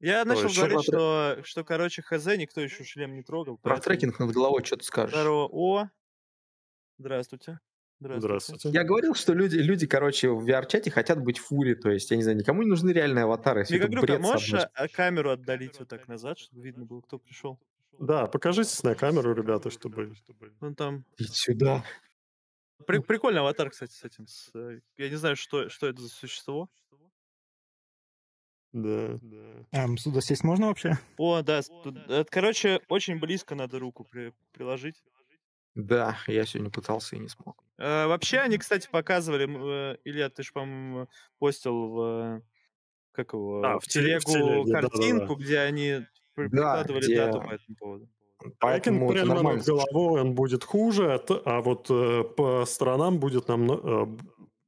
[0.00, 3.58] Я начал Ой, говорить, что, что, что, короче, хз, никто еще шлем не трогал.
[3.58, 3.84] Про поэтому...
[3.84, 5.14] трекинг над головой что ты скажешь?
[5.14, 5.48] Здорово.
[5.52, 5.90] О,
[6.98, 7.60] здравствуйте.
[8.02, 8.70] Здравствуйте.
[8.70, 12.22] Я говорил, что люди, люди, короче, в VR-чате хотят быть фури, то есть, я не
[12.22, 13.64] знаю, никому не нужны реальные аватары.
[13.68, 17.58] Мегагруппа, можешь а, камеру отдалить вот так назад, чтобы видно было, кто пришел?
[17.98, 20.14] Да, покажитесь на камеру, ребята, чтобы...
[20.60, 21.04] Вон там.
[21.18, 21.84] Иди сюда.
[22.86, 24.26] При, прикольный аватар, кстати, с этим.
[24.26, 26.68] С, э, я не знаю, что, что это за существо.
[28.72, 29.66] Да, да.
[29.70, 30.98] А, сюда сесть можно вообще?
[31.18, 31.60] О, да.
[31.84, 35.02] Тут, это, короче, очень близко надо руку при, приложить.
[35.74, 37.62] Да, я сегодня пытался и не смог.
[37.78, 39.48] Э, вообще, они, кстати, показывали,
[39.92, 41.08] э, Илья, ты же, по-моему,
[41.38, 42.42] постил в,
[43.12, 45.44] как его, а, в, в телегу в телеге, картинку, да, да, да.
[45.44, 46.00] где они
[46.34, 47.16] прикладывали где...
[47.16, 48.08] дату по этому поводу.
[48.58, 54.18] Поэтому прямо над головой он будет хуже, а вот э, по сторонам будет нам э,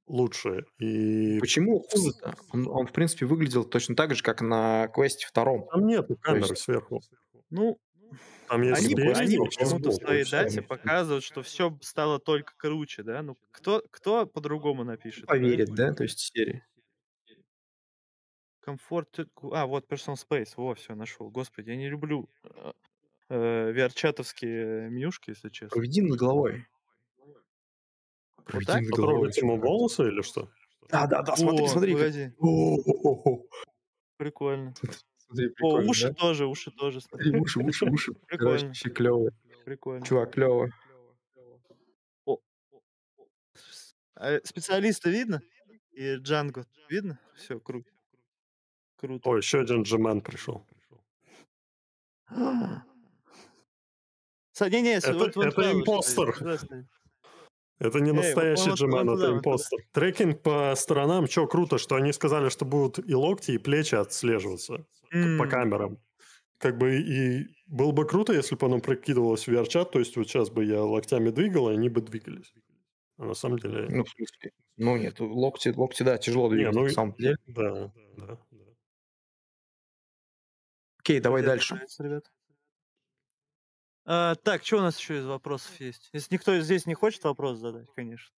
[0.06, 0.64] лучше.
[0.78, 1.39] И...
[1.40, 2.35] Почему хуже-то?
[2.52, 5.66] Он, он, в принципе, выглядел точно так же, как на квесте втором.
[5.70, 6.62] Там нет камеры есть...
[6.62, 7.01] сверху.
[7.51, 7.78] Ну,
[8.48, 13.02] там есть они, спереди, они почему-то в своей дате показывают, что все стало только круче,
[13.02, 13.22] да?
[13.22, 15.26] Ну, кто, кто по-другому напишет?
[15.26, 15.88] Поверит, да?
[15.88, 15.94] да?
[15.94, 16.62] То есть серии.
[18.60, 19.18] Комфорт...
[19.52, 20.52] А, вот Personal Space.
[20.56, 21.30] Во, все, нашел.
[21.30, 22.72] Господи, я не люблю э,
[23.28, 25.74] э VR-чатовские менюшки, если честно.
[25.74, 26.66] Проведи над головой.
[28.44, 29.32] Проведи вот над головой.
[29.36, 30.48] ему волосы или что?
[30.88, 31.92] Да, да, да, смотри, О, смотри.
[31.94, 32.32] Погоди.
[34.16, 34.74] Прикольно.
[35.26, 36.14] Смотри, О, уши да?
[36.14, 37.01] тоже, уши тоже.
[37.01, 38.12] Смотри, уши, уши, уши.
[38.28, 38.66] Прикольно.
[38.66, 39.30] Вообще клево.
[39.64, 40.05] Прикольно.
[40.06, 40.70] Чувак, клево.
[44.16, 45.42] А специалиста видно?
[45.92, 47.18] И Джанго видно?
[47.36, 47.90] Все, круто.
[48.96, 49.28] Круто.
[49.28, 50.64] О, еще один джемен пришел.
[54.60, 56.34] Не-не, это, вот, вот это импостер.
[57.78, 59.78] Это не настоящий Эй, джемен, это импостер.
[59.92, 64.86] Трекинг по сторонам, что круто, что они сказали, что будут и локти, и плечи отслеживаться
[65.12, 65.38] mm.
[65.38, 65.98] по камерам.
[66.59, 70.28] Как бы и было бы круто, если бы оно прокидывалось в VR-чат, то есть вот
[70.28, 72.55] сейчас бы я локтями двигал, и они бы двигались.
[73.18, 73.86] А на самом деле...
[73.90, 74.52] Ну, в смысле?
[74.76, 77.36] Ну, нет, локти, локти, да, тяжело двигать, не, ну, на самом деле.
[77.46, 78.38] Да, да.
[80.98, 81.80] Окей, давай дальше.
[81.98, 82.24] Ребят.
[84.06, 86.10] А, так, что у нас еще из вопросов есть?
[86.12, 88.35] Если никто здесь не хочет вопрос задать, конечно.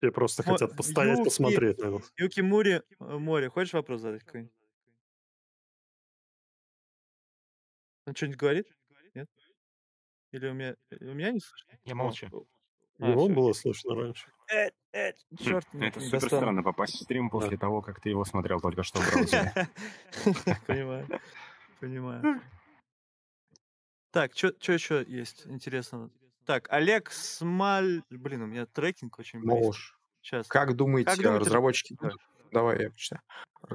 [0.00, 2.12] Все просто Мо- хотят постоять, Юки, посмотреть на нас.
[2.16, 4.54] Юки Мури, э, море, хочешь вопрос задать какой-нибудь?
[8.06, 8.66] Он что-нибудь говорит?
[9.14, 9.30] Нет?
[10.32, 11.78] Или у меня, у меня не слышно?
[11.84, 12.46] Я молчу.
[12.98, 14.30] А, Его было слышно раньше.
[14.52, 18.60] Э, э, черт, Это супер странно попасть в стрим после того, как ты его смотрел
[18.60, 19.68] только что в браузере.
[20.66, 21.08] Понимаю.
[21.80, 22.40] Понимаю.
[24.14, 26.08] Так, что еще есть интересно?
[26.46, 28.00] Так, Олег Смаль...
[28.10, 29.98] Блин, у меня трекинг очень Мож.
[30.22, 30.46] Сейчас.
[30.46, 31.96] Как думаете, как думаете разработчики...
[32.00, 32.14] Так.
[32.52, 33.22] Давай я почитаю.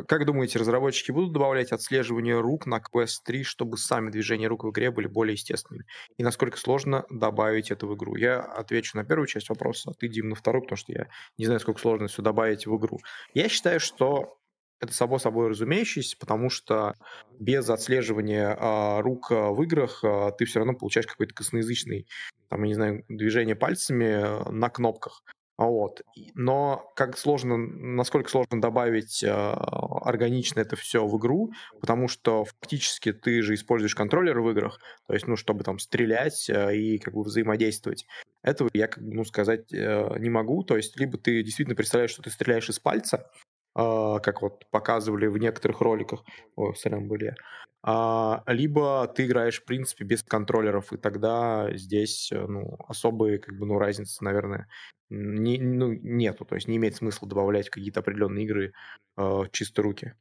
[0.07, 4.70] Как думаете, разработчики будут добавлять отслеживание рук на Quest 3, чтобы сами движения рук в
[4.70, 5.86] игре были более естественными?
[6.16, 8.16] И насколько сложно добавить это в игру?
[8.16, 11.48] Я отвечу на первую часть вопроса, а ты, Дим, на вторую, потому что я не
[11.48, 12.99] знаю, сколько сложно все добавить в игру.
[13.34, 14.39] Я считаю, что
[14.80, 16.95] это само собой разумеющееся, потому что
[17.39, 22.07] без отслеживания а, рук а, в играх а, ты все равно получаешь какой-то косноязычный,
[22.49, 25.23] там, я не знаю, движение пальцами а, на кнопках.
[25.60, 26.03] Вот.
[26.35, 31.51] Но как сложно, насколько сложно добавить э, органично это все в игру,
[31.81, 36.49] потому что фактически ты же используешь контроллер в играх, то есть, ну, чтобы там стрелять
[36.49, 38.06] э, и как бы взаимодействовать.
[38.41, 40.64] Этого я, как бы, ну, сказать э, не могу.
[40.64, 45.28] То есть, либо ты действительно представляешь, что ты стреляешь из пальца, э, как вот показывали
[45.28, 46.24] в некоторых роликах,
[46.56, 47.36] о, сорян, были,
[47.82, 53.58] а, либо ты играешь, в принципе, без контроллеров, и тогда здесь, э, ну, особой, как
[53.58, 54.68] бы, ну, разницы, наверное,
[55.10, 56.46] не, ну, нету.
[56.46, 58.74] То есть не имеет смысла добавлять какие-то определенные игры
[59.18, 60.14] э, чисто руки.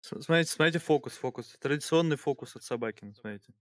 [0.00, 1.56] Смотрите, смотрите, фокус, фокус.
[1.60, 3.52] Традиционный фокус от собаки, смотрите.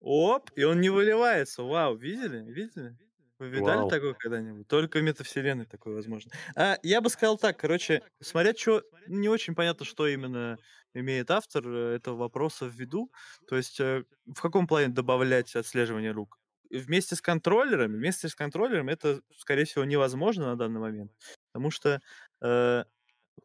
[0.00, 1.62] Оп, и он не выливается.
[1.62, 2.44] Вау, видели?
[2.52, 2.96] Видели?
[3.38, 3.88] Вы видали Вау.
[3.88, 4.66] такое когда-нибудь?
[4.66, 6.32] Только в метавселенной такое возможно.
[6.56, 10.58] А, я бы сказал так, короче, смотря что, не очень понятно, что именно
[10.94, 13.12] имеет автор э, этого вопроса в виду.
[13.46, 16.38] То есть э, в каком плане добавлять отслеживание рук?
[16.70, 21.12] Вместе с контроллерами, вместе с контроллером это, скорее всего, невозможно на данный момент,
[21.52, 22.00] потому что
[22.40, 22.84] э,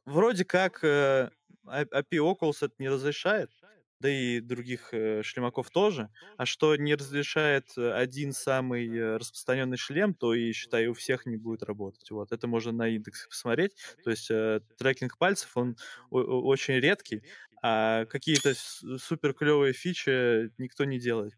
[0.06, 1.30] вроде как э,
[1.66, 3.52] API Oculus это не разрешает,
[4.02, 6.10] да и других э, шлемаков тоже.
[6.38, 11.26] А что не разрешает э, один самый э, распространенный шлем, то и, считаю, у всех
[11.26, 12.10] не будет работать.
[12.12, 13.74] Вот, это можно на индексе посмотреть.
[14.04, 14.30] То есть
[14.78, 15.78] трекинг пальцев, он
[16.10, 17.24] очень редкий,
[17.64, 21.34] а какие-то супер клевые фичи никто не делает.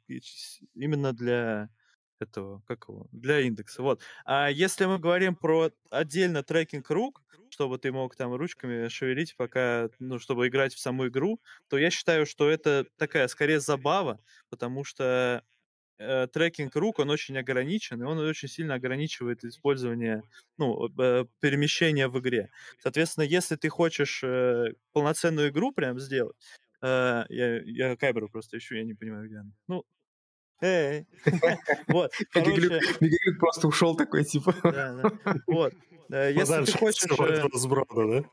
[0.76, 1.70] Именно для
[2.20, 3.82] этого, как его, для индекса.
[3.82, 4.02] Вот.
[4.26, 9.90] А если мы говорим про отдельно трекинг рук, чтобы ты мог там ручками шевелить, пока,
[10.00, 14.20] ну, чтобы играть в саму игру, то я считаю, что это такая, скорее, забава,
[14.50, 15.44] потому что
[16.00, 20.24] э, трекинг рук, он очень ограничен, и он очень сильно ограничивает использование,
[20.58, 22.50] ну, э, перемещения в игре.
[22.80, 26.38] Соответственно, если ты хочешь э, полноценную игру прям сделать,
[26.82, 29.52] э, я, я Кайберу просто ищу, я не понимаю, где она.
[29.68, 29.84] Ну.
[31.88, 32.12] Вот.
[32.36, 34.54] Мигалюк просто ушел такой, типа...
[35.48, 35.74] Вот.
[36.10, 37.04] Если ты хочешь...
[38.08, 38.24] да?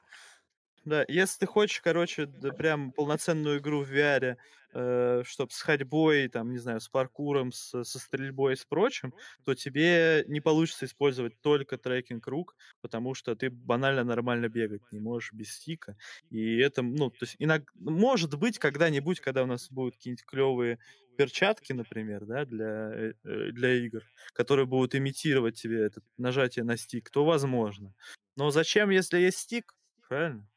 [0.85, 4.37] Да, если ты хочешь, короче, да, прям полноценную игру в VR,
[4.73, 9.13] э, чтобы с ходьбой, там, не знаю, с паркуром, с, со стрельбой и с прочим,
[9.45, 15.01] то тебе не получится использовать только трекинг рук, потому что ты банально нормально бегать не
[15.01, 15.97] можешь без стика.
[16.31, 20.79] И это, ну, то есть, иногда, может быть, когда-нибудь, когда у нас будут какие-нибудь клевые
[21.17, 24.03] перчатки, например, да, для, э, для игр,
[24.33, 27.95] которые будут имитировать тебе это нажатие на стик, то возможно.
[28.37, 29.75] Но зачем, если есть стик?
[30.09, 30.49] Правильно?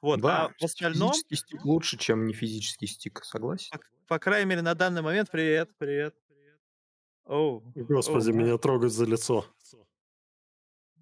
[0.00, 1.12] Вот, да, а в остальном...
[1.12, 3.70] Физический стик лучше, чем не физический стик, согласен?
[3.70, 6.14] По, по крайней мере, на данный момент, привет, привет.
[7.24, 7.60] Оу.
[7.74, 8.36] Господи, оу.
[8.36, 9.46] меня трогают за лицо.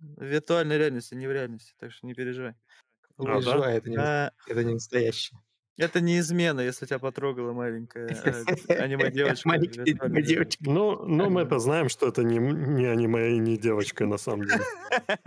[0.01, 2.55] В виртуальной реальности, не в реальности, так что не переживай.
[3.19, 3.73] Не а, переживай, да?
[3.73, 4.33] это, не, а...
[4.47, 5.39] это не настоящее.
[5.79, 8.45] Это не измена, если тебя потрогала маленькая э,
[8.81, 9.49] аниме-девочка.
[9.49, 10.49] Маленькая.
[10.61, 14.47] Ну, ну, мы это знаем, что это не, не аниме и не девочка, на самом
[14.47, 14.63] деле.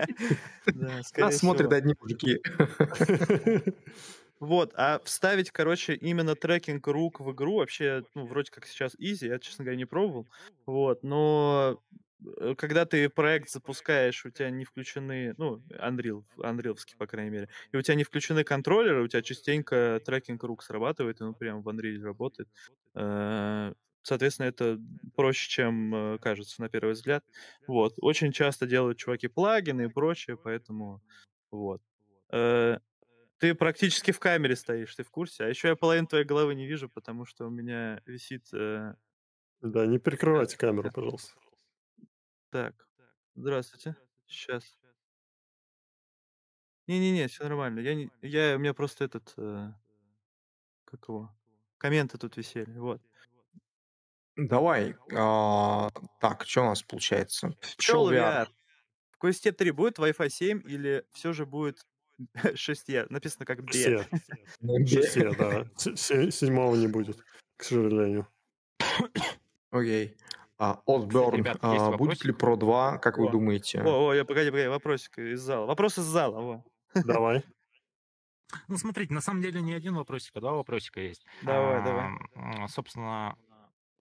[0.65, 2.41] Да, Нас смотрят одни мужики.
[4.39, 9.27] Вот, а вставить, короче, именно трекинг рук в игру вообще, ну, вроде как сейчас изи,
[9.27, 10.29] я, честно говоря, не пробовал.
[10.65, 11.81] Вот, но
[12.57, 17.77] когда ты проект запускаешь, у тебя не включены, ну, Unreal, Unrealский, по крайней мере, и
[17.77, 21.69] у тебя не включены контроллеры, у тебя частенько трекинг рук срабатывает, и он прям в
[21.69, 22.49] Unreal работает.
[22.95, 24.79] Э, соответственно, это
[25.15, 27.23] проще, чем э, кажется на первый взгляд.
[27.67, 27.93] Вот.
[28.01, 31.01] Очень часто делают чуваки плагины и прочее, поэтому
[31.51, 31.81] вот.
[32.29, 35.45] Ты практически в камере стоишь, ты в курсе.
[35.45, 38.49] А еще я половину твоей головы не вижу, потому что у меня висит...
[38.51, 41.33] Да, не перекрывайте камеру, пожалуйста.
[42.51, 42.73] Так,
[43.35, 43.95] здравствуйте.
[44.27, 44.77] Сейчас.
[46.87, 47.79] Не-не-не, все нормально.
[47.79, 49.71] Я, не, я, у меня просто этот, э,
[50.85, 51.31] как его,
[51.77, 53.01] комменты тут висели, вот.
[54.35, 54.95] Давай.
[55.15, 55.89] а,
[56.19, 57.55] так, что у нас получается?
[57.77, 58.47] Пчел VR.
[59.11, 61.85] В Квесте 3 будет Wi-Fi 7 или все же будет
[62.35, 63.05] 6E?
[63.09, 63.71] Написано как B.
[63.71, 64.07] Все.
[64.87, 65.65] Все, да.
[65.77, 67.23] Се- Седьмого не будет,
[67.57, 68.27] к сожалению.
[69.69, 70.17] Окей.
[70.59, 73.81] А, Osborne, а, будет ли Pro 2, как вы думаете?
[73.81, 75.65] О, о, я, погоди, погоди, вопросик из зала.
[75.65, 76.63] Вопрос из зала, во.
[76.93, 77.43] Давай.
[78.67, 81.23] Ну, смотрите, на самом деле не один вопросик, а два вопросика есть.
[81.43, 82.13] Давай, давай.
[82.33, 83.37] А, собственно,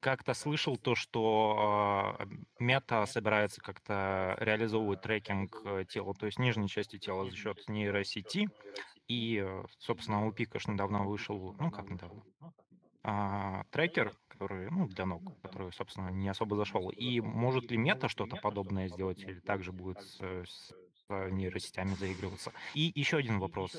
[0.01, 2.25] как-то слышал то, что э,
[2.59, 8.49] мета собирается как-то реализовывать трекинг э, тела, то есть нижней части тела за счет нейросети.
[9.07, 9.47] И,
[9.79, 12.23] собственно, у Пикаш недавно вышел, ну как недавно,
[13.03, 16.91] а, трекер, который, ну, для ног, который, собственно, не особо зашел.
[16.91, 20.73] И может ли мета что-то подобное сделать, или также будет с, с
[21.09, 22.53] нейросетями заигрываться?
[22.75, 23.77] И еще один вопрос.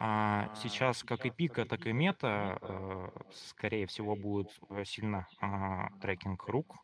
[0.00, 5.90] А, сейчас как и пика, так и мета, э, скорее всего, будут э, сильно а,
[6.00, 6.76] трекинг рук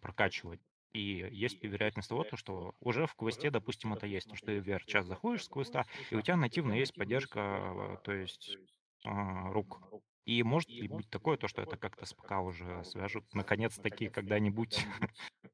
[0.00, 0.60] прокачивать.
[0.92, 4.62] И есть вероятность того, то, что уже в квесте, допустим, это есть, то, что ты
[4.62, 8.56] в VR-час заходишь с квеста, и у тебя нативно есть поддержка, э, то есть
[9.04, 9.80] а, рук.
[10.26, 14.84] И может ли быть такое, то, что это как-то с ПК уже свяжут наконец-таки когда-нибудь?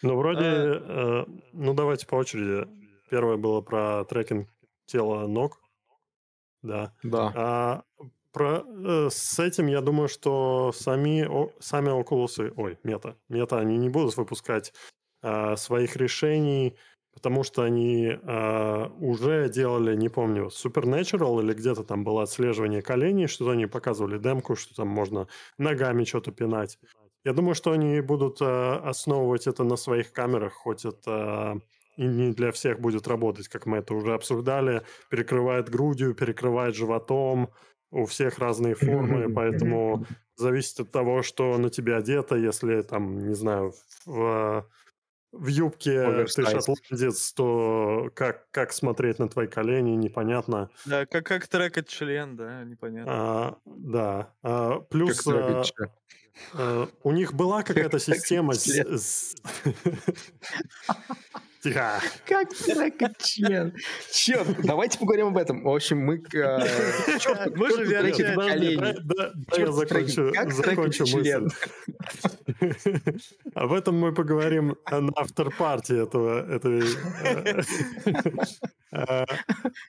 [0.00, 2.66] Ну, вроде, э, ну, давайте по очереди.
[3.10, 4.48] Первое было про трекинг
[4.86, 5.60] тела ног.
[6.62, 6.94] Да.
[7.02, 7.32] Да.
[7.34, 7.82] А
[8.32, 13.76] про, э, с этим я думаю, что сами, о, сами Oculus, ой, мета, мета, они
[13.76, 14.72] не будут выпускать
[15.22, 16.76] э, своих решений
[17.14, 23.28] Потому что они э, уже делали, не помню, Supernatural или где-то там было отслеживание коленей,
[23.28, 26.78] что-то они показывали демку, что там можно ногами что-то пинать.
[27.24, 31.60] Я думаю, что они будут э, основывать это на своих камерах, хоть это
[31.96, 34.82] и не для всех будет работать, как мы это уже обсуждали.
[35.08, 37.50] Перекрывает грудью, перекрывает животом,
[37.94, 40.04] у всех разные формы, поэтому
[40.36, 42.34] зависит от того, что на тебе одето.
[42.34, 43.72] Если там, не знаю,
[44.04, 44.66] в, в
[45.46, 46.48] юбке Оверсайз.
[46.48, 50.70] ты шотландец, то как, как смотреть на твои колени, непонятно.
[50.84, 53.12] Да, как, как трекать член, да, непонятно.
[53.12, 54.30] А, да.
[54.42, 55.62] А, плюс а,
[56.52, 59.34] а, у них была какая-то система с...
[62.26, 63.74] Как член?
[64.12, 65.62] Черт, давайте поговорим об этом.
[65.62, 66.16] В общем, мы...
[66.34, 66.58] Э,
[67.54, 68.94] мы же вернее...
[69.02, 71.48] Да, я закончу, закончу мысль.
[73.54, 76.44] Об этом мы поговорим на автор-партии этого...
[78.96, 79.26] Э,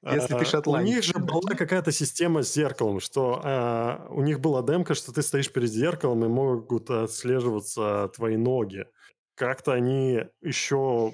[0.02, 4.64] Если ты э, У них же была какая-то система с зеркалом, что у них была
[4.64, 8.88] демка, что ты стоишь перед зеркалом и могут отслеживаться твои ноги.
[9.35, 11.14] Как-то они еще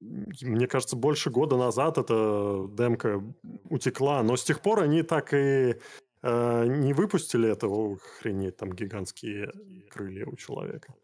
[0.00, 3.22] мне кажется, больше года назад эта демка
[3.68, 5.76] утекла, но с тех пор они так и
[6.22, 9.50] э, не выпустили этого, охренеть, там гигантские
[9.90, 10.94] крылья у человека.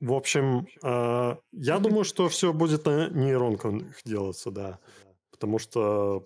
[0.00, 4.78] В общем, э, я думаю, что все будет на нейронках делаться, да.
[5.32, 6.24] Потому что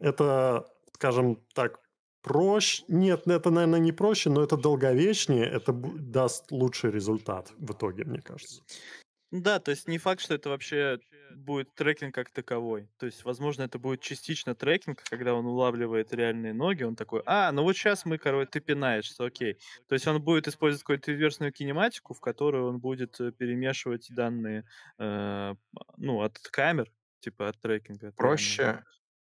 [0.00, 1.80] это, скажем так,
[2.22, 2.84] проще.
[2.88, 8.20] Нет, это, наверное, не проще, но это долговечнее, это даст лучший результат в итоге, мне
[8.20, 8.62] кажется.
[9.30, 11.00] Да, то есть не факт, что это вообще
[11.34, 12.88] будет трекинг как таковой.
[12.96, 17.52] То есть, возможно, это будет частично трекинг, когда он улавливает реальные ноги, он такой, а,
[17.52, 19.58] ну вот сейчас мы, короче, ты пинаешься, окей.
[19.86, 24.64] То есть он будет использовать какую-то реверсную кинематику, в которую он будет э, перемешивать данные,
[24.98, 25.54] э,
[25.98, 26.90] ну, от камер,
[27.20, 28.12] типа от трекинга.
[28.12, 28.82] Проще,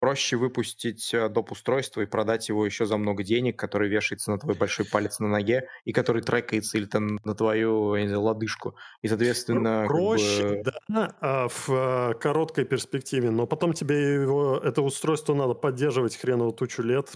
[0.03, 1.53] проще выпустить э, доп.
[1.53, 5.29] устройство и продать его еще за много денег, который вешается на твой большой палец на
[5.29, 8.75] ноге и который трекается или там на твою знаю, лодыжку.
[9.03, 9.85] И, соответственно...
[9.87, 10.73] Проще, как бы...
[10.89, 16.53] да, а, в э, короткой перспективе, но потом тебе его, это устройство надо поддерживать хреново
[16.53, 17.11] тучу лет,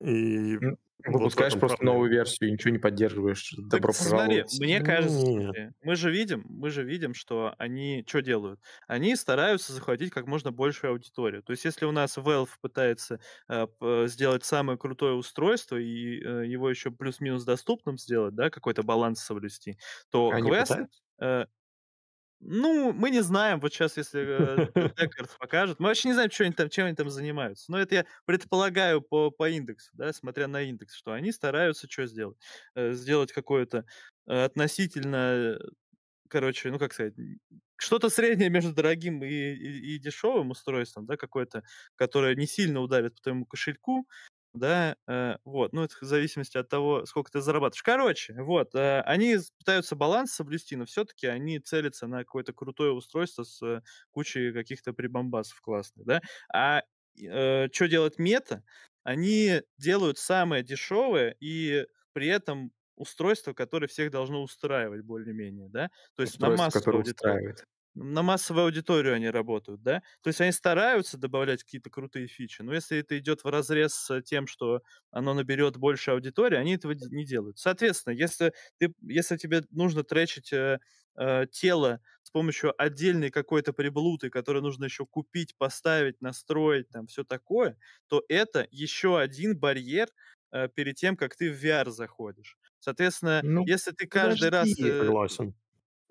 [0.00, 0.58] и
[1.04, 1.94] Выпускаешь вот просто проблема.
[1.94, 3.54] новую версию, ничего не поддерживаешь.
[3.58, 4.50] Добро так, пожаловать.
[4.50, 5.56] Смотри, мне кажется, Нет.
[5.82, 8.60] мы же видим, мы же видим, что они что делают?
[8.86, 11.42] Они стараются захватить как можно большую аудиторию.
[11.42, 13.66] То есть, если у нас Valve пытается э,
[14.06, 19.78] сделать самое крутое устройство и э, его еще плюс-минус доступным сделать, да, какой-то баланс соблюсти,
[20.10, 20.86] то они Quest,
[21.20, 21.46] э,
[22.44, 24.66] ну, мы не знаем, вот сейчас, если э,
[25.38, 27.70] покажет, мы вообще не знаем, что они там, чем они там занимаются.
[27.70, 32.06] Но это я предполагаю по, по индексу, да, смотря на индекс, что они стараются что
[32.06, 32.36] сделать?
[32.74, 33.84] Э, сделать какое-то
[34.26, 35.56] э, относительно,
[36.28, 37.14] короче, ну, как сказать,
[37.76, 41.62] что-то среднее между дорогим и, и, и дешевым устройством, да, какое-то,
[41.96, 44.08] которое не сильно ударит по твоему кошельку,
[44.54, 47.82] да, э, вот, ну, это в зависимости от того, сколько ты зарабатываешь.
[47.82, 53.44] Короче, вот, э, они пытаются баланс соблюсти, но все-таки они целятся на какое-то крутое устройство
[53.44, 56.20] с э, кучей каких-то прибамбасов классных, да,
[56.52, 56.82] а
[57.20, 58.64] э, что делать мета?
[59.04, 66.22] Они делают самое дешевое и при этом устройство, которое всех должно устраивать более-менее, да, то
[66.22, 67.56] есть устройство, на массовую аудиторию.
[67.94, 70.02] На массовую аудиторию они работают, да?
[70.22, 74.22] То есть они стараются добавлять какие-то крутые фичи, но если это идет в разрез с
[74.22, 77.58] тем, что оно наберет больше аудитории, они этого не делают.
[77.58, 80.78] Соответственно, если, ты, если тебе нужно тречить э,
[81.16, 87.24] э, тело с помощью отдельной какой-то приблуды, которую нужно еще купить, поставить, настроить, там все
[87.24, 87.76] такое,
[88.08, 90.08] то это еще один барьер
[90.52, 92.56] э, перед тем, как ты в VR заходишь.
[92.78, 94.50] Соответственно, ну, если ты каждый подожди.
[94.50, 94.80] раз...
[94.80, 95.54] Э, Согласен.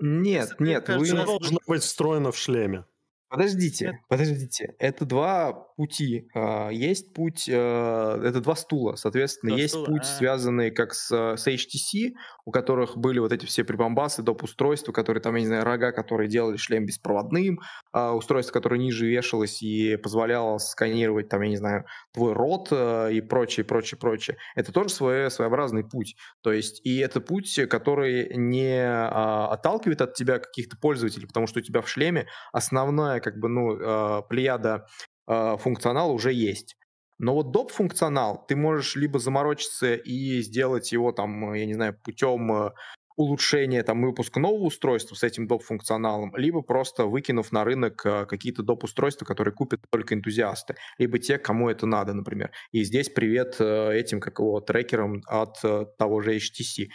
[0.02, 1.06] Нет, нет, вы...
[1.06, 2.86] Все должно быть встроено в шлеме.
[3.32, 3.98] Подождите, это...
[4.10, 4.76] подождите.
[4.78, 6.28] Это два пути.
[6.36, 8.96] А, есть путь, э, это два стула.
[8.98, 10.06] Соответственно, два есть стула, путь, а.
[10.06, 12.12] связанный как с, с HTC,
[12.46, 14.44] у которых были вот эти все прибамбасы, доп.
[14.44, 17.60] устройства, которые там, я не знаю, рога, которые делали шлем беспроводным,
[17.92, 23.14] а, устройство, которое ниже вешалось и позволяло сканировать, там, я не знаю, твой рот э,
[23.14, 24.38] и прочее, прочее, прочее.
[24.56, 26.16] Это тоже свой, своеобразный путь.
[26.42, 31.62] То есть, и это путь, который не отталкивает от тебя каких-то пользователей, потому что у
[31.62, 34.88] тебя в шлеме основная как бы, ну, э, плеяда
[35.28, 36.76] э, функционала уже есть.
[37.22, 37.72] Но вот доп.
[37.72, 42.52] функционал ты можешь либо заморочиться и сделать его там, я не знаю, путем
[43.16, 48.64] улучшение там, выпуска нового устройства с этим доп-функционалом, либо просто выкинув на рынок э, какие-то
[48.64, 52.52] доп-устройства, которые купят только энтузиасты, либо те, кому это надо, например.
[52.72, 56.88] И здесь привет э, этим, как его, трекерам от э, того же HTC.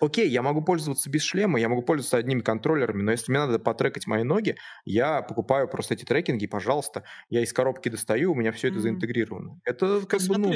[0.00, 3.58] Окей, я могу пользоваться без шлема, я могу пользоваться одними контроллерами, но если мне надо
[3.58, 8.52] потрекать мои ноги, я покупаю просто эти трекинги, пожалуйста, я из коробки достаю, у меня
[8.52, 9.60] все это заинтегрировано.
[9.64, 10.52] Это как бы, ну...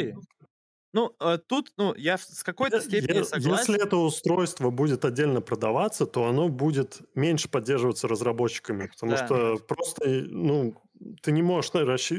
[0.92, 3.74] Ну, э, тут, ну, я с какой-то степени согласен.
[3.74, 9.26] Если это устройство будет отдельно продаваться, то оно будет меньше поддерживаться разработчиками, потому да.
[9.26, 10.74] что просто, ну,
[11.22, 12.12] ты не можешь расщ...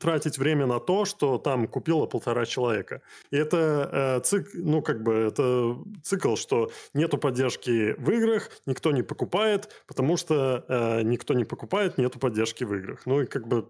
[0.00, 3.02] тратить время на то, что там купило полтора человека.
[3.30, 4.48] И это э, цик...
[4.54, 10.64] ну, как бы, это цикл, что нету поддержки в играх, никто не покупает, потому что
[10.68, 13.02] э, никто не покупает, нету поддержки в играх.
[13.06, 13.68] Ну, и как бы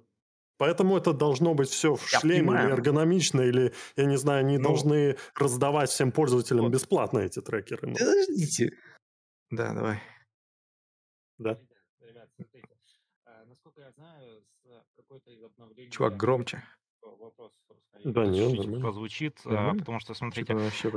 [0.58, 2.66] Поэтому это должно быть все в я шлеме понимаю.
[2.66, 6.72] или эргономично, или, я не знаю, они ну, должны раздавать всем пользователям вот.
[6.72, 7.88] бесплатно эти трекеры.
[7.88, 7.94] Ну.
[7.94, 8.72] Подождите.
[9.50, 10.02] Да, давай.
[11.38, 11.58] Да.
[12.00, 12.68] Ребят, смотрите.
[13.46, 15.90] Насколько я знаю, с какой-то из обновлений...
[15.90, 16.62] Чувак, громче
[17.16, 17.52] вопрос,
[18.04, 19.78] да, нет, чуть прозвучит, угу.
[19.78, 20.54] потому что, смотрите,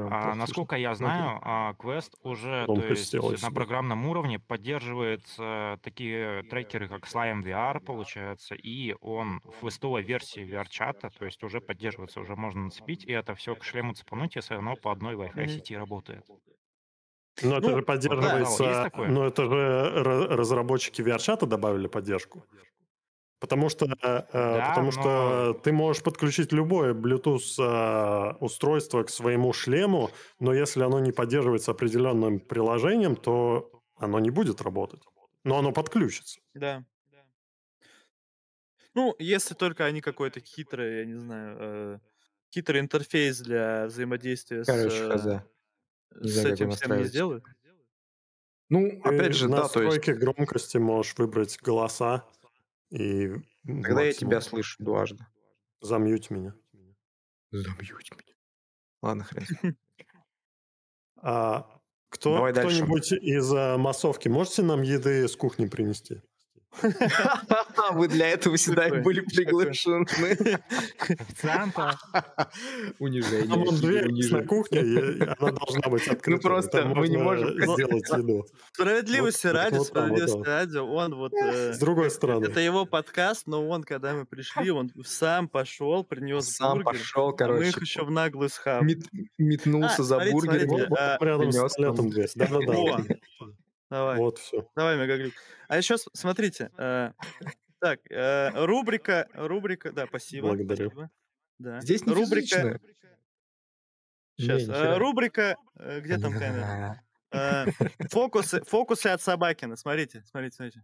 [0.09, 6.43] а, насколько я знаю, а, Quest уже то есть, на программном уровне поддерживает а, такие
[6.43, 12.19] трекеры, как Slime VR, получается, и он в вестовой версии VR-чата, то есть уже поддерживается,
[12.19, 15.75] уже можно нацепить, и это все к шлему цепануть, если оно по одной Wi-Fi сети
[15.75, 16.25] работает.
[17.41, 22.45] Но это ну, же поддерживается, да, но это же разработчики VR-чата добавили поддержку.
[23.41, 24.91] Потому что, э, да, потому но...
[24.91, 31.11] что ты можешь подключить любое Bluetooth э, устройство к своему шлему, но если оно не
[31.11, 35.01] поддерживается определенным приложением, то оно не будет работать.
[35.43, 36.39] Но оно подключится.
[36.53, 36.85] Да.
[38.93, 41.99] Ну, если только они какой-то хитрый, я не знаю, э,
[42.53, 45.41] хитрый интерфейс для взаимодействия Короче, с, э,
[46.11, 47.43] с этим всем не сделают.
[48.69, 50.07] Ну, опять же, да, то есть...
[50.07, 52.23] громкости можешь выбрать голоса.
[52.91, 53.29] И
[53.65, 55.25] Когда я тебя слышу дважды.
[55.79, 56.53] Замьють меня.
[57.51, 58.35] Замьють меня.
[59.01, 59.77] Ладно, хрен.
[61.23, 66.23] А кто, кто-нибудь из а, массовки можете нам еды с кухни принести?
[67.91, 70.05] Вы для этого сюда и были приглашены.
[70.99, 71.97] Официанта.
[72.99, 73.47] Унижение.
[73.47, 74.79] Там он дверь на кухне,
[75.39, 76.29] она должна быть открыта.
[76.29, 78.45] Ну просто мы не можем сделать еду.
[78.73, 81.33] Справедливости ради, справедливости ради, он вот...
[81.33, 82.45] Э, С другой стороны.
[82.45, 87.59] Это его подкаст, но он, когда мы пришли, он сам пошел, принес Сам пошел, короче.
[87.59, 88.83] Мы их еще в наглый схаб.
[89.37, 90.93] Метнулся а, за бургером.
[91.19, 92.29] Рядом с летом дверь.
[92.35, 93.03] Да-да-да.
[93.91, 94.17] Давай.
[94.17, 94.67] Вот все.
[94.73, 95.33] Давай, Мегаглик.
[95.67, 96.71] А еще смотрите.
[96.77, 97.11] Э,
[97.79, 100.47] так, э, рубрика, рубрика, да, спасибо.
[100.47, 100.89] Благодарю.
[100.89, 101.11] Спасибо.
[101.59, 101.81] Да.
[101.81, 102.55] Здесь не рубрика.
[102.55, 102.79] Физично.
[104.37, 104.67] Сейчас.
[104.67, 107.03] Не, э, рубрика, э, где там камера?
[107.33, 107.65] Э,
[108.09, 109.75] фокусы, фокусы от Собакина.
[109.75, 110.83] Смотрите, смотрите, смотрите.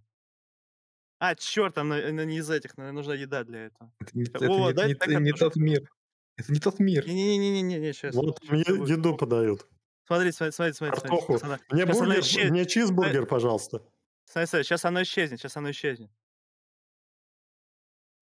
[1.19, 3.91] А, черт, там не из этих, нужна еда для этого.
[4.01, 5.89] Это не, это О, не, не, не тот мир.
[6.35, 7.07] Это не тот мир.
[7.07, 8.13] Не-не-не-не, сейчас.
[8.13, 9.65] Вот мне еду подают.
[10.07, 11.01] Смотри, смотри, смотри, смотри.
[11.01, 11.37] Картоху.
[11.43, 12.49] Она, мне, бургер, исчез...
[12.49, 13.83] мне чизбургер, пожалуйста.
[14.23, 16.09] Смотри, смотри, сейчас оно исчезнет, сейчас оно исчезнет.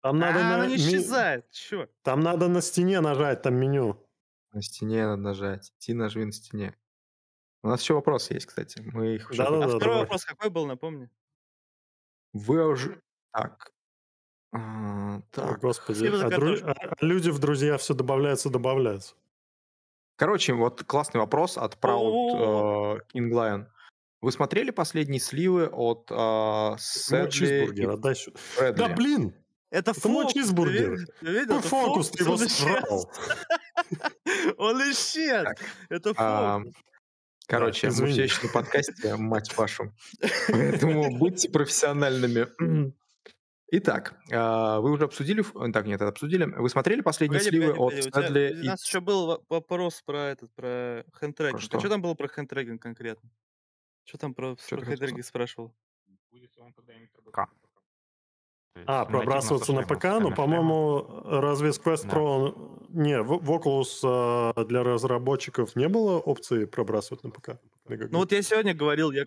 [0.02, 0.56] Там надо а, на...
[0.56, 1.92] оно не исчезает, черт.
[2.02, 4.04] Там надо на стене нажать, там меню.
[4.52, 5.74] На стене надо нажать.
[5.78, 6.76] Ти нажми на стене.
[7.62, 8.82] У нас еще вопросы есть, кстати.
[8.94, 9.44] Мы их уже...
[9.44, 10.00] Да, да, а да, второй давай.
[10.00, 11.10] вопрос какой был, напомни?
[12.34, 13.00] Вы уже...
[13.32, 13.72] Так.
[14.52, 15.58] А, так.
[15.58, 16.56] О, господи, а, дру...
[16.64, 19.16] а люди в друзья все добавляются, добавляются.
[20.18, 23.66] Короче, вот классный вопрос от Proud э, King Lion.
[24.22, 28.40] Вы смотрели последние сливы от э, Сэдли чизбургер, отдай сюда.
[28.72, 29.36] Да блин!
[29.72, 30.98] Это, это мой чизбургер.
[31.20, 31.60] Ты видел?
[31.60, 33.12] фокус, ты его срал.
[34.58, 35.48] Он исчез.
[35.90, 36.74] Это фокус.
[37.48, 39.94] Короче, мы все еще на подкасте, мать вашу.
[40.48, 42.48] Поэтому будьте профессиональными.
[43.78, 45.44] Итак, а, вы уже обсудили,
[45.74, 46.46] так нет, обсудили.
[46.46, 48.56] Вы смотрели последние погоди, сливы погоди, от Садли?
[48.56, 51.62] У, у нас еще был вопрос про этот, про hand tracking.
[51.62, 51.78] Что?
[51.78, 53.30] А что там было про hand tracking конкретно?
[54.06, 55.74] Что там про, что про hand tracking спрашивал?
[57.34, 57.50] Как?
[58.86, 60.06] А, пробрасываться на ПК?
[60.22, 62.16] Ну, по-моему, разве с Quest да.
[62.16, 62.88] Pro...
[62.90, 67.60] Не, в Oculus а, для разработчиков не было опции пробрасывать на ПК?
[67.88, 69.26] Ну вот я сегодня говорил, я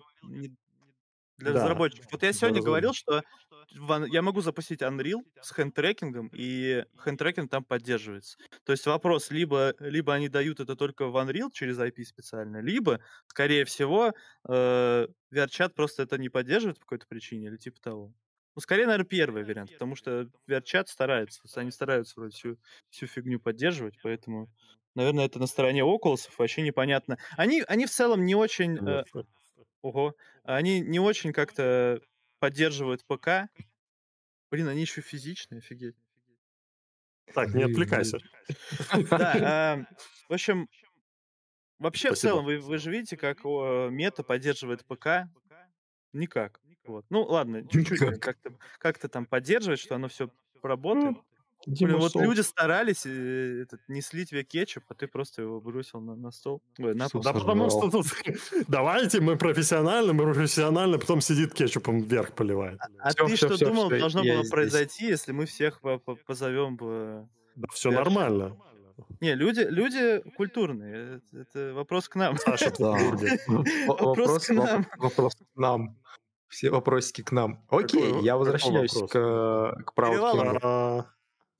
[1.39, 1.59] для да.
[1.59, 2.11] разработчиков.
[2.11, 3.23] Вот я сегодня говорил, что
[4.07, 8.37] я могу запустить Unreal с хендтрекингом, и хендтрекинг там поддерживается.
[8.65, 12.99] То есть вопрос, либо, либо они дают это только в Unreal через IP специально, либо,
[13.27, 14.13] скорее всего,
[14.47, 18.13] э, VRChat просто это не поддерживает по какой-то причине или типа того.
[18.55, 22.57] Ну, скорее, наверное, первый вариант, потому что VRChat старается, они стараются вроде всю,
[22.89, 24.49] всю фигню поддерживать, поэтому,
[24.95, 27.17] наверное, это на стороне Oculus, вообще непонятно.
[27.37, 28.77] Они, они в целом не очень...
[28.85, 29.03] Э,
[29.81, 30.15] ого.
[30.43, 32.01] Они не очень как-то
[32.39, 33.49] поддерживают ПК.
[34.51, 35.95] Блин, они еще физичные, офигеть.
[37.33, 38.17] Так, не отвлекайся.
[39.09, 39.85] Да,
[40.27, 40.67] в общем,
[41.77, 45.29] вообще в целом, вы, же видите, как мета поддерживает ПК?
[46.13, 46.59] Никак.
[46.85, 47.05] Вот.
[47.09, 50.31] Ну, ладно, чуть-чуть как-то, как-то там поддерживает, что оно все
[50.63, 51.17] работает.
[51.67, 55.99] Блин, вот люди старались э, этот, не слить тебе кетчуп, а ты просто его бросил
[55.99, 56.61] на, на стол.
[56.77, 57.21] Ой, на пол.
[57.21, 58.05] Да потому что тут...
[58.67, 62.79] Давайте, мы профессионально, мы профессионально, потом сидит кетчупом вверх поливает.
[62.99, 65.81] А, а ты что думал, должно было произойти, если мы всех
[66.25, 67.27] позовем бы...
[67.55, 68.55] Да все нормально.
[69.21, 71.21] Не, люди, люди культурные.
[71.31, 72.37] Это, это вопрос к нам.
[72.37, 72.97] Саша, да.
[73.87, 74.87] Вопрос к нам.
[74.97, 75.97] Вопрос к нам.
[76.47, 77.63] Все вопросики к нам.
[77.69, 79.93] Окей, я возвращаюсь к, к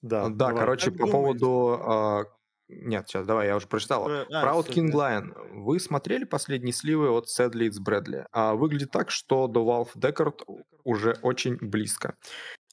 [0.01, 1.79] Да, да короче, по поводу...
[1.81, 2.23] А,
[2.69, 4.07] нет, сейчас, давай, я уже прочитал.
[4.07, 5.33] А, Proud King Lion.
[5.53, 8.25] Вы смотрели последние сливы от Sadly It's Bradley?
[8.31, 10.41] А, выглядит так, что до Valve Deckard
[10.83, 12.15] уже очень близко.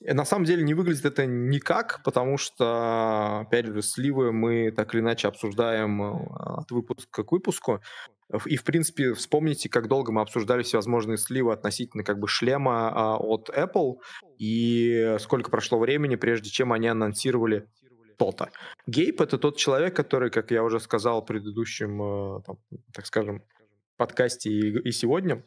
[0.02, 5.01] На самом деле не выглядит это никак, потому что, опять же, сливы мы так или
[5.01, 6.27] иначе обсуждаем э,
[6.59, 7.81] от выпуска к выпуску.
[8.44, 13.16] И, в принципе, вспомните, как долго мы обсуждали всевозможные сливы относительно как бы шлема а,
[13.16, 13.98] от Apple,
[14.36, 17.68] и сколько прошло времени, прежде чем они анонсировали
[18.18, 18.51] то-то.
[18.86, 22.59] Гейп— это тот человек, который, как я уже сказал в предыдущем, э, там,
[22.93, 23.43] так скажем,
[23.97, 25.44] подкасте и, и сегодня,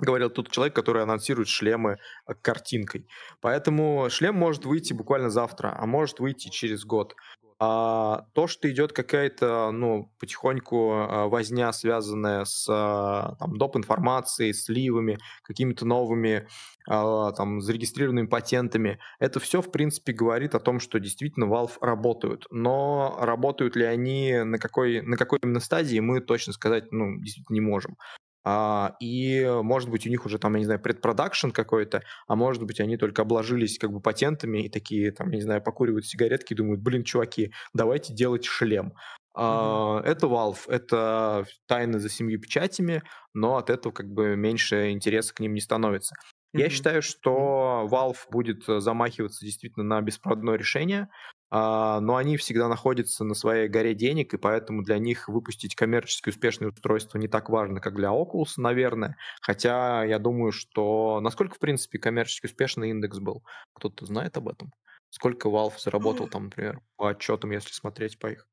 [0.00, 3.06] говорил тот человек, который анонсирует шлемы э, картинкой.
[3.40, 7.14] Поэтому шлем может выйти буквально завтра, а может выйти через год.
[7.62, 13.76] А то, что идет какая-то, ну, потихоньку а, возня, связанная с а, там, доп.
[13.76, 16.48] информацией, сливами, какими-то новыми
[16.86, 22.46] там, зарегистрированными патентами, это все, в принципе, говорит о том, что действительно Valve работают.
[22.50, 27.54] Но работают ли они на какой, на какой именно стадии, мы точно сказать, ну, действительно
[27.54, 27.96] не можем.
[28.42, 32.62] А, и, может быть, у них уже там, я не знаю, предпродакшн какой-то, а может
[32.64, 36.54] быть, они только обложились как бы патентами и такие, там, я не знаю, покуривают сигаретки
[36.54, 38.94] и думают, блин, чуваки, давайте делать шлем.
[39.36, 40.02] Mm-hmm.
[40.02, 43.02] Это Valve, это тайны за семью печатями,
[43.32, 46.14] но от этого как бы меньше интереса к ним не становится.
[46.14, 46.60] Mm-hmm.
[46.60, 51.08] Я считаю, что Valve будет э, замахиваться действительно на беспроводное решение,
[51.50, 56.68] но они всегда находятся на своей горе денег, и поэтому для них выпустить коммерчески успешное
[56.68, 59.16] устройство не так важно, как для Oculus, наверное.
[59.40, 63.42] Хотя я думаю, что насколько, в принципе, коммерчески успешный индекс был?
[63.74, 64.72] Кто-то знает об этом?
[65.10, 68.46] Сколько Valve заработал там, например, по отчетам, если смотреть по их?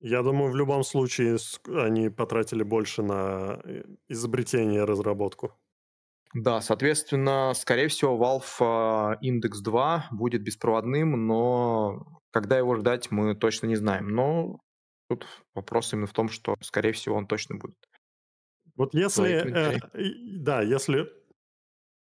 [0.00, 1.38] Я думаю, в любом случае
[1.68, 5.56] они потратили больше на э, изобретение и разработку.
[6.34, 13.34] Да, соответственно, скорее всего, Valve Index а, 2 будет беспроводным, но когда его ждать, мы
[13.34, 14.08] точно не знаем.
[14.08, 14.60] Но
[15.08, 17.76] тут вопрос именно в том, что, скорее всего, он точно будет.
[18.76, 19.74] Вот если...
[19.74, 19.78] Э,
[20.40, 21.12] да, если...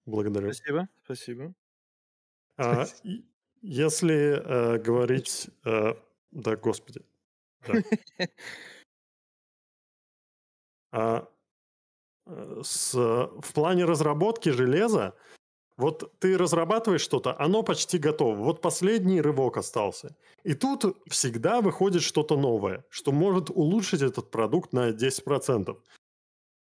[0.07, 0.53] Благодарю.
[0.53, 1.55] Спасибо, спасибо.
[2.57, 2.85] А,
[3.63, 5.51] если э, говорить...
[5.65, 5.95] Э,
[6.31, 7.05] да, господи.
[7.67, 7.75] Да.
[10.97, 11.34] А, э,
[12.27, 15.15] с, в плане разработки железа
[15.77, 18.37] вот ты разрабатываешь что-то, оно почти готово.
[18.37, 20.15] Вот последний рывок остался.
[20.45, 25.77] И тут всегда выходит что-то новое, что может улучшить этот продукт на 10%.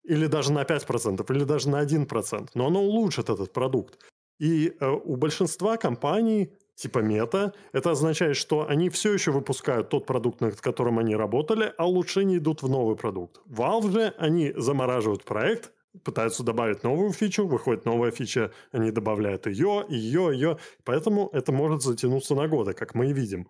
[0.03, 2.49] Или даже на 5%, или даже на 1%.
[2.55, 3.99] Но оно улучшит этот продукт.
[4.39, 10.05] И э, у большинства компаний типа мета, это означает, что они все еще выпускают тот
[10.05, 13.41] продукт, над которым они работали, а улучшения идут в новый продукт.
[13.47, 15.71] Valve же, они замораживают проект,
[16.03, 20.57] пытаются добавить новую фичу, выходит новая фича, они добавляют ее, ее, ее.
[20.83, 23.47] Поэтому это может затянуться на годы, как мы и видим.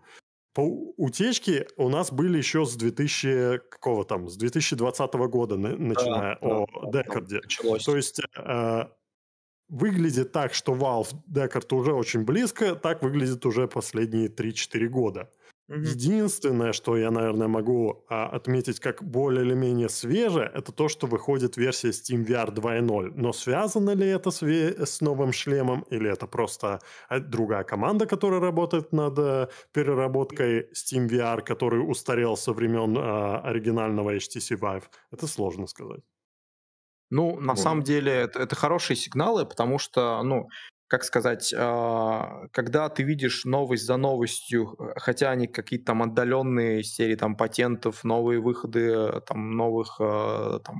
[0.53, 6.47] По утечке у нас были еще с 2000 какого там, с 2020 года, начиная да,
[6.47, 7.41] о да, Декарде.
[7.85, 8.85] То есть э,
[9.69, 15.29] выглядит так, что Valve Декард уже очень близко, так выглядит уже последние 3-4 года.
[15.67, 15.79] Угу.
[15.79, 21.07] Единственное, что я, наверное, могу а, отметить как более или менее свежее, это то, что
[21.07, 23.13] выходит версия Steam VR 2.0.
[23.15, 28.39] Но связано ли это с, с новым шлемом, или это просто а, другая команда, которая
[28.39, 34.83] работает над а, переработкой Steam VR, который устарел со времен а, оригинального HTC Vive?
[35.11, 36.01] Это сложно сказать.
[37.09, 37.59] Ну, на вот.
[37.59, 40.47] самом деле, это, это хорошие сигналы, потому что, ну,
[40.87, 46.83] как сказать, а, когда ты видишь новость за новостью, э, хотя они какие-то там отдаленные
[46.83, 50.75] серии там патентов, новые выходы там новых э, там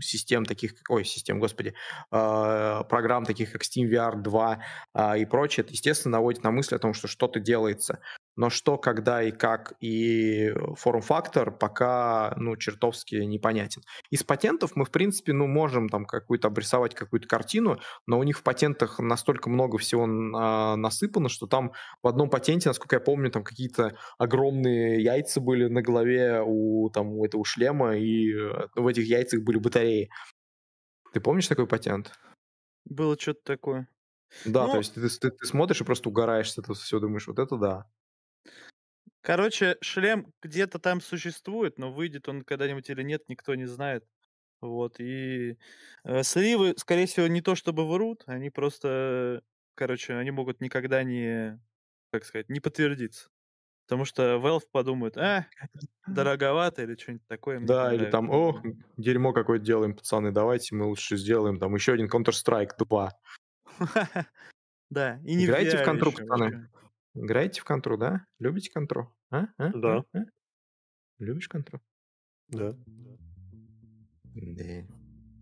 [0.00, 1.74] систем таких, ой, систем, господи,
[2.10, 4.58] а, программ таких как SteamVR 2
[4.92, 8.00] а, и прочее, это, естественно, наводит на мысль о том, что что-то делается
[8.36, 13.82] но что, когда и как и форм-фактор пока, ну, чертовски непонятен.
[14.10, 18.38] Из патентов мы, в принципе, ну, можем там какую-то обрисовать какую-то картину, но у них
[18.38, 21.72] в патентах настолько много всего а, насыпано, что там
[22.02, 27.14] в одном патенте, насколько я помню, там какие-то огромные яйца были на голове у, там,
[27.14, 30.10] у этого шлема, и э, в этих яйцах были батареи.
[31.12, 32.12] Ты помнишь такой патент?
[32.84, 33.88] Было что-то такое.
[34.44, 34.72] Да, ну...
[34.72, 37.56] то есть ты, ты, ты смотришь и просто угораешь с этого все, думаешь, вот это
[37.56, 37.86] да.
[39.26, 44.04] Короче, шлем где-то там существует, но выйдет он когда-нибудь или нет, никто не знает.
[44.60, 45.58] Вот, и
[46.04, 49.42] э, сливы, скорее всего, не то чтобы врут, они просто,
[49.74, 51.60] короче, они могут никогда не,
[52.12, 53.28] как сказать, не подтвердиться.
[53.88, 55.48] Потому что Valve подумает, а,
[56.06, 57.58] дороговато или что-нибудь такое.
[57.58, 58.62] Да, или там, о,
[58.96, 63.12] дерьмо какое-то делаем, пацаны, давайте мы лучше сделаем там еще один Counter-Strike 2.
[64.88, 66.70] Да, и не Играете в контру, пацаны?
[67.14, 68.24] Играете в контру, да?
[68.38, 69.15] Любите контру?
[69.30, 69.46] А?
[69.58, 69.70] а?
[69.74, 70.04] Да.
[70.14, 70.18] А?
[71.18, 71.80] Любишь контру?
[72.48, 72.74] Да.
[74.34, 74.86] Да.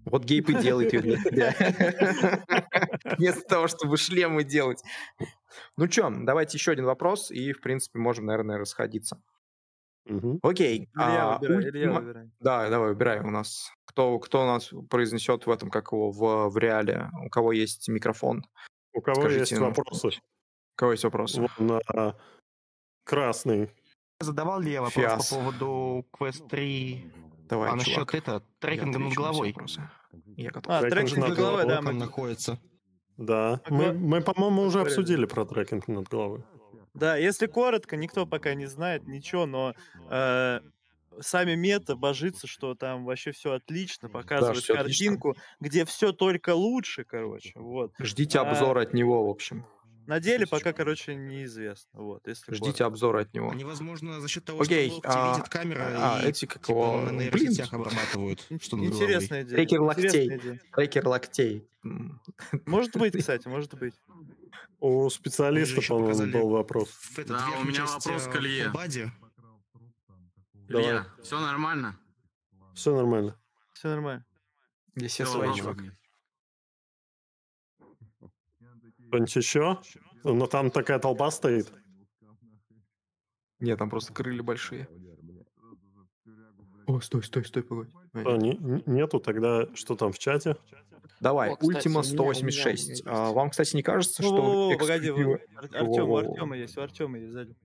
[0.07, 1.55] Вот гейп и делает ее для тебя.
[3.19, 4.83] Вместо того, чтобы шлемы делать.
[5.77, 9.21] Ну что, давайте еще один вопрос, и, в принципе, можем, наверное, расходиться.
[10.43, 10.91] Окей.
[10.95, 12.31] Илья, а, выбирай, Илья выбирай.
[12.41, 13.73] Да, давай, выбирай у нас.
[13.87, 17.11] Кто, кто у нас произнесет в этом, как его, в, в реале?
[17.25, 18.45] У кого есть микрофон?
[18.93, 20.09] У кого Скажите есть вопросы?
[20.09, 21.41] У кого есть вопросы?
[21.41, 22.17] Вот на
[23.05, 23.71] красный.
[24.21, 25.29] Задавал ли я вопрос Фиас.
[25.29, 27.13] по поводу Quest 3
[27.49, 29.55] Давай, а насчет это, трекинга над головой?
[30.37, 30.73] Я готов.
[30.73, 31.93] А, трекинг над головой, да, мы...
[31.93, 32.59] находится.
[33.17, 36.43] Да, мы, мы по-моему, уже обсудили про трекинг над головой.
[36.95, 39.75] Да, если коротко, никто пока не знает ничего, но
[40.11, 40.61] э,
[41.21, 45.57] сами мета божится, что там вообще все отлично, показывают да, картинку, отлично.
[45.61, 47.53] где все только лучше, короче.
[47.57, 47.93] Вот.
[47.99, 49.67] Ждите а, обзор от него, в общем.
[50.07, 52.01] На деле пока, короче, неизвестно.
[52.01, 53.53] Вот, если Ждите обзора от него.
[53.55, 57.01] Невозможно за счет того, Окей, что а, видит камера а, и эти как его...
[57.03, 58.47] на нейросетях обрабатывают.
[58.61, 59.57] Что Интересная идея.
[59.57, 60.61] Трекер локтей.
[60.75, 61.69] Трекер локтей.
[62.67, 63.95] Может быть, кстати, может быть.
[64.81, 66.91] У специалиста, по-моему, был вопрос.
[67.27, 68.73] Да, у меня вопрос к Илье.
[70.69, 71.99] Илья, все нормально?
[72.75, 73.39] Все нормально.
[73.75, 74.25] Все нормально.
[74.97, 75.79] Здесь все свои, чувак.
[79.15, 79.79] Что-нибудь еще?
[80.25, 81.73] Но там такая толпа стоит.
[83.61, 84.89] Нет, там просто крылья большие.
[86.87, 87.93] О, стой, стой, стой, погоди.
[88.13, 90.57] А, не, нету, тогда что там в чате?
[91.21, 92.89] Давай, О, кстати, Ultima 186.
[92.89, 94.69] Меня, меня, а, вам, кстати, не кажется, что...
[94.69, 95.41] О, -о, погоди, вы...
[95.55, 97.57] Артем, у Артема есть, у Артема есть сзади.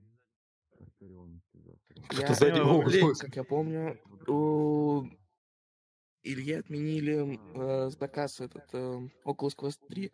[2.09, 2.59] Кто сзади?
[2.59, 5.03] О, как я помню, у
[6.23, 10.11] Ильи отменили э, заказ этот э, Oculus Quest 3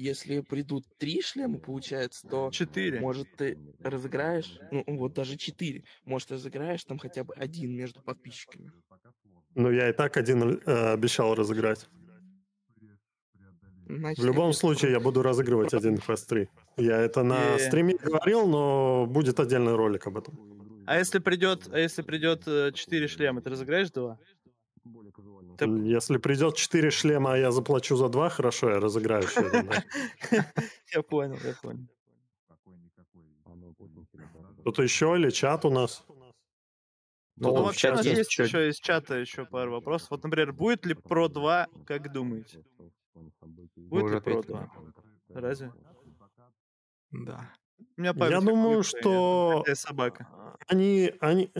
[0.00, 2.50] если придут три шлема, получается, то...
[2.50, 3.00] Четыре.
[3.00, 8.72] Может, ты разыграешь, ну, вот даже четыре, может, разыграешь там хотя бы один между подписчиками.
[9.54, 11.86] Ну, я и так один э, обещал разыграть.
[13.86, 16.48] Значит, в любом случае, я буду разыгрывать один Quest 3.
[16.76, 20.38] Я это на стриме говорил, но будет отдельный ролик об этом.
[20.86, 24.18] А если придет, а если придет э, четыре шлема, ты разыграешь два?
[25.58, 25.66] Ты...
[25.84, 29.70] Если придет 4 шлема, а я заплачу за 2, хорошо, я разыграю еще один.
[30.92, 31.86] Я понял, я понял.
[34.60, 36.04] Кто-то еще или чат у нас?
[37.36, 40.10] Ну, ну вообще есть, есть еще из чата еще пару вопросов.
[40.10, 42.62] Вот, например, будет ли Pro 2, как думаете?
[43.76, 44.70] Будет ли Pro 2?
[45.28, 45.72] Разве?
[47.10, 47.50] Да.
[47.96, 50.28] я думаю, что собака.
[50.66, 51.50] Они, они,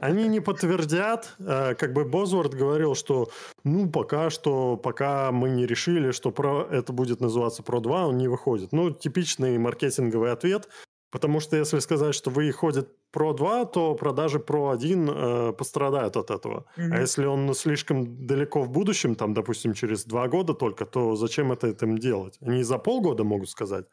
[0.00, 3.30] они не подтвердят, э, как бы Бозворд говорил, что
[3.64, 8.18] ну пока что, пока мы не решили, что про это будет называться Pro 2, он
[8.18, 8.72] не выходит.
[8.72, 10.68] Ну, типичный маркетинговый ответ,
[11.10, 16.30] потому что если сказать, что выходит Pro 2, то продажи Pro 1 э, пострадают от
[16.30, 16.64] этого.
[16.76, 16.92] Mm-hmm.
[16.92, 21.52] А если он слишком далеко в будущем, там, допустим, через два года только, то зачем
[21.52, 22.38] это этим делать?
[22.40, 23.86] Они за полгода могут сказать.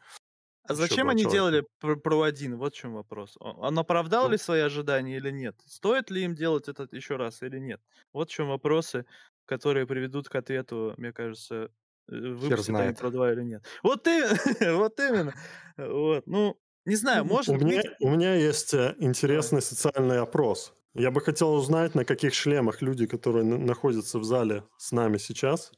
[0.69, 2.57] А зачем они делали Pro 1?
[2.57, 3.35] Вот в чем вопрос.
[3.39, 5.55] Он оправдал ну, ли свои ожидания или нет?
[5.65, 7.81] Стоит ли им делать это еще раз или нет?
[8.13, 9.05] Вот в чем вопросы,
[9.45, 11.71] которые приведут к ответу, мне кажется,
[12.07, 13.65] э, выпустят они Pro 2 или нет.
[13.81, 14.27] Вот ты,
[14.75, 15.33] вот именно.
[15.75, 16.55] Вот, ну,
[16.85, 17.63] не знаю, может у быть...
[17.63, 20.73] Меня, у меня есть э, интересный социальный опрос.
[20.93, 25.71] Я бы хотел узнать, на каких шлемах люди, которые находятся в зале с нами сейчас.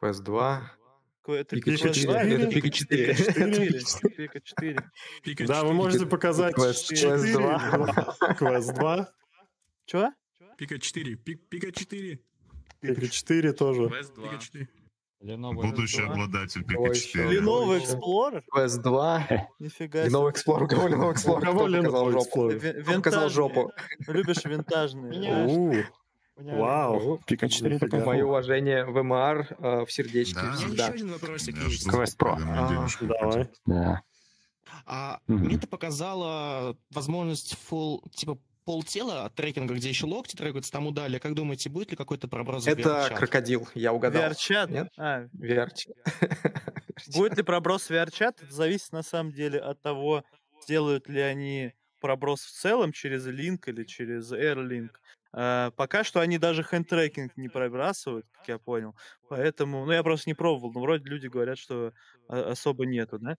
[0.00, 0.77] Quest 2,
[1.34, 2.12] это Пика 4.
[2.12, 3.14] Это Пика 4.
[4.14, 5.46] Пика 4.
[5.46, 6.90] Да, вы можете показать Quest
[7.32, 8.36] 2.
[8.38, 9.08] Quest 2.
[9.86, 10.12] Чего?
[10.56, 11.16] Пика 4.
[11.16, 12.18] Пика 4.
[12.80, 13.88] Пика 4 тоже.
[13.88, 14.68] Пика 4.
[15.20, 17.40] Будущий обладатель Пика 4.
[17.40, 18.42] Lenovo Explorer?
[18.54, 19.48] Quest 2.
[19.58, 20.16] Нифига себе.
[20.16, 20.64] Lenovo Explorer.
[20.64, 21.38] У кого Lenovo Explorer?
[21.38, 22.94] У кого Lenovo Explorer?
[22.94, 23.72] Показал жопу.
[24.06, 25.86] Любишь винтажные.
[26.38, 27.20] Вау.
[27.26, 27.78] Пика 4.
[28.04, 30.52] Мое уважение, ВМР э, в сердечке да.
[30.52, 30.84] всегда.
[30.84, 31.88] еще один вопросик есть.
[31.88, 32.36] Pro.
[32.40, 33.48] А, давай.
[33.66, 34.02] Да.
[34.86, 35.18] А.
[35.26, 41.18] Мне это показало возможность full, типа полтела от трекинга, где еще локти трекаются, там удали.
[41.18, 44.30] Как думаете, будет ли какой-то проброс в Это крокодил, я угадал.
[44.30, 44.70] VR-чат?
[44.70, 44.88] Нет?
[44.98, 45.24] А.
[45.34, 45.96] VR-чат.
[47.14, 48.42] Будет ли проброс в VR-чат?
[48.42, 50.24] Это зависит на самом деле от того,
[50.62, 54.90] сделают ли они проброс в целом через Link или через AirLink.
[55.40, 58.96] А, пока что они даже хендтрекинг не пробрасывают, как я понял.
[59.28, 61.92] Поэтому, ну, я просто не пробовал, но вроде люди говорят, что
[62.26, 63.36] особо нету, да?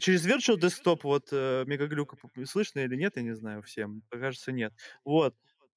[0.00, 2.16] Через Virtual Desktop вот э, мегаглюка
[2.46, 4.02] слышно или нет, я не знаю всем.
[4.08, 4.72] Кажется, нет.
[5.04, 5.34] Вот.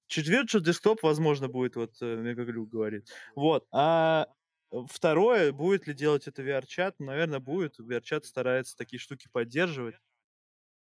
[0.07, 3.09] Через Virtual Desktop, возможно, будет вот э, мегаглюк говорит.
[3.35, 3.65] Вот.
[3.73, 4.27] А
[4.89, 6.99] второе, будет ли делать это VR-чат?
[6.99, 7.77] Наверное, будет.
[7.79, 9.95] VR-чат старается такие штуки поддерживать.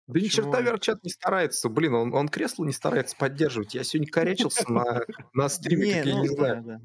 [0.08, 1.68] Да ни черта Верчат не старается.
[1.68, 3.74] Блин, он, он кресло не старается поддерживать.
[3.74, 5.02] Я сегодня корячился на,
[5.32, 6.80] на стриме, как я ну не знаю.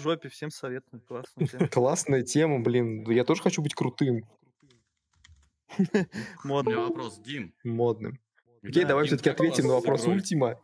[0.00, 1.02] В жопе всем советую.
[1.02, 1.68] Классная тема.
[1.70, 3.08] Классная тема, блин.
[3.10, 4.22] Я тоже хочу быть крутым.
[6.42, 7.54] Модный вопрос, Дим.
[7.64, 8.18] Модным.
[8.62, 10.60] Окей, давай все-таки ответим на вопрос Ультима.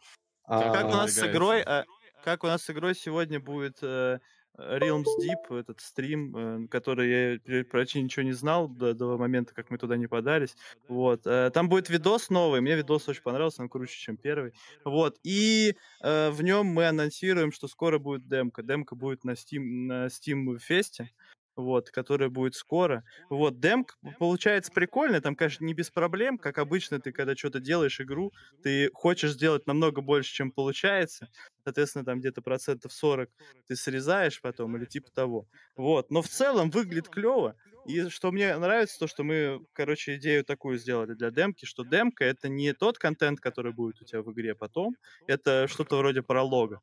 [0.47, 1.85] Как у нас с игрой, а,
[2.24, 4.18] как у нас с игрой сегодня будет э,
[4.59, 9.70] Realms Deep, этот стрим, э, который я почти ничего не знал до, до момента, как
[9.70, 10.56] мы туда не подались.
[10.89, 11.27] Вот.
[11.27, 14.52] Э, там будет видос новый, мне видос очень понравился, он круче, чем первый.
[14.85, 15.18] Вот.
[15.23, 18.62] И э, в нем мы анонсируем, что скоро будет демка.
[18.62, 21.10] Демка будет на Steam, на Steam Фесте
[21.56, 23.04] вот, которая будет скоро.
[23.30, 28.00] Вот, демк получается прикольно, там, конечно, не без проблем, как обычно, ты когда что-то делаешь
[28.00, 31.28] игру, ты хочешь сделать намного больше, чем получается,
[31.64, 33.30] соответственно, там где-то процентов 40
[33.66, 35.48] ты срезаешь потом или типа того.
[35.76, 40.44] Вот, но в целом выглядит клево, и что мне нравится, то, что мы, короче, идею
[40.44, 44.32] такую сделали для демки, что демка— это не тот контент, который будет у тебя в
[44.32, 44.96] игре потом,
[45.26, 46.80] это что-то вроде пролога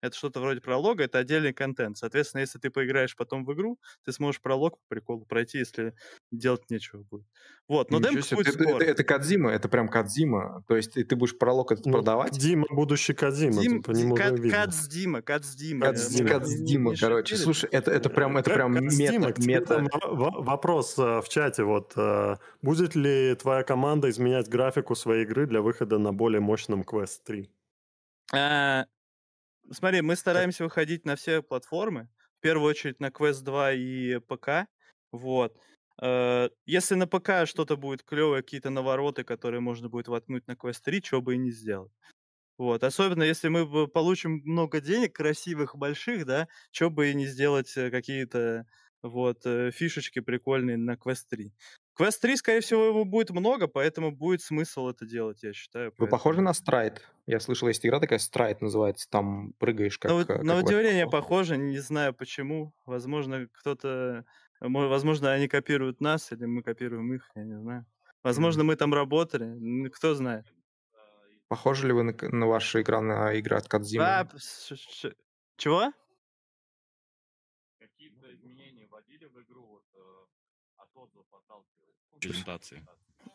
[0.00, 1.96] это что-то вроде пролога, это отдельный контент.
[1.96, 5.94] Соответственно, если ты поиграешь потом в игру, ты сможешь пролог по приколу пройти, если
[6.30, 7.26] делать нечего будет.
[7.68, 10.64] Вот, но демка будет это, это, это Кадзима, это прям Кадзима.
[10.68, 12.38] То есть ты, ты будешь пролог этот ну, продавать?
[12.38, 15.86] Дима, будущий Кадзима, Дим, по нему Кад, Кадзима, Кадзима.
[15.86, 17.36] Кадзима, Кадзима, короче.
[17.36, 19.34] Слушай, это, это прям, это прям мета.
[19.38, 19.84] мета.
[20.02, 25.60] Вопрос э, в чате, вот, э, будет ли твоя команда изменять графику своей игры для
[25.60, 27.50] выхода на более мощном Quest 3?
[29.70, 32.08] Смотри, мы стараемся выходить на все платформы.
[32.38, 34.68] В первую очередь на Quest 2 и ПК.
[35.12, 35.56] Вот.
[36.00, 40.82] Э, если на ПК что-то будет клевое, какие-то навороты, которые можно будет воткнуть на Quest
[40.84, 41.92] 3, чего бы и не сделать.
[42.58, 42.84] Вот.
[42.84, 47.90] Особенно если мы получим много денег, красивых, больших, да, чего бы и не сделать э,
[47.90, 48.66] какие-то
[49.02, 51.52] вот э, фишечки прикольные на Quest 3.
[51.98, 55.94] Quest 3, скорее всего, его будет много, поэтому будет смысл это делать, я считаю.
[55.96, 57.02] Вы похожи на Страйт?
[57.26, 60.12] Я слышал, есть игра такая, Страйт называется, там прыгаешь как...
[60.12, 62.74] На, как на удивление похоже, не знаю почему.
[62.84, 64.26] Возможно, кто-то...
[64.60, 67.86] Возможно, они копируют нас, или мы копируем их, я не знаю.
[68.22, 70.46] Возможно, мы там работали, кто знает.
[71.48, 74.04] Похожи ли вы на, на вашу игра на игры от Кадзимы?
[74.04, 74.28] А,
[75.56, 75.92] чего?
[77.78, 79.98] Какие-то изменения вводили в игру вот, э,
[80.76, 80.85] от отзывов отталкиваясь?
[82.20, 82.86] Презентации?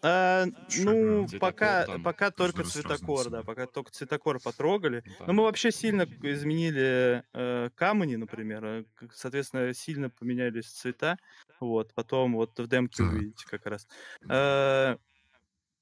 [0.03, 0.45] А,
[0.79, 5.03] ну, пока, там, пока только цветокор, да, пока только цветокор потрогали.
[5.19, 5.25] Да.
[5.27, 8.83] Но мы вообще сильно изменили э, камни, например, э,
[9.13, 11.17] соответственно, сильно поменялись цвета.
[11.59, 13.87] Вот, потом вот в демке увидите как раз.
[14.27, 14.97] Э,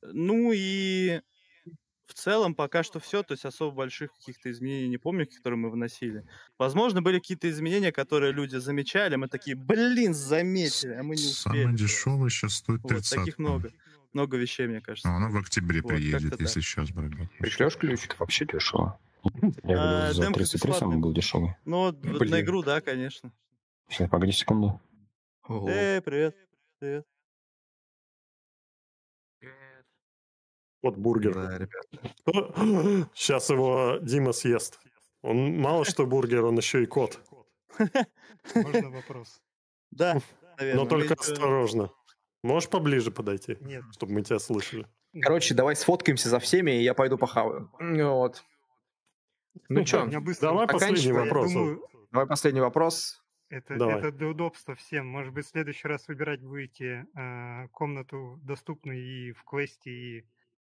[0.01, 1.21] ну и
[2.09, 5.69] в целом пока что все, то есть особо больших каких-то изменений не помню, которые мы
[5.69, 6.25] вносили.
[6.57, 11.63] Возможно, были какие-то изменения, которые люди замечали, мы такие, блин, заметили, а мы не успели.
[11.63, 13.71] Самый дешевый сейчас стоит 30 вот, таких много.
[14.13, 15.07] Много вещей, мне кажется.
[15.07, 16.65] Но она в октябре вот, приедет, если да.
[16.65, 17.11] сейчас брать.
[17.37, 18.07] Пришлешь ключ?
[18.17, 18.99] Вообще дешево.
[19.63, 21.55] Я а, за 33 самый был дешевый.
[21.65, 23.31] Ну, на игру, да, конечно.
[23.87, 24.81] Сейчас, погоди секунду.
[25.47, 26.35] Эй, привет.
[26.79, 27.05] Привет.
[30.81, 31.33] Вот бургер.
[31.33, 33.09] Да, ребят.
[33.13, 34.79] Сейчас его Дима съест.
[35.21, 37.19] Он мало что бургер, он еще и кот.
[38.55, 39.41] Можно вопрос?
[39.91, 40.21] Да,
[40.57, 40.83] наверное.
[40.83, 41.91] Но только осторожно.
[42.43, 43.57] Можешь поближе подойти?
[43.59, 43.83] Нет.
[43.91, 44.87] Чтобы мы тебя слышали.
[45.21, 47.69] Короче, давай сфоткаемся за всеми, и я пойду похаваю.
[47.79, 48.43] Вот.
[49.67, 50.07] Ну что,
[50.39, 51.51] давай последний вопрос.
[52.11, 53.21] Давай последний вопрос.
[53.49, 55.07] Это, это для удобства всем.
[55.07, 60.25] Может быть, в следующий раз выбирать будете э, комнату доступную и в квесте, и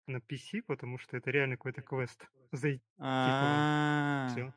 [0.07, 2.25] на PC, потому что это реально какой-то квест.
[2.51, 2.81] Зайти.
[2.97, 4.53] Все.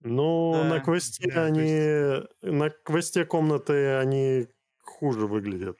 [0.00, 2.22] Ну, на квесте они...
[2.42, 4.46] На квесте комнаты они
[4.82, 5.78] хуже выглядят.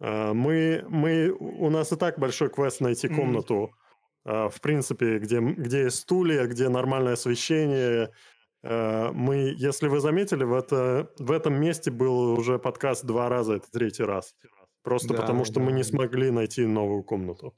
[0.00, 3.70] А, мы, мы, у нас и так большой квест найти комнату,
[4.26, 4.50] mm.
[4.50, 8.10] в принципе, где, где есть стулья, где нормальное освещение.
[8.62, 13.54] А, мы, если вы заметили, в, это, в этом месте был уже подкаст два раза,
[13.54, 14.34] это третий раз.
[14.82, 15.62] Просто да, потому, что да.
[15.62, 17.54] мы не смогли найти новую комнату.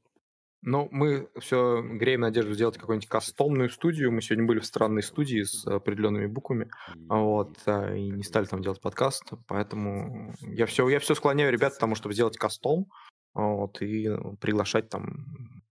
[0.63, 4.11] Ну, мы все греем надежду сделать какую-нибудь кастомную студию.
[4.11, 6.71] Мы сегодня были в странной студии с определенными буквами,
[7.09, 11.75] вот, а, и не стали там делать подкаст, поэтому я все, я все склоняю ребят
[11.75, 12.87] к тому, чтобы сделать кастом,
[13.35, 14.09] вот, и
[14.41, 15.27] приглашать там...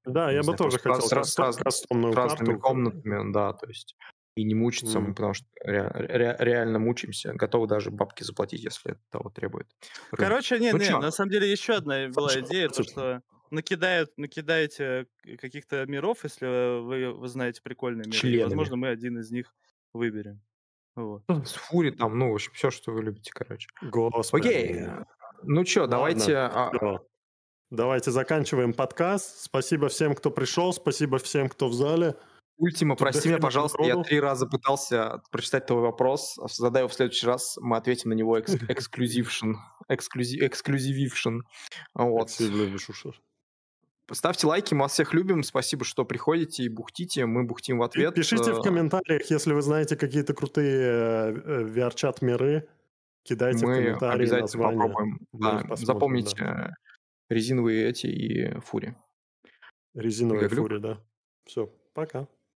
[0.06, 2.62] Да, я бы знаю, тоже хотел с, раз, раз, кастомную с разными карту.
[2.62, 3.98] комнатами, да, то есть
[4.36, 5.08] и не мучиться, mm.
[5.14, 9.68] потому что ре, ре, реально мучимся, готовы даже бабки заплатить, если это того требует.
[10.12, 13.22] Короче, не, ну, не, на самом деле еще одна была идея, то, что
[13.56, 15.08] накидают, накидаете
[15.40, 16.46] каких-то миров, если
[16.82, 18.18] вы, вы знаете прикольные миры.
[18.18, 18.44] Членами.
[18.44, 19.54] Возможно, мы один из них
[19.94, 20.42] выберем.
[20.96, 21.24] Вот.
[21.28, 23.68] С фури там, ну, в общем, все, что вы любите, короче.
[23.82, 24.48] Господи.
[24.48, 24.86] Окей.
[25.44, 26.38] Ну что, давайте...
[26.38, 27.00] А...
[27.72, 29.44] Давайте заканчиваем подкаст.
[29.44, 30.72] Спасибо всем, кто пришел.
[30.72, 32.16] Спасибо всем, кто в зале.
[32.58, 36.40] Ультима, прости меня, пожалуйста, я три раза пытался прочитать твой вопрос.
[36.54, 39.56] Задай его в следующий раз, мы ответим на него эксклюзившн.
[39.90, 41.40] Эксклюзивившн.
[41.96, 42.30] Вот.
[44.12, 45.42] Ставьте лайки, мы вас всех любим.
[45.42, 47.26] Спасибо, что приходите и бухтите.
[47.26, 48.14] Мы бухтим в ответ.
[48.14, 52.68] Пишите в э, комментариях, если вы знаете какие-то крутые VR-чат э, миры.
[53.24, 54.78] Кидайте мы в комментарии обязательно названия.
[54.78, 55.20] попробуем.
[55.34, 56.76] Да, запомните да.
[57.30, 58.96] резиновые эти и фури.
[59.96, 61.02] Резиновые фури, да.
[61.46, 62.28] Все, пока.